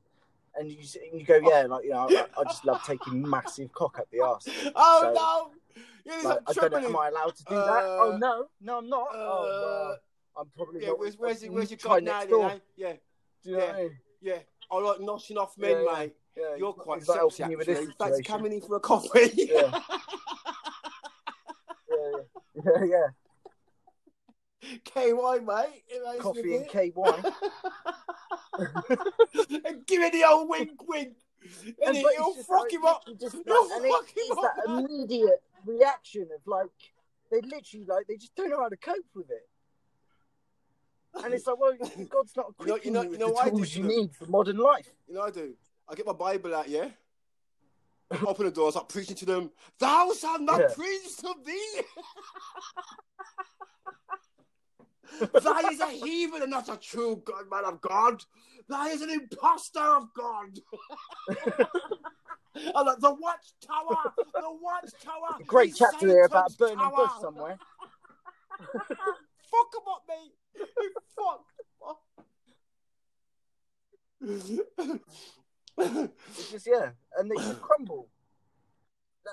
and 0.56 0.70
you 0.70 0.78
and 1.10 1.20
you 1.20 1.26
go, 1.26 1.36
"Yeah," 1.42 1.62
like 1.62 1.84
you 1.84 1.90
know, 1.90 2.08
I, 2.10 2.26
I 2.38 2.44
just 2.44 2.64
love 2.64 2.82
taking 2.84 3.28
massive 3.28 3.72
cock 3.72 3.98
up 3.98 4.08
the 4.10 4.20
ass. 4.24 4.46
oh 4.74 5.00
So, 5.02 5.12
no! 5.14 5.82
Yeah, 6.04 6.28
Like, 6.28 6.38
I 6.46 6.52
don't 6.52 6.72
know, 6.72 6.88
am 6.88 6.96
I 6.96 7.08
allowed 7.08 7.36
to 7.36 7.44
do 7.44 7.54
that? 7.54 7.84
Oh 7.84 8.12
Uh, 8.14 8.18
no, 8.18 8.46
no, 8.60 8.78
I'm 8.78 8.88
not. 8.88 9.08
Uh, 9.08 9.16
oh, 9.16 9.86
well, 9.88 9.98
I'm 10.38 10.46
probably 10.56 10.80
yeah, 10.82 10.88
not. 10.88 10.98
where's 10.98 11.18
where's, 11.18 11.42
I'm 11.42 11.52
where's 11.52 11.70
your 11.70 11.78
god 11.82 12.02
now? 12.04 12.24
Then, 12.24 12.40
eh? 12.50 12.58
Yeah, 12.76 12.92
Do 13.44 13.50
you 13.50 13.56
know 13.58 13.66
I 13.68 13.82
mean? 13.82 13.98
yeah. 14.20 14.38
I 14.72 14.78
like 14.78 14.98
noshing 14.98 15.36
off 15.36 15.56
men, 15.58 15.70
Yeah, 15.70 15.82
yeah. 15.92 15.98
mate. 15.98 16.14
Yeah, 16.36 16.54
You're 16.56 16.72
quite 16.72 17.02
sexy, 17.02 17.18
helping 17.18 17.50
you 17.50 17.58
with 17.58 17.68
actually. 17.68 17.86
this 17.86 17.94
Thanks 17.98 18.16
for 18.18 18.22
situation. 18.22 18.24
coming 18.24 18.52
in 18.52 18.60
for 18.60 18.76
a 18.76 18.80
coffee. 18.80 19.30
Yeah. 19.36 19.80
Yeah, 21.90 22.10
yeah, 22.54 22.62
yeah, 22.84 22.84
yeah. 24.62 24.78
KY, 24.84 25.40
mate. 25.44 26.20
Coffee 26.20 26.56
and 26.56 26.68
KY. 26.68 26.92
And 28.58 29.86
give 29.86 30.02
it 30.02 30.12
the 30.12 30.24
old 30.28 30.48
wink, 30.48 30.72
wink. 30.88 31.14
And, 31.42 31.74
And 31.86 31.96
it, 31.96 32.02
but 32.04 32.12
you'll 32.18 32.34
just 32.34 32.48
fuck 32.48 32.60
like- 32.62 32.72
him 32.72 32.84
up. 32.84 33.04
Just, 33.20 33.34
like, 33.34 33.44
and 33.46 33.84
it, 33.84 33.90
fuck 33.92 34.08
him 34.08 34.14
it's 34.16 34.30
up, 34.44 34.54
that 34.56 34.70
immediate 34.84 35.42
reaction 35.64 36.28
of 36.34 36.40
like 36.46 36.68
they 37.30 37.40
literally 37.40 37.86
like 37.86 38.06
they 38.06 38.16
just 38.16 38.34
don't 38.34 38.50
know 38.50 38.60
how 38.60 38.68
to 38.68 38.76
cope 38.76 39.06
with 39.14 39.30
it. 39.30 39.48
And 41.24 41.32
it's 41.34 41.46
like, 41.46 41.58
well, 41.58 41.72
God's 42.10 42.36
not 42.36 42.54
You 42.60 42.66
know- 42.66 42.74
equipping 42.76 42.84
you 42.84 42.90
know- 42.92 43.02
you 43.02 43.18
know 43.18 43.26
the 43.28 43.32
what 43.32 43.44
do 43.46 43.50
tools 43.52 43.74
you 43.76 43.84
need 43.84 44.14
for 44.14 44.26
modern 44.26 44.58
life. 44.58 44.90
You 45.08 45.14
know 45.14 45.22
I 45.22 45.30
do? 45.30 45.54
I 45.88 45.94
get 45.94 46.06
my 46.06 46.12
Bible 46.12 46.54
out, 46.54 46.68
yeah? 46.68 46.88
Open 48.26 48.44
the 48.46 48.50
door, 48.50 48.66
I 48.68 48.70
start 48.70 48.88
preaching 48.88 49.14
to 49.16 49.24
them. 49.24 49.50
Thou 49.78 50.12
shalt 50.18 50.40
not 50.42 50.60
Yeah. 50.60 50.68
preach 50.74 51.16
to 51.18 51.34
thee. 51.46 51.80
Thou 55.18 55.58
is 55.70 55.80
a 55.80 55.88
heathen 55.88 56.42
and 56.42 56.50
not 56.50 56.68
a 56.68 56.76
true 56.76 57.22
God, 57.24 57.44
man 57.50 57.64
of 57.64 57.80
God. 57.80 58.22
Thou 58.68 58.86
is 58.86 59.02
an 59.02 59.10
impostor 59.10 59.80
of 59.80 60.08
God. 60.14 60.58
and 62.54 62.86
like, 62.86 63.00
the 63.00 63.14
watchtower, 63.14 64.12
the 64.16 64.58
watchtower. 64.60 65.44
Great 65.46 65.74
chapter 65.76 66.06
there 66.06 66.24
about 66.24 66.56
burning 66.56 66.78
tower. 66.78 66.92
bush 66.94 67.10
somewhere. 67.20 67.58
Fuck 68.60 69.74
him 69.74 69.88
up, 69.88 70.04
mate. 70.08 70.34
Fuck. 71.16 71.44
It's 75.78 76.50
just 76.52 76.66
yeah, 76.66 76.90
and 77.16 77.30
they 77.30 77.36
just 77.36 77.60
crumble. 77.60 78.08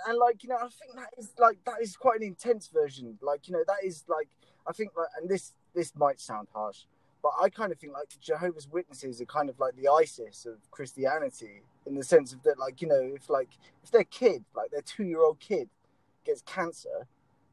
And 0.07 0.17
like 0.17 0.43
you 0.43 0.49
know, 0.49 0.55
I 0.55 0.67
think 0.69 0.95
that 0.95 1.09
is 1.17 1.31
like 1.37 1.57
that 1.65 1.81
is 1.81 1.95
quite 1.95 2.21
an 2.21 2.27
intense 2.27 2.67
version. 2.67 3.17
Like 3.21 3.47
you 3.47 3.53
know, 3.53 3.63
that 3.67 3.83
is 3.83 4.03
like 4.07 4.29
I 4.67 4.71
think 4.71 4.91
like, 4.97 5.07
and 5.19 5.29
this 5.29 5.53
this 5.77 5.93
might 5.95 6.19
sound 6.19 6.47
harsh, 6.53 6.85
but 7.21 7.31
I 7.39 7.49
kind 7.49 7.71
of 7.71 7.77
think 7.77 7.93
like 7.93 8.09
Jehovah's 8.19 8.67
Witnesses 8.67 9.21
are 9.21 9.25
kind 9.25 9.47
of 9.47 9.59
like 9.59 9.75
the 9.75 9.87
ISIS 9.87 10.45
of 10.45 10.55
Christianity 10.71 11.61
in 11.85 11.93
the 11.93 12.03
sense 12.03 12.33
of 12.33 12.41
that, 12.43 12.57
like 12.57 12.81
you 12.81 12.87
know, 12.87 13.11
if 13.15 13.29
like 13.29 13.49
if 13.83 13.91
their 13.91 14.03
kid, 14.03 14.43
like 14.55 14.71
their 14.71 14.81
two 14.81 15.03
year 15.03 15.21
old 15.21 15.39
kid, 15.39 15.69
gets 16.25 16.41
cancer, 16.41 17.07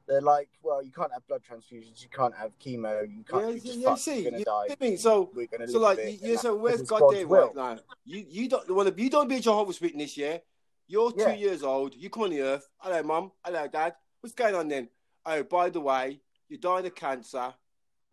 they're 0.08 0.22
like, 0.22 0.48
well, 0.62 0.82
you 0.82 0.90
can't 0.90 1.12
have 1.12 1.26
blood 1.26 1.42
transfusions, 1.48 2.02
you 2.02 2.08
can't 2.08 2.34
have 2.34 2.58
chemo, 2.58 3.02
you 3.02 3.24
can't, 3.24 3.44
Yeah, 3.44 3.50
you 3.50 3.60
just 3.60 3.78
yeah, 3.78 3.94
see, 3.94 4.20
you're 4.20 4.30
gonna 4.30 4.38
you 4.38 4.44
die. 4.46 4.66
I 4.70 4.76
mean, 4.80 4.96
so 4.96 5.30
We're 5.34 5.46
gonna 5.46 5.68
So 5.68 5.78
like, 5.78 5.98
you, 5.98 6.30
you, 6.30 6.38
so 6.38 6.56
where's 6.56 6.82
God 6.82 7.12
there 7.12 7.26
right 7.26 7.54
now? 7.54 7.78
You 8.06 8.24
you 8.26 8.48
don't 8.48 8.68
want 8.70 8.94
to 8.94 9.02
you 9.02 9.10
don't 9.10 9.28
be 9.28 9.36
a 9.36 9.40
Jehovah's 9.40 9.80
Witness, 9.80 10.16
yeah? 10.16 10.38
You're 10.86 11.12
two 11.12 11.34
years 11.34 11.62
old. 11.62 11.94
You 11.94 12.10
come 12.10 12.24
on 12.24 12.30
the 12.30 12.42
earth. 12.42 12.68
Hello, 12.78 13.02
mum. 13.02 13.32
Hello, 13.44 13.66
dad. 13.68 13.94
What's 14.20 14.34
going 14.34 14.54
on 14.54 14.68
then? 14.68 14.88
Oh, 15.24 15.42
by 15.42 15.70
the 15.70 15.80
way, 15.80 16.20
you're 16.48 16.58
dying 16.58 16.86
of 16.86 16.94
cancer. 16.94 17.54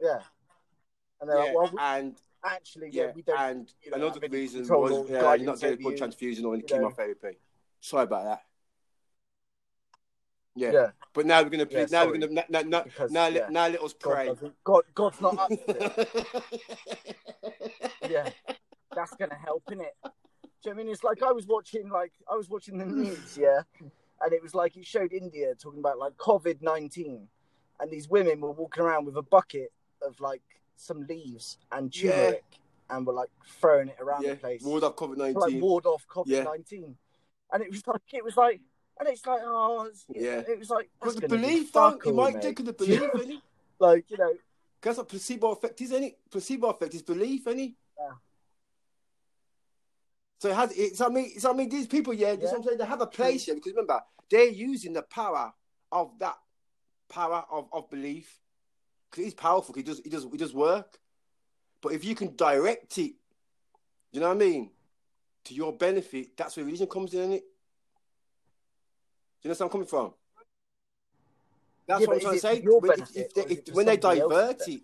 Yeah. 0.02 0.20
And 1.20 1.30
they're 1.30 1.38
Yeah, 1.38 1.44
like, 1.44 1.56
well, 1.56 1.70
we, 1.72 1.78
and 1.80 2.16
actually, 2.44 2.90
yeah, 2.92 3.04
yeah, 3.04 3.12
we 3.16 3.22
don't. 3.22 3.40
and 3.40 3.74
you 3.84 3.92
know, 3.92 3.98
another 3.98 4.28
reason 4.30 4.68
was 4.68 5.10
yeah, 5.10 5.36
you're 5.36 5.46
not 5.46 5.60
getting 5.60 5.74
over 5.74 5.76
blood 5.78 5.98
transfusion 5.98 6.46
or 6.46 6.54
any 6.56 6.64
know. 6.64 6.68
chemotherapy. 6.68 7.38
Sorry 7.80 8.04
about 8.04 8.24
that. 8.26 8.42
Yeah. 10.56 10.72
Yeah, 10.74 10.92
But 11.14 11.26
now 11.28 11.42
we're 11.44 11.50
gonna 11.50 11.68
Yeah, 11.70 11.86
now 11.90 12.06
we're 12.08 12.18
gonna 12.18 12.44
now 12.50 12.62
now, 12.62 12.82
Because, 12.84 13.12
now, 13.12 13.28
yeah, 13.28 13.40
let, 13.42 13.52
now 13.52 13.68
let 13.68 13.82
us 13.82 13.94
pray. 13.94 14.26
doesn't- 14.28 14.64
God, 14.64 14.84
God's 14.94 15.22
not 15.22 15.38
up. 15.38 15.52
Yeah, 18.10 18.30
that's 18.94 19.16
gonna 19.16 19.36
help, 19.36 19.64
innit? 19.72 19.86
Do 20.04 20.10
you 20.66 20.72
know 20.72 20.72
I 20.72 20.74
mean? 20.74 20.90
It's 20.90 21.04
like 21.04 21.24
I 21.24 21.32
was 21.32 21.48
watching, 21.48 21.90
like 21.90 22.12
I 22.30 22.36
was 22.36 22.50
watching 22.50 22.78
the 22.78 22.86
news, 22.86 23.38
yeah, 23.40 23.62
and 23.80 24.34
it 24.34 24.42
was 24.42 24.54
like 24.54 24.76
it 24.76 24.86
showed 24.86 25.14
India 25.14 25.54
talking 25.56 25.80
about 25.80 25.98
like 25.98 26.18
COVID 26.18 26.62
nineteen, 26.62 27.30
and 27.80 27.90
these 27.90 28.10
women 28.10 28.42
were 28.42 28.52
walking 28.52 28.84
around 28.84 29.06
with 29.06 29.16
a 29.16 29.22
bucket 29.22 29.72
of 30.06 30.20
like 30.20 30.42
some 30.76 31.06
leaves 31.08 31.58
and 31.72 31.96
Yeah. 31.96 32.12
turmeric, 32.12 32.44
and 32.90 33.08
were 33.08 33.14
like 33.14 33.30
throwing 33.60 33.90
it 33.90 33.98
around 34.00 34.24
Yeah, 34.24 34.32
the 34.32 34.38
place 34.38 34.64
ward 34.64 34.84
off 34.84 34.96
COVID 34.96 35.16
to, 35.16 35.22
like 35.22 35.36
nineteen. 35.36 35.62
ward 35.62 35.86
off 35.86 36.06
COVID 36.08 36.44
nineteen, 36.44 36.98
and 37.54 37.64
it 37.64 37.70
was 37.72 37.86
like 37.88 38.02
it 38.14 38.24
was 38.24 38.36
like, 38.38 38.60
and 39.00 39.08
it's 39.10 39.26
like 39.26 39.42
oh 39.44 39.84
it's, 39.86 40.06
Yeah. 40.10 40.44
it 40.48 40.60
was 40.60 40.70
like 40.70 40.90
Because 41.00 41.16
the 41.16 41.28
belief, 41.28 41.72
don't 41.72 42.04
you 42.06 42.14
might 42.14 42.42
take 42.42 42.58
the 42.64 42.74
belief, 42.82 43.02
any. 43.16 43.42
like 43.80 44.10
you 44.12 44.18
know 44.18 44.34
That's 44.82 44.98
what 44.98 45.10
placebo 45.10 45.52
effect 45.52 45.80
is, 45.82 45.92
any. 45.94 46.16
Placebo 46.32 46.70
effect 46.70 46.94
is 46.96 47.04
belief, 47.04 47.46
any. 47.48 47.78
Yeah. 48.00 48.14
So 50.40 50.50
it 50.50 50.56
has. 50.56 50.72
It's. 50.72 51.00
I 51.02 51.08
mean. 51.10 51.32
It's. 51.36 51.46
I 51.46 51.54
mean. 51.54 51.70
These 51.70 51.88
people, 51.88 52.14
yeah. 52.14 52.32
Yeah. 52.34 52.50
I'm 52.56 52.64
saying. 52.64 52.78
They 52.80 52.86
have 52.86 53.02
a 53.02 53.06
place 53.08 53.46
here 53.46 53.54
because 53.56 53.74
remember 53.74 54.02
they're 54.30 54.48
using 54.48 54.94
the 54.94 55.04
power 55.04 55.54
of 55.92 56.12
that 56.20 56.38
power 57.10 57.46
of, 57.52 57.68
of 57.72 57.90
belief 57.92 58.40
because 58.40 58.41
he's 59.16 59.34
powerful. 59.34 59.74
He 59.76 59.84
does. 59.84 60.00
He 60.04 60.10
does. 60.10 60.26
He 60.32 60.38
does 60.38 60.54
work. 60.54 61.00
But 61.82 61.94
if 61.94 62.06
you 62.06 62.16
can 62.16 62.36
direct 62.36 62.98
it, 62.98 63.14
you 64.12 64.20
know 64.20 64.28
what 64.28 64.36
I 64.36 64.40
mean, 64.40 64.72
to 65.46 65.54
your 65.54 65.74
benefit, 65.74 66.38
that's 66.38 66.56
where 66.56 66.66
religion 66.66 66.88
comes 66.88 67.14
in. 67.14 67.34
It. 67.34 67.44
Do 69.42 69.50
you 69.50 69.54
know 69.54 69.58
where 69.58 69.66
I'm 69.66 69.72
coming 69.72 69.88
from? 69.88 70.14
That's 71.88 72.02
Yeah, 72.02 72.08
what 72.08 72.16
I'm 72.16 72.22
trying 72.22 72.34
to 72.36 72.40
say. 72.40 72.62
When- 72.62 72.92
if- 73.02 73.16
if 73.16 73.34
they- 73.34 73.46
if- 73.46 73.70
when 73.76 73.86
they 73.88 73.98
divert 73.98 74.68
it, 74.68 74.84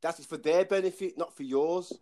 that's 0.00 0.24
for 0.24 0.36
their 0.36 0.64
benefit, 0.64 1.18
not 1.18 1.34
for 1.36 1.42
yours. 1.42 1.88
Do 1.88 1.96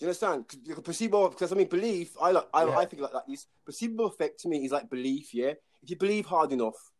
you 0.00 0.08
understand? 0.08 0.46
'Cause 0.46 0.58
you 0.64 0.74
can 0.74 0.82
placebo, 0.82 1.30
because 1.30 1.52
I 1.52 1.54
mean, 1.54 1.68
belief. 1.68 2.16
I 2.20 2.32
like. 2.32 2.48
I, 2.52 2.64
Yeah. 2.66 2.76
I 2.78 2.84
think 2.84 3.00
like 3.00 3.12
that. 3.12 3.24
Is 3.28 3.46
placebo 3.64 4.04
effect 4.04 4.40
to 4.40 4.48
me 4.48 4.64
is 4.64 4.72
like 4.72 4.90
belief. 4.90 5.32
Yeah, 5.32 5.54
if 5.82 5.88
you 5.88 5.96
believe 5.96 6.26
hard 6.26 6.52
enough, 6.52 6.92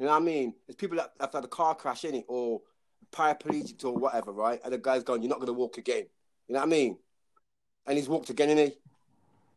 you 0.00 0.06
know 0.06 0.12
what 0.12 0.22
I 0.22 0.24
mean. 0.24 0.54
There's 0.66 0.76
people 0.76 0.96
that 0.96 1.12
have 1.20 1.32
had 1.32 1.44
a 1.44 1.48
car 1.48 1.74
crash 1.74 2.04
in 2.06 2.14
it 2.14 2.24
or 2.26 2.62
paraplegic 3.12 3.84
or 3.84 3.92
whatever, 3.94 4.32
right? 4.32 4.58
And 4.64 4.72
the 4.72 4.78
guy's 4.78 5.04
going, 5.04 5.22
"You're 5.22 5.28
not 5.28 5.38
going 5.40 5.48
to 5.48 5.52
walk 5.52 5.76
again." 5.76 6.06
You 6.48 6.54
know 6.54 6.60
what 6.60 6.66
I 6.66 6.70
mean? 6.70 6.96
And 7.86 7.98
he's 7.98 8.08
walked 8.08 8.30
again, 8.30 8.48
and 8.48 8.58
he. 8.58 8.72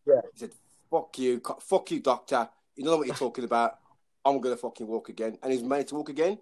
Yeah. 0.06 0.20
He 0.34 0.40
said, 0.40 0.52
"Fuck 0.92 1.18
you, 1.18 1.42
fuck 1.62 1.90
you, 1.92 2.02
doctor. 2.02 2.50
You 2.76 2.84
know 2.84 2.98
what 2.98 3.08
you're 3.08 3.16
talking 3.16 3.46
about. 3.46 3.80
I'm 4.26 4.42
going 4.42 4.54
to 4.54 4.62
fucking 4.62 4.86
walk 4.86 5.08
again." 5.08 5.38
And 5.42 5.54
he's 5.54 5.64
managed 5.64 5.90
to 5.90 5.96
walk 5.96 6.10
again. 6.10 6.38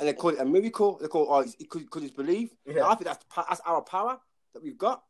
And 0.00 0.08
they 0.08 0.14
call 0.14 0.30
it 0.30 0.40
a 0.40 0.44
miracle. 0.44 0.98
They 1.00 1.06
call 1.08 1.22
it, 1.22 1.46
oh, 1.46 1.52
it 1.60 1.70
could, 1.70 1.88
could 1.90 2.02
his 2.02 2.10
belief. 2.12 2.50
Yeah. 2.66 2.86
I 2.86 2.94
think 2.96 3.04
that's 3.04 3.24
that's 3.36 3.60
our 3.64 3.82
power 3.82 4.18
that 4.52 4.62
we've 4.62 4.78
got. 4.78 5.04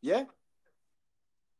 Yeah. 0.00 0.24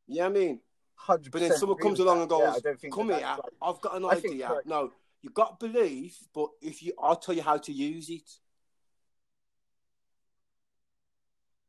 Yeah, 0.09 0.27
I 0.27 0.29
mean, 0.31 0.61
Hundred 0.95 1.33
but 1.33 1.41
then 1.41 1.53
someone 1.53 1.79
comes 1.79 1.99
along 2.01 2.17
that. 2.17 2.23
and 2.23 2.31
goes, 2.31 2.41
yeah, 2.41 2.51
I 2.51 2.61
don't 2.61 2.81
think 2.81 2.95
"Come 2.95 3.09
here, 3.09 3.19
like- 3.21 3.39
I've 3.61 3.81
got 3.81 3.97
an 3.97 4.05
I 4.05 4.15
think, 4.15 4.35
idea." 4.35 4.53
like- 4.53 4.67
no, 4.67 4.93
you 5.23 5.31
got 5.31 5.61
belief, 5.61 6.19
but 6.35 6.49
if 6.61 6.83
you, 6.83 6.93
I'll 7.01 7.17
tell 7.17 7.35
you 7.35 7.43
how 7.43 7.57
to 7.57 7.73
use 7.73 8.11
it. 8.11 8.39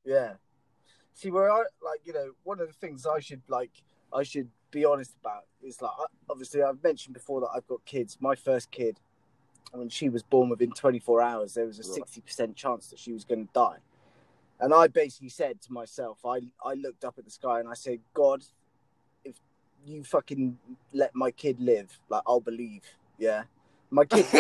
Yeah. 0.04 0.34
See, 1.14 1.32
where 1.32 1.52
I 1.52 1.58
like, 1.58 2.02
you 2.04 2.14
know, 2.14 2.32
one 2.44 2.60
of 2.60 2.68
the 2.68 2.74
things 2.74 3.06
I 3.06 3.20
should 3.20 3.42
like, 3.48 3.72
I 4.12 4.24
should 4.24 4.50
be 4.72 4.84
honest 4.84 5.14
about 5.22 5.44
is 5.62 5.82
like, 5.82 5.92
obviously, 6.30 6.64
I've 6.64 6.84
mentioned 6.84 7.14
before 7.14 7.42
that 7.42 7.50
I've 7.56 7.68
got 7.68 7.86
kids. 7.86 8.18
My 8.20 8.36
first 8.36 8.72
kid, 8.72 9.00
when 9.72 9.90
she 9.90 10.10
was 10.10 10.24
born 10.24 10.50
within 10.50 10.72
24 10.72 11.22
hours, 11.22 11.54
there 11.54 11.66
was 11.66 11.80
a 11.80 11.84
60% 11.84 12.56
chance 12.56 12.88
that 12.88 13.00
she 13.00 13.14
was 13.14 13.24
going 13.24 13.46
to 13.48 13.54
die. 13.54 13.78
And 14.60 14.74
I 14.74 14.88
basically 14.88 15.30
said 15.30 15.62
to 15.62 15.74
myself, 15.74 16.20
I, 16.26 16.40
I 16.64 16.74
looked 16.74 17.04
up 17.06 17.16
at 17.18 17.26
the 17.26 17.32
sky 17.32 17.60
and 17.60 17.70
I 17.70 17.74
said, 17.74 18.00
God, 18.14 18.44
if 19.24 19.36
you 19.86 20.04
fucking 20.04 20.58
let 20.94 21.14
my 21.16 21.32
kid 21.32 21.60
live, 21.60 22.00
like, 22.10 22.24
I'll 22.26 22.40
believe. 22.40 22.84
Yeah. 23.18 23.44
My 23.92 24.06
kid 24.06 24.26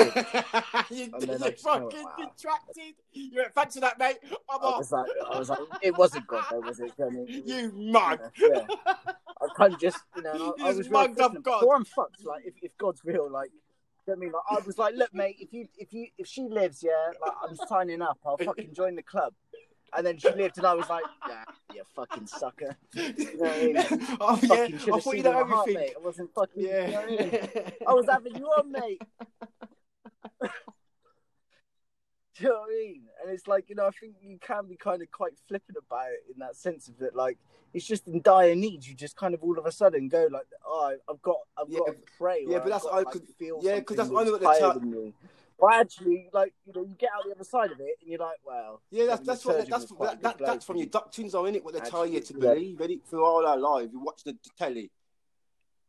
you, 0.89 1.13
you're 1.19 1.37
just 1.37 1.59
fucking 1.63 2.03
wow. 2.03 2.15
distracted. 2.17 2.95
You 3.11 3.31
went, 3.35 3.53
thanks 3.53 3.75
for 3.75 3.81
that, 3.81 3.99
mate. 3.99 4.17
I'm 4.49 4.59
I 4.61 4.65
off. 4.65 4.77
was 4.79 4.91
like, 4.91 5.05
I 5.31 5.37
was 5.37 5.49
like, 5.49 5.59
it 5.83 5.95
wasn't 5.95 6.25
God, 6.25 6.45
though, 6.49 6.59
was 6.59 6.79
it? 6.79 6.91
I 6.99 7.09
mean, 7.09 7.27
it 7.29 7.43
was- 7.45 7.53
You 7.53 7.71
mug. 7.91 8.19
Yeah. 8.39 8.65
I 8.87 9.47
of 9.75 9.79
just, 9.79 9.99
you 10.15 10.23
know, 10.23 10.55
You 10.57 10.65
I, 10.65 10.69
was 10.69 10.77
real 10.89 10.91
mugged 10.91 11.19
up 11.21 11.31
flippant. 11.33 11.45
God. 11.45 11.59
Before 11.59 11.75
I'm 11.75 11.85
fucked, 11.85 12.25
like, 12.25 12.45
if, 12.47 12.55
if 12.63 12.75
God's 12.79 13.01
real, 13.05 13.29
like, 13.29 13.51
you 13.53 13.59
know 14.07 14.13
I 14.17 14.19
mean? 14.19 14.31
Like, 14.31 14.43
I 14.49 14.65
was 14.65 14.77
like, 14.79 14.95
look, 14.95 15.13
mate, 15.13 15.35
if 15.39 15.53
you, 15.53 15.67
if 15.77 15.93
you, 15.93 16.07
if 16.17 16.25
she 16.27 16.47
lives, 16.49 16.81
yeah, 16.81 17.11
like, 17.21 17.33
I'm 17.47 17.55
signing 17.67 18.01
up. 18.01 18.17
I'll 18.25 18.37
fucking 18.37 18.73
join 18.73 18.95
the 18.95 19.03
club. 19.03 19.33
And 19.95 20.05
then 20.05 20.17
she 20.17 20.29
lived, 20.31 20.57
and 20.57 20.65
I 20.65 20.73
was 20.73 20.89
like, 20.89 21.03
yeah, 21.27 21.43
you 21.73 21.83
fucking 21.95 22.27
sucker. 22.27 22.75
You 22.95 23.37
know 23.37 23.51
I 23.51 23.63
mean? 23.63 23.75
oh 24.21 24.39
yeah, 24.41 24.47
Fucking 24.47 24.93
I 24.93 24.99
thought 24.99 25.17
you 25.17 25.23
know 25.23 25.31
my 25.33 25.49
heart, 25.49 25.69
everything. 25.69 25.81
mate. 25.81 25.93
I 25.95 26.03
wasn't 26.03 26.33
fucking. 26.33 26.63
You 26.63 26.69
know 26.71 26.99
I, 27.01 27.05
mean? 27.05 27.39
I 27.87 27.93
was 27.93 28.05
having 28.09 28.35
you 28.35 28.45
on, 28.45 28.71
mate. 28.71 29.01
Do 32.35 32.45
you 32.45 32.49
know 32.49 32.55
what 32.61 32.69
I 32.69 32.73
mean? 32.73 33.01
And 33.21 33.31
it's 33.31 33.47
like, 33.47 33.69
you 33.69 33.75
know, 33.75 33.85
I 33.85 33.91
think 33.91 34.15
you 34.21 34.39
can 34.41 34.65
be 34.67 34.75
kind 34.75 35.01
of 35.03 35.11
quite 35.11 35.33
flippant 35.47 35.77
about 35.77 36.07
it 36.07 36.23
in 36.33 36.39
that 36.39 36.55
sense 36.55 36.87
of 36.87 36.97
that, 36.97 37.15
like, 37.15 37.37
it's 37.75 37.85
just 37.85 38.07
in 38.07 38.21
dire 38.21 38.55
need. 38.55 38.83
You 38.85 38.95
just 38.95 39.15
kind 39.15 39.35
of 39.35 39.43
all 39.43 39.57
of 39.59 39.65
a 39.67 39.71
sudden 39.71 40.07
go 40.07 40.27
like, 40.31 40.47
oh, 40.65 40.95
I've 41.07 41.21
got, 41.21 41.37
I've 41.57 41.69
Yeah, 41.69 41.79
got 41.79 41.87
to 41.89 41.95
pray. 42.17 42.43
yeah, 42.47 42.57
but 42.57 42.65
that's- 42.65 42.83
got 42.83 42.93
I 42.93 42.99
to, 42.99 43.05
like, 43.05 43.13
could- 43.13 43.27
feel 43.37 43.59
yeah, 43.61 43.79
'cause 43.81 43.97
that's 43.97 44.09
only 44.09 44.31
what 44.31 44.41
that's 44.41 44.59
they 44.59 44.65
higher 45.61 45.83
tell- 45.83 46.03
than 46.03 46.13
me. 46.13 46.27
But 46.29 46.29
actually, 46.29 46.29
like, 46.33 46.53
you 46.65 46.73
know, 46.73 46.83
you 46.83 46.95
get 46.97 47.09
out 47.15 47.23
the 47.25 47.35
other 47.35 47.43
side 47.43 47.71
of 47.71 47.79
it, 47.79 47.97
and 48.01 48.09
you're 48.09 48.19
like, 48.19 48.37
well, 48.45 48.81
Yeah, 48.91 49.05
that's 49.07 49.25
that's 49.25 49.45
what 49.45 49.67
that's 49.69 49.91
a 49.91 49.95
that, 50.01 50.21
that, 50.21 50.37
that's 50.39 50.65
from 50.65 50.77
your 50.77 50.87
doctrines, 50.87 51.31
though, 51.33 51.45
isn't 51.45 51.55
it? 51.55 51.63
What 51.65 51.73
they 51.73 51.79
tell 51.81 52.05
you 52.05 52.19
to 52.19 52.33
Actually, 52.33 52.47
yeah. 52.47 52.53
believe, 52.53 52.77
innit? 52.79 53.05
Through 53.09 53.25
all 53.25 53.45
our 53.45 53.57
lives, 53.57 53.91
You 53.93 53.99
watch 53.99 54.23
the, 54.23 54.33
the 54.33 54.49
telly, 54.57 54.91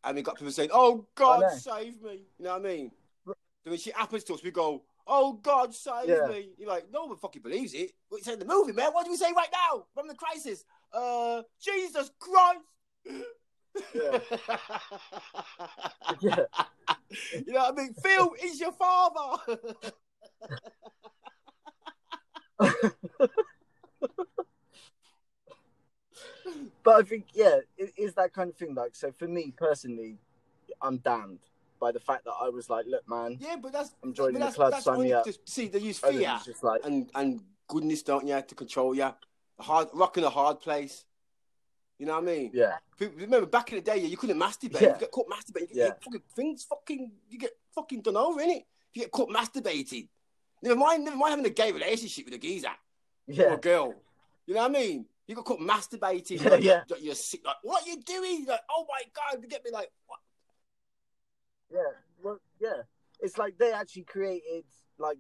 and 0.04 0.16
we 0.16 0.22
got 0.22 0.36
people 0.36 0.52
saying, 0.52 0.70
"Oh 0.72 1.06
God, 1.14 1.50
save 1.52 2.00
me!" 2.02 2.22
You 2.38 2.44
know 2.44 2.52
what 2.58 2.66
I 2.66 2.68
mean? 2.68 2.90
So 3.26 3.70
when 3.70 3.78
shit 3.78 3.96
happens 3.96 4.24
to 4.24 4.34
us, 4.34 4.42
we 4.42 4.50
go, 4.50 4.82
"Oh 5.06 5.32
God, 5.34 5.74
save 5.74 6.08
Yeah. 6.08 6.26
me!" 6.28 6.50
You're 6.58 6.68
like, 6.68 6.90
"No 6.92 7.06
one 7.06 7.16
fucking 7.16 7.42
believes 7.42 7.72
it." 7.74 7.92
What 8.08 8.18
you 8.18 8.24
say 8.24 8.34
in 8.34 8.38
the 8.38 8.44
movie, 8.44 8.72
man? 8.72 8.92
What 8.92 9.06
do 9.06 9.10
we 9.10 9.16
say 9.16 9.32
right 9.34 9.48
now 9.52 9.86
from 9.94 10.06
the 10.08 10.14
crisis? 10.14 10.64
Uh, 10.92 11.42
Jesus 11.60 12.10
Christ! 12.18 12.60
Yeah. 13.95 14.18
Yeah. 16.20 16.37
you 17.33 17.53
know 17.53 17.61
what 17.61 17.72
I 17.79 17.83
mean? 17.83 17.95
Phil 17.95 18.31
is 18.43 18.61
your 18.61 18.72
father. 18.72 19.59
But 26.83 26.97
I 26.97 27.03
think, 27.03 27.27
yeah, 27.33 27.59
it 27.79 27.93
is 27.97 28.14
that 28.14 28.33
kind 28.35 28.51
of 28.51 28.57
thing. 28.57 28.75
Like, 28.75 28.95
so 28.95 29.12
for 29.18 29.27
me 29.27 29.53
personally, 29.57 30.18
I'm 30.83 30.99
damned 30.99 31.39
by 31.81 31.93
the 31.93 32.01
fact 32.01 32.25
that 32.25 32.35
I 32.41 32.49
was 32.51 32.68
like, 32.68 32.85
look, 32.87 33.09
man, 33.09 33.39
yeah, 33.41 33.57
but 33.61 33.72
that's 33.72 33.95
I'm 34.03 34.12
joining 34.12 34.41
the 34.41 34.51
club, 34.51 34.75
sign 34.83 35.01
me 35.01 35.12
up. 35.12 35.25
just- 35.25 35.49
see, 35.49 35.68
they 35.68 35.79
use 35.79 35.99
fear 35.99 36.39
just 36.45 36.62
like, 36.62 36.83
and 36.85 37.11
and 37.14 37.41
goodness, 37.68 38.03
don't 38.03 38.27
you, 38.27 38.41
to 38.47 38.55
control 38.55 38.95
you. 38.95 39.11
Hard 39.59 39.89
rocking 39.95 40.25
a 40.25 40.31
hard 40.31 40.61
place. 40.61 41.05
You 41.99 42.07
know 42.07 42.14
what 42.14 42.24
I 42.24 42.26
mean? 42.26 42.51
yeah, 42.53 42.78
People- 42.99 43.18
Remember 43.20 43.47
back 43.47 43.70
in 43.70 43.76
the 43.76 43.82
day, 43.82 43.99
you 43.99 44.16
couldn't 44.16 44.38
masturbate. 44.38 44.80
Yeah. 44.80 44.95
You 44.95 45.01
get 45.01 45.11
caught 45.11 45.28
masturbating. 45.28 45.74
You 45.74 45.82
Yeah. 45.82 45.95
fucking 46.03 46.22
things, 46.34 46.64
fucking, 46.64 47.12
you 47.30 47.38
get 47.38 47.53
fucking 47.74 48.01
done 48.03 48.16
over, 48.16 48.40
innit? 48.40 48.64
You 48.92 49.03
get 49.03 49.11
caught 49.12 49.28
masturbating. 49.30 50.09
Never 50.62 50.76
mind, 50.76 51.05
never 51.05 51.16
mind 51.16 51.30
having 51.30 51.47
a 51.47 51.51
gay 51.51 51.70
relationship 51.72 52.24
with 52.24 52.34
a 52.34 52.38
geezer 52.38 52.68
or 52.68 52.74
yeah, 53.34 53.55
a 53.55 53.57
girl. 53.59 53.95
You 54.47 54.55
know 54.55 54.62
what 54.62 54.70
I 54.70 54.80
mean? 54.80 55.07
You 55.26 55.34
got 55.36 55.45
caught 55.45 55.61
masturbating. 55.61 56.42
Yeah, 56.42 56.51
like, 56.51 56.62
yeah. 56.62 56.82
like, 56.88 57.03
You're 57.03 57.14
sick. 57.14 57.40
Like, 57.45 57.57
what 57.62 57.84
are 57.84 57.88
you 57.88 58.01
doing? 58.03 58.45
Like, 58.47 58.61
oh 58.70 58.86
my 58.88 59.03
god, 59.14 59.42
you 59.42 59.49
get 59.49 59.64
me? 59.64 59.70
Like, 59.70 59.90
what? 60.07 60.18
yeah. 61.70 61.80
Well, 62.22 62.40
yeah. 62.61 62.82
It's 63.20 63.38
like 63.38 63.57
they 63.59 63.72
actually 63.72 64.03
created 64.03 64.64
like 64.99 65.18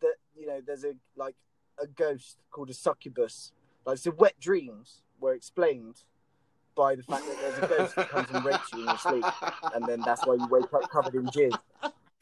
that. 0.00 0.14
You 0.36 0.46
know, 0.46 0.60
there's 0.64 0.84
a 0.84 0.94
like 1.16 1.34
a 1.78 1.86
ghost 1.86 2.38
called 2.50 2.70
a 2.70 2.74
succubus. 2.74 3.52
Like, 3.84 3.98
so 3.98 4.10
wet 4.12 4.38
dreams 4.40 5.02
were 5.20 5.34
explained 5.34 6.04
by 6.74 6.94
the 6.94 7.02
fact 7.02 7.24
that 7.26 7.36
there's 7.40 7.58
a 7.58 7.76
ghost 7.76 7.96
that 7.96 8.08
comes 8.08 8.28
and 8.30 8.44
rapes 8.44 8.72
you 8.72 8.80
in 8.80 8.86
your 8.86 8.98
sleep, 8.98 9.24
and 9.74 9.86
then 9.86 10.00
that's 10.00 10.26
why 10.26 10.34
you 10.34 10.46
wake 10.48 10.72
up 10.72 10.90
covered 10.90 11.14
in 11.14 11.26
jizz. 11.26 11.56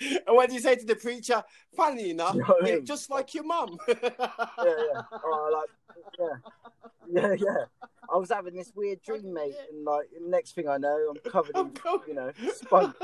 And 0.01 0.35
what 0.35 0.49
do 0.49 0.55
you 0.55 0.61
say 0.61 0.77
to 0.77 0.87
the 0.87 0.97
preacher? 0.97 1.43
Funny 1.77 2.11
enough, 2.11 2.35
You 2.35 2.41
know 2.41 2.57
I 2.63 2.69
you're 2.69 2.81
just 2.81 3.11
like 3.11 3.35
your 3.35 3.45
mum. 3.45 3.77
yeah, 3.87 3.95
yeah. 3.99 5.03
Oh, 5.13 5.51
like, 5.53 5.97
yeah, 6.19 7.23
yeah, 7.23 7.35
yeah. 7.39 7.65
I 8.13 8.17
was 8.17 8.31
having 8.31 8.55
this 8.55 8.73
weird 8.75 9.03
dream, 9.03 9.33
mate, 9.35 9.55
and 9.71 9.85
like, 9.85 10.09
next 10.23 10.55
thing 10.55 10.69
I 10.69 10.79
know, 10.79 11.11
I'm 11.11 11.31
covered 11.31 11.57
in, 11.57 11.73
you 12.09 12.15
know, 12.15 12.33
spunk. 12.55 12.97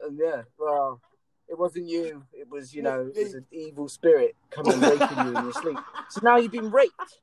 And 0.00 0.18
yeah, 0.20 0.42
well, 0.58 1.00
it 1.48 1.58
wasn't 1.58 1.86
you. 1.86 2.24
It 2.32 2.48
was, 2.50 2.74
you 2.74 2.82
know, 2.82 3.10
it 3.14 3.22
was 3.22 3.34
an 3.34 3.46
evil 3.52 3.88
spirit 3.88 4.36
coming 4.50 4.72
and 4.74 4.82
raping 4.82 5.18
you 5.18 5.36
in 5.38 5.44
your 5.44 5.52
sleep. 5.52 5.78
So 6.10 6.20
now 6.22 6.36
you've 6.36 6.52
been 6.52 6.70
raped. 6.70 7.20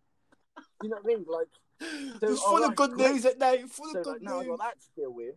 You 0.82 0.89
know 0.89 0.98
what 1.02 1.14
I 1.14 1.16
mean? 1.18 1.26
Like, 1.28 1.48
So, 1.82 2.30
all 2.30 2.36
full 2.58 2.64
of 2.64 2.76
good 2.76 2.92
great. 2.92 3.12
news 3.12 3.26
at 3.26 3.38
night. 3.38 3.70
Full 3.70 3.92
so 3.92 4.00
of 4.00 4.06
like, 4.06 4.16
good 4.20 4.24
now 4.24 4.40
I 4.40 4.44
news. 4.44 4.58
got 4.58 4.60
that 4.60 4.80
to 4.82 4.88
deal 5.02 5.14
with. 5.14 5.36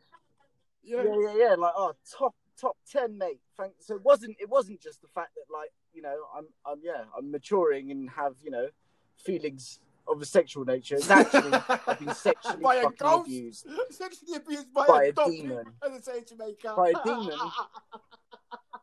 Yeah. 0.82 1.02
Yeah, 1.02 1.14
yeah, 1.20 1.34
yeah. 1.36 1.54
Like, 1.54 1.72
oh, 1.76 1.94
top, 2.18 2.34
top 2.60 2.76
ten, 2.90 3.18
mate. 3.18 3.40
Thank. 3.56 3.74
So 3.80 3.96
it 3.96 4.02
wasn't, 4.04 4.36
it 4.40 4.48
wasn't 4.48 4.80
just 4.80 5.02
the 5.02 5.08
fact 5.08 5.30
that, 5.34 5.52
like, 5.52 5.70
you 5.92 6.02
know, 6.02 6.16
I'm, 6.36 6.46
I'm, 6.64 6.78
yeah, 6.82 7.04
I'm 7.16 7.30
maturing 7.30 7.90
and 7.90 8.08
have, 8.10 8.34
you 8.42 8.50
know, 8.50 8.68
feelings 9.16 9.80
of 10.06 10.22
a 10.22 10.24
sexual 10.24 10.64
nature. 10.64 10.94
It's 10.96 11.10
actually 11.10 11.52
I've 11.86 11.98
been 11.98 12.14
sexually 12.14 12.62
By 12.62 12.76
a 12.76 12.90
ghost? 12.90 13.26
abused 13.26 13.66
Sexually 13.90 14.36
abused 14.36 14.72
by, 14.72 14.86
by 14.86 15.04
a, 15.04 15.08
a 15.08 15.30
demon. 15.30 15.64
as 15.84 15.92
I 15.92 16.12
say 16.12 16.18
in 16.18 16.24
Jamaica. 16.24 16.74
By 16.76 16.90
a 16.90 17.04
demon. 17.04 17.38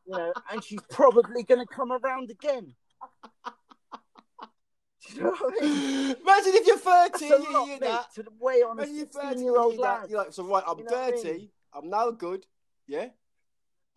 you 0.06 0.18
know, 0.18 0.34
and 0.52 0.64
she's 0.64 0.82
probably 0.92 1.44
going 1.44 1.62
to 1.62 1.66
come 1.66 1.92
around 1.92 2.30
again. 2.30 2.74
Do 5.10 5.16
you 5.18 5.24
know 5.24 5.32
what 5.32 5.54
I 5.62 5.66
mean? 5.66 6.16
Imagine 6.22 6.54
if 6.56 6.68
you're 6.68 6.78
30, 6.78 7.10
That's 7.12 7.22
a 7.22 7.26
you 7.28 7.54
lot, 7.54 7.66
hear 7.68 7.80
mate, 7.80 7.88
that. 7.88 8.14
to 8.16 8.26
weigh 8.40 8.62
on 8.64 8.80
a 8.80 8.84
Imagine 8.84 8.96
you're 8.96 9.06
30, 9.06 9.28
16 9.28 9.40
you 9.40 9.52
year 9.52 9.60
old 9.62 9.78
lad. 9.78 10.10
You're 10.10 10.20
like, 10.20 10.34
so 10.34 10.44
right, 10.46 10.64
I'm 10.68 10.80
You 10.80 10.86
know 10.86 10.92
what 10.92 11.04
I 11.04 11.12
30. 11.12 11.32
mean? 11.34 11.50
I'm 11.74 11.90
now 11.90 12.12
good. 12.12 12.46
Yeah? 12.88 13.08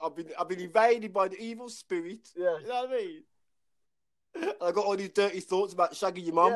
I've 0.00 0.14
been 0.14 0.28
I've 0.38 0.48
been 0.48 0.60
invaded 0.60 1.12
by 1.12 1.28
the 1.28 1.40
evil 1.40 1.68
spirit. 1.68 2.28
Yeah. 2.36 2.58
You 2.60 2.68
know 2.68 2.82
what 2.82 2.90
I 2.90 2.96
mean? 2.96 3.22
And 4.34 4.52
I 4.62 4.70
got 4.72 4.84
all 4.84 4.96
these 4.96 5.08
dirty 5.08 5.40
thoughts 5.40 5.72
about 5.72 5.92
shagging 5.92 6.24
your 6.24 6.34
mum. 6.34 6.54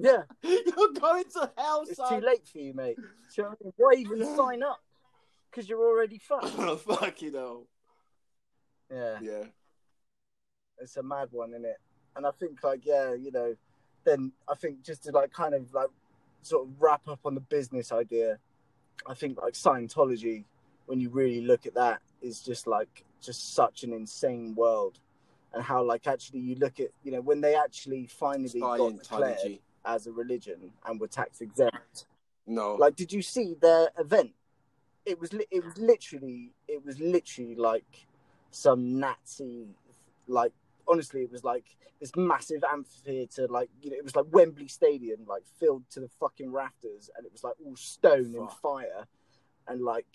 Yeah, 0.00 0.22
You're 0.42 0.92
going 1.00 1.24
to 1.32 1.50
hell, 1.58 1.82
it's 1.86 1.96
son. 1.96 2.20
too 2.20 2.26
late 2.26 2.46
for 2.46 2.58
you, 2.58 2.72
mate. 2.72 2.96
You 3.36 3.42
know 3.42 3.48
I 3.48 3.54
mean? 3.64 3.72
Why 3.76 3.94
even 3.96 4.18
Yeah. 4.18 4.36
sign 4.36 4.62
up? 4.62 4.78
Because 5.50 5.68
you're 5.68 5.84
already 5.84 6.18
fucked. 6.18 6.46
Fuck 6.82 7.20
you 7.22 7.32
know. 7.32 7.66
Yeah, 8.90 9.18
Yeah. 9.20 9.44
It's 10.80 10.96
a 10.96 11.02
mad 11.02 11.28
one, 11.30 11.50
isn't 11.50 11.64
it? 11.64 11.78
And 12.16 12.26
I 12.26 12.30
think, 12.32 12.62
like, 12.62 12.84
yeah, 12.84 13.14
you 13.14 13.30
know, 13.30 13.54
then 14.04 14.32
I 14.48 14.54
think 14.54 14.82
just 14.82 15.04
to 15.04 15.12
like 15.12 15.32
kind 15.32 15.54
of 15.54 15.72
like 15.74 15.88
sort 16.42 16.66
of 16.66 16.80
wrap 16.80 17.06
up 17.08 17.20
on 17.24 17.34
the 17.34 17.40
business 17.40 17.92
idea, 17.92 18.38
I 19.06 19.14
think 19.14 19.40
like 19.40 19.54
Scientology, 19.54 20.44
when 20.86 21.00
you 21.00 21.10
really 21.10 21.42
look 21.42 21.66
at 21.66 21.74
that, 21.74 22.00
is 22.22 22.40
just 22.40 22.66
like 22.66 23.04
just 23.20 23.54
such 23.54 23.82
an 23.82 23.92
insane 23.92 24.54
world, 24.54 24.98
and 25.52 25.62
how 25.62 25.82
like 25.82 26.06
actually 26.06 26.40
you 26.40 26.56
look 26.56 26.80
at 26.80 26.88
you 27.02 27.12
know 27.12 27.20
when 27.20 27.40
they 27.40 27.54
actually 27.54 28.06
finally 28.06 28.60
got 28.60 28.96
declared 28.96 29.58
as 29.84 30.06
a 30.06 30.12
religion 30.12 30.72
and 30.86 31.00
were 31.00 31.08
tax 31.08 31.40
exempt. 31.40 32.06
No. 32.46 32.74
Like, 32.74 32.96
did 32.96 33.12
you 33.12 33.22
see 33.22 33.56
their 33.60 33.90
event? 33.98 34.32
It 35.04 35.20
was 35.20 35.30
it 35.50 35.64
was 35.64 35.76
literally 35.78 36.52
it 36.66 36.84
was 36.84 36.98
literally 36.98 37.54
like 37.54 38.06
some 38.50 38.98
Nazi 38.98 39.66
like 40.26 40.52
honestly 40.88 41.22
it 41.22 41.30
was 41.30 41.44
like 41.44 41.76
this 42.00 42.12
massive 42.16 42.62
amphitheater 42.72 43.46
like 43.48 43.68
you 43.82 43.90
know 43.90 43.96
it 43.96 44.04
was 44.04 44.16
like 44.16 44.26
Wembley 44.30 44.68
Stadium 44.68 45.20
like 45.26 45.42
filled 45.58 45.88
to 45.90 46.00
the 46.00 46.08
fucking 46.20 46.50
rafters 46.50 47.10
and 47.16 47.26
it 47.26 47.32
was 47.32 47.44
like 47.44 47.54
all 47.64 47.76
stone 47.76 48.34
and 48.36 48.50
fire 48.62 49.06
and 49.66 49.82
like 49.82 50.06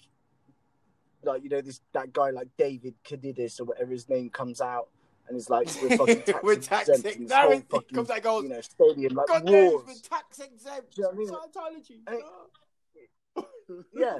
like 1.23 1.43
you 1.43 1.49
know 1.49 1.61
this 1.61 1.81
that 1.93 2.13
guy 2.13 2.29
like 2.29 2.47
David 2.57 2.95
Kadidis 3.03 3.59
or 3.59 3.65
whatever 3.65 3.91
his 3.91 4.09
name 4.09 4.29
comes 4.29 4.61
out 4.61 4.89
and 5.27 5.37
is 5.37 5.49
like 5.49 5.69
we're 5.81 5.97
fucking 5.97 6.21
tax 6.23 6.39
We're 6.43 6.55
tax 6.55 6.89
exempt 6.89 7.05
exempt. 7.05 7.19
and 7.19 7.29
Now 7.29 7.41
whole 7.43 7.51
it 7.51 7.65
fucking 7.69 7.95
comes 7.95 8.07
that 8.09 8.23
goes. 8.23 8.43
you 8.43 8.49
know 8.49 8.61
stadium 8.61 9.13
like 9.13 9.27
God 9.27 9.45
knows 9.45 9.83
we're 9.85 9.93
tax 10.09 10.39
exempt. 10.39 10.97
You 10.97 11.03
know 11.03 11.09
what 11.11 11.53
Scientology. 11.53 11.99
I 12.07 13.43
yeah 13.93 14.19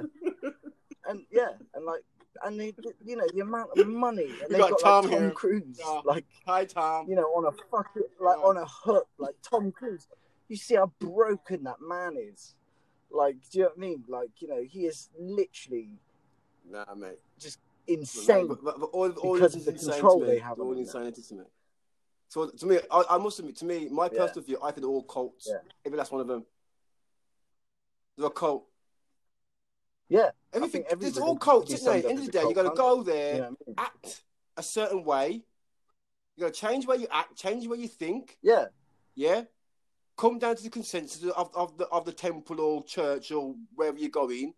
and 1.06 1.24
yeah, 1.30 1.50
and 1.74 1.84
like, 1.84 2.00
and 2.44 2.58
they, 2.60 2.74
you 3.04 3.16
know, 3.16 3.26
the 3.32 3.40
amount 3.40 3.70
of 3.76 3.86
money, 4.06 4.24
and 4.42 4.50
they 4.50 4.58
got 4.58 4.70
got, 4.70 4.80
Tom 4.80 5.04
like 5.04 5.12
Tom 5.12 5.20
here. 5.22 5.30
Cruise, 5.32 5.78
Yeah. 5.78 6.00
like 6.04 6.24
Hi 6.46 6.64
Tom. 6.64 7.08
you 7.08 7.14
know, 7.14 7.22
on 7.22 7.46
a 7.46 7.52
fucking 7.70 8.02
like 8.20 8.36
Yeah. 8.38 8.44
on 8.44 8.56
a 8.56 8.66
hook, 8.66 9.06
like 9.18 9.34
Tom 9.42 9.72
Cruise. 9.72 10.06
You 10.48 10.56
see 10.56 10.74
how 10.74 10.92
broken 10.98 11.64
that 11.64 11.80
man 11.80 12.16
is. 12.18 12.54
Like, 13.10 13.36
do 13.50 13.58
you 13.58 13.64
know 13.64 13.68
what 13.70 13.78
I 13.78 13.80
mean? 13.80 14.04
Like, 14.08 14.30
you 14.40 14.48
know, 14.48 14.62
he 14.62 14.86
is 14.86 15.08
literally 15.18 15.90
Nah, 16.68 16.94
mate. 16.94 17.18
Just 17.38 17.58
insane. 17.86 18.46
But, 18.48 18.64
but, 18.64 18.80
but 18.80 18.86
all, 18.86 19.10
all 19.10 19.34
because 19.34 19.54
of 19.54 19.64
the 19.64 19.72
control 19.72 20.20
they 20.20 20.38
have 20.38 20.58
All 20.58 20.68
on 20.68 20.74
them 20.74 20.80
insanity 20.84 21.22
to 21.22 21.34
me. 21.34 21.44
So 22.28 22.48
to 22.50 22.66
me, 22.66 22.78
I, 22.90 23.04
I 23.10 23.18
must 23.18 23.38
admit, 23.38 23.56
to 23.56 23.64
me, 23.64 23.88
my 23.90 24.06
Yeah. 24.12 24.18
personal 24.20 24.44
view, 24.44 24.58
I 24.62 24.70
think 24.70 24.78
they're 24.80 24.90
all 24.90 25.02
cults. 25.04 25.46
Yeah. 25.48 25.58
Every 25.84 25.98
last 25.98 26.10
one 26.10 26.20
of 26.20 26.26
them. 26.26 26.44
They're 28.16 28.26
a 28.26 28.30
cult. 28.30 28.66
Yeah, 30.08 30.30
Everything. 30.52 30.84
It's 31.00 31.18
all 31.18 31.36
cults, 31.36 31.72
isn't 31.72 31.92
it? 31.92 31.96
At 31.98 32.02
the 32.04 32.08
end 32.10 32.18
of 32.20 32.26
the 32.26 32.32
day, 32.32 32.42
you 32.42 32.54
got 32.54 32.62
to 32.62 32.70
go 32.76 32.98
you 32.98 33.04
there, 33.04 33.34
know 33.38 33.44
I 33.44 33.48
mean? 33.48 33.74
act 33.78 34.22
a 34.56 34.62
certain 34.62 35.04
way. 35.04 35.42
You 36.36 36.44
got 36.44 36.54
to 36.54 36.60
change 36.60 36.86
where 36.86 36.96
you 36.98 37.06
act, 37.10 37.36
change 37.36 37.66
where 37.66 37.78
you 37.78 37.88
think. 37.88 38.36
Yeah, 38.42 38.66
Yeah. 39.14 39.42
Come 40.16 40.38
down 40.38 40.54
to 40.54 40.62
the 40.62 40.70
consensus 40.70 41.24
of, 41.24 41.50
of 41.56 41.76
the 41.76 41.86
of 41.86 42.04
the 42.04 42.12
temple 42.12 42.60
or 42.60 42.84
church 42.84 43.32
or 43.32 43.56
wherever 43.74 43.98
you're 43.98 44.10
going, 44.10 44.54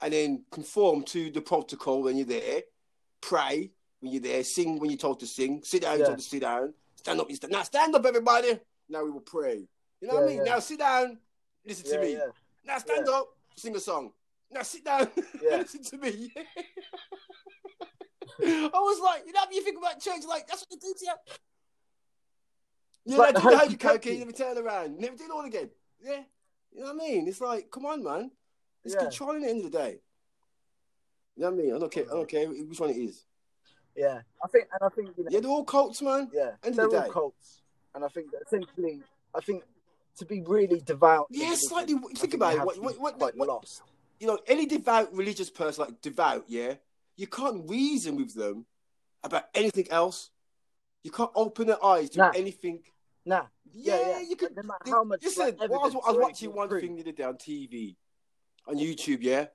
and 0.00 0.12
then 0.12 0.44
conform 0.50 1.04
to 1.04 1.30
the 1.30 1.40
protocol 1.40 2.02
when 2.02 2.16
you're 2.16 2.26
there. 2.26 2.62
Pray 3.20 3.70
when 4.00 4.10
you're 4.10 4.20
there. 4.20 4.42
Sing 4.42 4.80
when 4.80 4.90
you're 4.90 4.98
told 4.98 5.20
to 5.20 5.28
sing. 5.28 5.60
Sit 5.62 5.82
down, 5.82 5.92
Yeah. 5.92 5.98
you're 5.98 6.06
told 6.08 6.18
to 6.18 6.24
sit 6.24 6.40
down. 6.40 6.74
Stand 6.96 7.20
up, 7.20 7.30
you 7.30 7.36
stand. 7.36 7.52
Now 7.52 7.62
stand 7.62 7.94
up, 7.94 8.04
everybody. 8.04 8.58
Now 8.88 9.04
we 9.04 9.12
will 9.12 9.20
pray. 9.20 9.68
You 10.00 10.08
know 10.08 10.14
what 10.14 10.24
I 10.24 10.26
mean? 10.26 10.36
yeah. 10.38 10.54
Now 10.54 10.58
sit 10.58 10.80
down. 10.80 11.18
Listen 11.64 11.86
yeah, 11.88 11.96
to 11.96 12.02
me. 12.02 12.12
yeah, 12.14 12.18
Now 12.64 12.78
stand 12.78 13.06
Yeah. 13.06 13.14
up. 13.14 13.28
Sing 13.56 13.76
a 13.76 13.80
song. 13.80 14.10
Now 14.50 14.62
sit 14.62 14.84
down. 14.84 15.08
Yeah. 15.42 15.56
Listen 15.58 15.82
to 15.84 15.96
me. 15.98 16.32
I 18.42 18.70
was 18.72 19.00
like, 19.00 19.22
you 19.26 19.32
know, 19.32 19.40
you 19.50 19.62
think 19.62 19.78
about 19.78 20.00
church, 20.00 20.22
like 20.28 20.46
that's 20.46 20.62
what 20.62 20.70
they 20.70 20.76
do 20.86 20.94
to 20.98 21.04
you. 21.04 21.12
Yeah, 23.06 23.16
like 23.18 23.34
do 23.34 23.42
the 23.42 23.58
hokey 23.58 23.76
cokey, 23.76 24.18
never 24.18 24.32
turn 24.32 24.56
around, 24.58 24.98
never 24.98 25.16
do 25.16 25.24
it 25.24 25.30
all 25.30 25.44
again. 25.44 25.70
Yeah, 26.02 26.22
you 26.72 26.80
know 26.80 26.86
what 26.94 27.02
I 27.02 27.08
mean? 27.08 27.28
It's 27.28 27.40
like, 27.40 27.70
come 27.70 27.84
on, 27.86 28.02
man, 28.02 28.30
it's 28.84 28.94
Yeah. 28.94 29.02
controlling 29.02 29.42
at 29.42 29.46
the 29.46 29.50
end 29.50 29.64
of 29.64 29.72
the 29.72 29.78
day. 29.78 30.00
You 31.36 31.42
know 31.44 31.50
what 31.50 31.60
I 31.60 31.62
mean? 31.62 31.74
I 31.74 31.78
don't 31.78 31.92
care. 31.92 32.04
I 32.10 32.14
don't 32.14 32.28
care 32.28 32.48
which 32.48 32.80
one 32.80 32.90
it 32.90 32.96
is. 32.96 33.24
yeah. 33.96 34.20
I 34.42 34.48
think, 34.48 34.68
and 34.72 34.82
I 34.82 34.88
think 34.94 35.10
you 35.18 35.24
know, 35.24 35.30
Yeah, 35.32 35.40
they're 35.40 35.50
all 35.50 35.64
cults, 35.64 36.00
man. 36.02 36.30
Yeah, 36.32 36.50
End 36.62 36.72
of 36.72 36.76
they're 36.76 36.88
the 36.88 36.96
all 36.98 37.02
day. 37.04 37.10
cults, 37.12 37.62
and 37.94 38.04
I 38.04 38.08
think 38.08 38.30
that 38.32 38.42
essentially, 38.46 39.02
I 39.34 39.40
think 39.40 39.64
to 40.18 40.24
be 40.24 40.40
really 40.42 40.80
devout. 40.80 41.26
Yeah, 41.30 41.54
slightly- 41.56 41.94
I 41.94 42.14
think 42.14 42.34
about 42.34 42.54
it, 42.54 42.60
what- 42.64 42.78
what- 42.78 42.98
what- 43.18 43.36
what- 43.36 43.48
lost. 43.48 43.82
You 44.20 44.26
know, 44.26 44.38
any 44.46 44.66
devout 44.66 45.12
religious 45.14 45.48
person, 45.50 45.84
like 45.86 46.00
devout, 46.02 46.44
yeah, 46.46 46.74
you 47.16 47.26
can't 47.26 47.68
reason 47.68 48.16
with 48.16 48.34
them 48.34 48.66
about 49.24 49.44
anything 49.54 49.86
else. 49.90 50.30
You 51.02 51.10
can't 51.10 51.30
open 51.34 51.66
their 51.66 51.82
eyes 51.82 52.10
to 52.10 52.18
Nah. 52.18 52.32
anything. 52.34 52.82
Nah, 53.24 53.46
Yeah, 53.72 53.98
yeah, 53.98 54.08
yeah. 54.08 54.20
you 54.20 54.36
could. 54.36 54.54
No 54.54 54.62
matter 54.62 54.90
how 54.90 55.04
much, 55.04 55.22
listen, 55.22 55.56
I 55.60 55.66
was, 55.66 55.94
I 55.94 56.10
was 56.12 56.16
watching 56.20 56.52
one 56.52 56.68
thing 56.68 56.96
the 56.96 57.02
other 57.02 57.12
day 57.12 57.22
on 57.22 57.36
TV, 57.36 57.96
on 58.66 58.76
YouTube. 58.76 59.22
Yeah, 59.22 59.46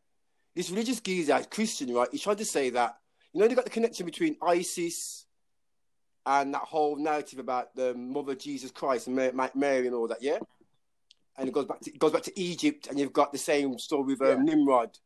this 0.55 0.71
religious 0.71 0.99
geezer, 0.99 1.45
Christian, 1.49 1.93
right? 1.93 2.09
He 2.11 2.17
tried 2.17 2.39
to 2.39 2.45
say 2.45 2.71
that 2.71 2.97
you 3.33 3.39
know 3.41 3.47
they 3.47 3.53
got 3.53 3.65
the 3.65 3.69
connection 3.71 4.05
between 4.07 4.35
Isis 4.41 5.27
and 6.25 6.55
that 6.55 6.61
whole 6.63 6.95
narrative 6.95 7.37
about 7.37 7.75
the 7.75 7.93
Mother 7.93 8.33
Jesus 8.33 8.71
Christ 8.71 9.05
and 9.07 9.15
Ma- 9.15 9.31
Ma- 9.31 9.49
Mary 9.53 9.85
and 9.85 9.95
all 9.95 10.07
that. 10.07 10.23
Yeah, 10.23 10.39
and 11.37 11.47
it 11.47 11.51
goes 11.53 11.65
back 11.65 11.79
to 11.81 11.91
it 11.93 11.99
goes 11.99 12.11
back 12.11 12.23
to 12.23 12.39
Egypt, 12.39 12.87
and 12.87 12.99
you've 12.99 13.13
got 13.13 13.31
the 13.31 13.37
same 13.37 13.77
story 13.79 14.15
with 14.15 14.21
um, 14.21 14.45
Nimrod. 14.45 14.97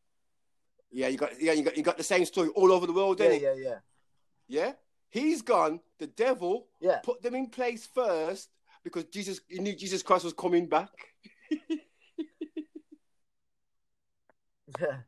Yeah, 0.90 1.08
you 1.08 1.18
got 1.18 1.40
yeah 1.40 1.52
you 1.52 1.62
got 1.62 1.76
you 1.76 1.82
got 1.82 1.96
the 1.96 2.04
same 2.04 2.24
story 2.24 2.48
all 2.50 2.72
over 2.72 2.86
the 2.86 2.92
world, 2.92 3.20
Yeah, 3.20 3.32
yeah, 3.32 3.54
yeah, 3.54 3.78
Yeah, 4.48 4.72
he's 5.08 5.42
gone. 5.42 5.80
The 5.98 6.06
devil 6.08 6.66
yeah. 6.80 6.98
put 7.02 7.22
them 7.22 7.34
in 7.34 7.48
place 7.48 7.86
first 7.94 8.48
because 8.82 9.04
Jesus 9.04 9.40
he 9.48 9.58
knew 9.58 9.74
Jesus 9.74 10.02
Christ 10.02 10.24
was 10.24 10.32
coming 10.32 10.66
back. 10.66 10.90
yeah. 14.80 14.98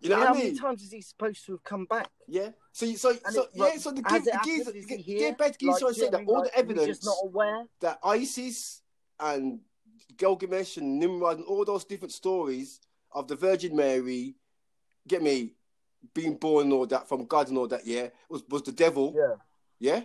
You 0.00 0.10
know 0.10 0.16
how 0.16 0.20
what 0.22 0.30
I 0.30 0.32
many 0.34 0.44
mean? 0.50 0.58
times 0.58 0.82
is 0.82 0.92
he 0.92 1.00
supposed 1.00 1.44
to 1.46 1.52
have 1.52 1.64
come 1.64 1.86
back? 1.86 2.08
Yeah. 2.28 2.50
So 2.72 2.86
so 2.94 3.10
And 3.24 3.34
so 3.34 3.42
it, 3.44 3.50
yeah. 3.54 3.64
like, 3.64 3.78
So 3.80 3.90
the 3.92 4.02
has 4.06 4.22
give, 4.24 4.26
it 4.28 4.32
the 4.32 4.38
geezer, 4.44 4.64
happened? 4.64 4.76
Is 4.76 4.88
he 4.88 4.96
the- 4.96 5.02
here? 5.02 5.18
yeah, 5.28 5.30
basically 5.32 5.68
Like, 5.68 5.78
trying 5.80 5.94
to 5.94 5.94
do 5.94 6.00
say 6.00 6.06
you 6.06 6.10
know 6.12 6.18
that 6.18 6.26
what 6.26 6.36
I 6.36 6.38
mean? 9.34 9.60
All 10.10 10.32
Like, 10.32 10.40
the 10.40 10.46
we're 10.46 10.54
evidence 10.54 10.74
just 10.74 10.76
not 10.76 10.76
aware. 10.76 10.76
that 10.76 10.76
Isis 10.76 10.76
and 10.76 10.76
Gilgamesh 10.76 10.76
and 10.76 10.98
Nimrod 10.98 11.36
and 11.38 11.46
all 11.46 11.64
those 11.64 11.84
different 11.84 12.12
stories 12.12 12.80
of 13.12 13.28
the 13.28 13.36
Virgin 13.36 13.76
Mary, 13.76 14.34
get 15.08 15.22
me, 15.22 15.54
being 16.14 16.36
born 16.36 16.64
and 16.64 16.72
all 16.72 16.86
that 16.86 17.08
from 17.08 17.26
God 17.26 17.48
and 17.48 17.58
all 17.58 17.68
that, 17.68 17.86
yeah, 17.86 18.08
was 18.28 18.42
was 18.48 18.62
the 18.62 18.72
devil, 18.72 19.12
Yeah, 19.16 19.34
yeah, 19.80 20.04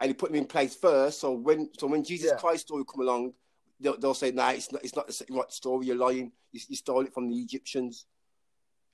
and 0.00 0.08
he 0.08 0.14
put 0.14 0.30
them 0.30 0.38
in 0.38 0.46
place 0.46 0.74
first. 0.76 1.20
So 1.20 1.32
when 1.32 1.70
so 1.78 1.86
when 1.86 2.04
Jesus 2.04 2.30
Yeah. 2.32 2.38
Christ 2.38 2.66
story 2.66 2.84
come 2.84 3.00
along, 3.00 3.34
they'll, 3.80 3.96
they'll 3.98 4.14
say, 4.14 4.30
"Nah, 4.32 4.50
it's 4.50 4.70
not. 4.72 4.84
It's 4.84 4.94
not 4.96 5.08
the 5.08 5.26
right 5.30 5.50
story. 5.52 5.86
You're 5.86 5.96
lying. 5.96 6.32
You, 6.52 6.60
you 6.68 6.76
stole 6.76 7.04
it 7.06 7.14
from 7.14 7.28
the 7.30 7.36
Egyptians," 7.36 8.06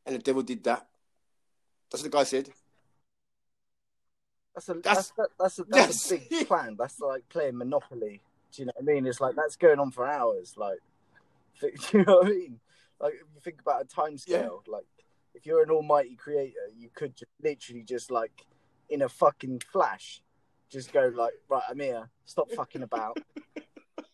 and 0.04 0.14
the 0.14 0.18
devil 0.20 0.42
did 0.42 0.62
that. 0.64 0.88
That's 1.90 2.02
what 2.02 2.10
the 2.12 2.16
guy 2.18 2.24
said. 2.24 2.50
that's 4.54 4.68
a 4.68 4.74
That's- 4.74 4.82
that's 4.84 5.10
that, 5.16 5.28
that's 5.38 5.58
a 5.58 5.64
that's 5.64 6.12
a 6.12 6.18
big 6.18 6.46
plan. 6.46 6.76
That's 6.78 7.00
like 7.00 7.28
playing 7.28 7.56
Monopoly. 7.58 8.22
Do 8.52 8.62
you 8.62 8.66
know 8.66 8.72
what 8.76 8.90
I 8.90 8.94
mean? 8.94 9.06
It's 9.06 9.20
like 9.20 9.34
that's 9.36 9.56
going 9.56 9.78
on 9.78 9.90
for 9.90 10.06
hours. 10.06 10.54
Like, 10.56 10.78
do 11.60 11.70
you 11.92 12.04
know 12.04 12.16
what 12.18 12.26
I 12.26 12.30
mean? 12.30 12.60
Like 13.00 13.14
if 13.14 13.20
you 13.34 13.40
think 13.42 13.60
about 13.60 13.82
a 13.82 13.84
time 13.84 14.16
scale, 14.16 14.62
like 14.66 14.86
if 15.34 15.44
you're 15.46 15.62
an 15.62 15.70
almighty 15.70 16.16
creator, 16.16 16.54
you 16.76 16.88
could 16.94 17.14
just 17.14 17.30
literally 17.42 17.82
just 17.82 18.10
like 18.10 18.46
in 18.88 19.02
a 19.02 19.08
fucking 19.08 19.60
flash, 19.70 20.22
just 20.70 20.92
go 20.92 21.12
like, 21.14 21.34
right, 21.48 21.62
I'm 21.68 21.80
here. 21.80 22.08
Stop 22.24 22.50
fucking 22.52 22.82
about. 22.82 23.18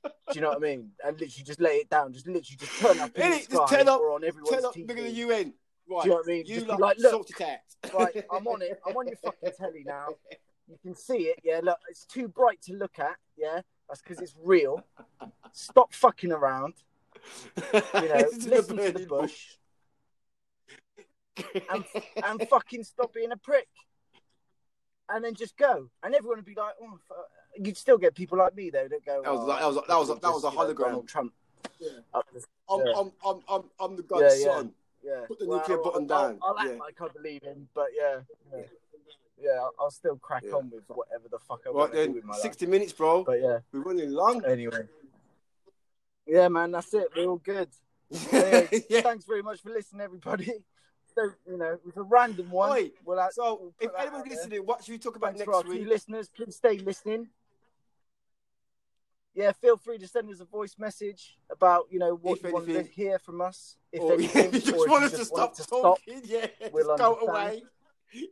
Do 0.03 0.39
you 0.39 0.41
know 0.41 0.49
what 0.49 0.59
I 0.59 0.61
mean? 0.61 0.91
And 1.05 1.13
literally 1.21 1.45
just 1.45 1.61
lay 1.61 1.77
it 1.77 1.91
down. 1.91 2.13
Just 2.13 2.27
literally 2.27 2.57
just 2.59 2.81
turn 2.81 2.99
up 3.01 3.17
in 3.17 3.31
the 3.31 3.47
Just 3.51 3.69
turn 3.69 3.89
up- 3.89 4.01
or 4.01 4.15
on 4.15 4.25
everyone's 4.25 4.51
Turn 4.57 4.65
up 4.65 4.75
TV. 4.75 4.87
bigger 4.87 5.03
than 5.03 5.15
you 5.15 5.31
in. 5.31 5.53
Right. 5.91 6.03
Do 6.05 6.09
you 6.09 6.09
know 6.09 6.15
what 6.17 6.25
I 6.25 6.29
mean? 6.29 6.47
You 6.47 6.55
Just 6.55 6.67
be 6.67 6.73
like, 6.73 6.99
look, 6.99 7.29
right, 7.95 8.25
I'm 8.33 8.47
on 8.47 8.63
it. 8.63 8.81
I'm 8.87 8.97
on 8.97 9.07
your 9.09 9.17
fucking 9.17 9.51
telly 9.59 9.83
now. 9.85 10.09
You 10.69 10.79
can 10.83 10.95
see 10.95 11.25
it. 11.25 11.41
Yeah, 11.45 11.61
look, 11.63 11.79
it's 11.91 12.07
too 12.07 12.29
bright 12.29 12.63
to 12.63 12.73
look 12.75 12.99
at. 12.99 13.17
Yeah, 13.37 13.61
that's 13.89 14.01
because 14.01 14.21
it's 14.21 14.35
real. 14.43 14.85
Stop 15.53 15.93
fucking 15.93 16.33
around. 16.33 16.75
You 17.73 17.81
know, 17.95 18.25
listen 18.47 18.77
to 18.77 18.93
the 18.93 19.07
bush 19.09 19.57
and, 21.71 21.85
and 22.25 22.49
fucking 22.49 22.85
stop 22.85 23.13
being 23.13 23.33
a 23.33 23.37
prick. 23.37 23.69
And 25.09 25.25
then 25.25 25.35
just 25.35 25.57
go, 25.57 25.89
and 26.03 26.15
everyone 26.15 26.39
would 26.39 26.45
be 26.47 26.55
like, 26.55 26.75
"Oh, 26.81 26.99
fuck." 27.09 27.29
you'd 27.59 27.77
still 27.77 27.99
get 27.99 28.15
people 28.15 28.39
like 28.39 28.57
me 28.57 28.71
though 28.71 28.89
that 28.89 29.05
go." 29.05 29.21
That 29.23 29.31
was 29.33 29.41
"Oh, 29.41 29.45
like- 29.47 29.61
that 29.61 29.67
was- 29.67 29.77
that 29.77 29.99
was- 29.99 30.21
that 30.21 30.33
was 30.33 30.45
a 30.45 30.49
you 30.49 30.55
know, 30.57 30.75
hologram." 30.75 31.07
Trump. 31.07 31.33
Yeah. 31.79 31.89
I'm, 32.15 32.23
Yeah. 32.87 32.93
I'm, 32.97 33.13
I'm, 33.27 33.41
I'm, 33.49 33.63
I'm 33.79 33.97
the 33.97 34.03
god's 34.05 34.41
yeah. 34.41 34.53
son. 34.53 34.73
yeah. 35.05 35.25
Put 35.29 35.39
the 35.41 35.47
nuclear 35.47 35.79
button 35.79 36.03
I'll, 36.11 36.29
down. 36.31 36.39
I'll, 36.43 36.57
I'll 36.59 36.69
act 36.69 36.79
like 36.79 37.03
I 37.03 37.09
believe 37.09 37.43
him, 37.43 37.69
but 37.75 37.89
yeah, 37.95 38.21
yeah, 39.43 39.51
yeah 39.55 39.61
I'll, 39.61 39.73
I'll 39.81 39.91
still 39.91 40.17
crack 40.17 40.43
Yeah. 40.47 40.53
on 40.55 40.71
with 40.71 40.85
whatever 40.89 41.29
the 41.31 41.39
fuck 41.39 41.61
I 41.67 41.71
Right 41.71 41.75
want 41.77 41.93
to 41.93 42.07
do 42.07 42.13
then, 42.15 42.23
my 42.27 42.37
60 42.37 42.67
minutes, 42.67 42.93
bro. 42.93 43.25
But 43.25 43.41
yeah, 43.41 43.59
We're 43.73 43.81
running 43.81 44.11
long. 44.13 44.45
anyway. 44.45 44.87
Yeah, 46.27 46.49
man, 46.49 46.71
that's 46.71 46.93
it. 46.95 47.09
We're 47.17 47.27
all 47.27 47.37
good. 47.37 47.69
Anyway, 48.33 48.85
yeah. 48.91 49.01
Thanks 49.01 49.25
very 49.25 49.43
much 49.43 49.61
for 49.63 49.71
listening, 49.71 50.03
everybody. 50.03 50.53
So, 51.15 51.31
you 51.47 51.59
know, 51.59 51.73
it 51.73 51.81
was 51.85 51.95
a 51.99 52.03
random 52.03 52.51
one. 52.51 52.73
Oi, 52.73 52.91
We'll 53.05 53.29
So, 53.33 53.59
we'll 53.61 53.75
if 53.81 53.91
there. 53.93 54.23
listening, 54.31 54.61
what 54.65 54.83
should 54.83 54.93
we 54.93 54.99
talk 54.99 55.15
about 55.17 55.37
Thanks 55.37 55.47
next 55.47 55.69
week? 55.69 55.87
listeners. 55.87 56.31
Please 56.35 56.57
stay 56.57 56.79
listening. 56.79 57.29
Yeah, 59.35 59.53
feel 59.53 59.77
free 59.77 59.99
to 59.99 60.07
send 60.09 60.31
us 60.31 60.41
a 60.41 60.45
voice 60.45 60.77
message 60.79 61.37
about 61.51 61.87
you 61.91 61.99
know 61.99 62.15
what 62.15 62.39
If 62.39 62.45
you 62.45 62.53
want 62.53 62.67
to 62.67 62.83
hear 62.83 63.19
from 63.19 63.41
us. 63.41 63.77
If 63.93 64.01
Or 64.01 64.13
anything, 64.15 64.47
if 64.47 64.55
you 64.55 64.73
just 64.73 64.89
want 64.89 65.05
us 65.05 65.11
to 65.13 65.17
just 65.19 65.31
stop 65.31 65.39
want 65.39 65.55
to 65.57 65.65
talking, 65.67 66.21
yeah, 66.25 66.47
we'll 66.73 66.97
go 66.97 67.17
away. 67.17 67.63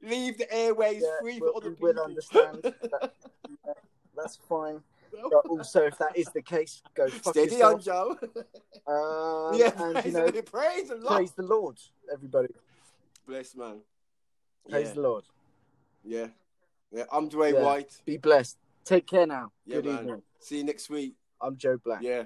Leave 0.03 0.39
the 0.39 0.53
airways 0.53 1.03
Yeah, 1.03 1.09
free 1.21 1.41
we'll- 1.41 1.53
for 1.53 1.57
other 1.59 1.71
people. 1.71 1.89
will 1.95 2.01
understand. 2.01 2.63
That- 2.63 3.13
yeah, 3.67 3.73
that's 4.17 4.37
fine. 4.37 4.83
But 5.13 5.47
also, 5.49 5.83
if 5.87 5.99
that 5.99 6.17
is 6.17 6.27
the 6.29 6.43
case, 6.43 6.83
go 6.95 7.09
fuck 7.09 7.35
Steady 7.35 7.61
on. 7.63 7.81
Joe. 7.81 8.17
Um, 8.87 9.55
yeah, 9.59 9.73
and 9.83 9.95
praise, 9.95 10.05
you 10.07 10.13
know, 10.13 10.29
the, 10.29 10.43
praise 10.43 10.89
the 10.89 10.95
Lord. 10.97 11.17
praise 11.17 11.33
the 11.33 11.43
Lord, 11.43 11.79
everybody. 12.13 12.49
Bless, 13.27 13.57
man. 13.57 13.81
Praise 14.69 14.89
yeah, 14.89 14.93
the 14.95 15.01
Lord. 15.01 15.25
yeah, 16.05 16.27
yeah. 16.93 17.05
I'm 17.13 17.29
Dwayne 17.29 17.55
Yeah. 17.55 17.63
White. 17.63 18.01
Be 18.05 18.19
blessed. 18.19 18.57
Take 18.85 19.07
care 19.09 19.27
now. 19.27 19.51
Yeah, 19.67 19.77
Good 19.77 19.85
man. 19.87 19.99
evening. 19.99 20.23
See 20.39 20.59
you 20.59 20.65
next 20.65 20.89
week. 20.91 21.15
I'm 21.41 21.57
Joe 21.57 21.77
Black. 21.85 22.03
Yeah. 22.03 22.25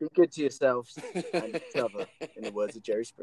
Be 0.00 0.08
good 0.14 0.32
to 0.32 0.40
yourselves 0.42 0.98
and 1.32 1.54
each 1.56 1.76
other, 1.76 2.06
in 2.36 2.44
the 2.44 2.52
words 2.52 2.76
of 2.76 2.82
Jerry 2.82 3.04
Springer. 3.04 3.22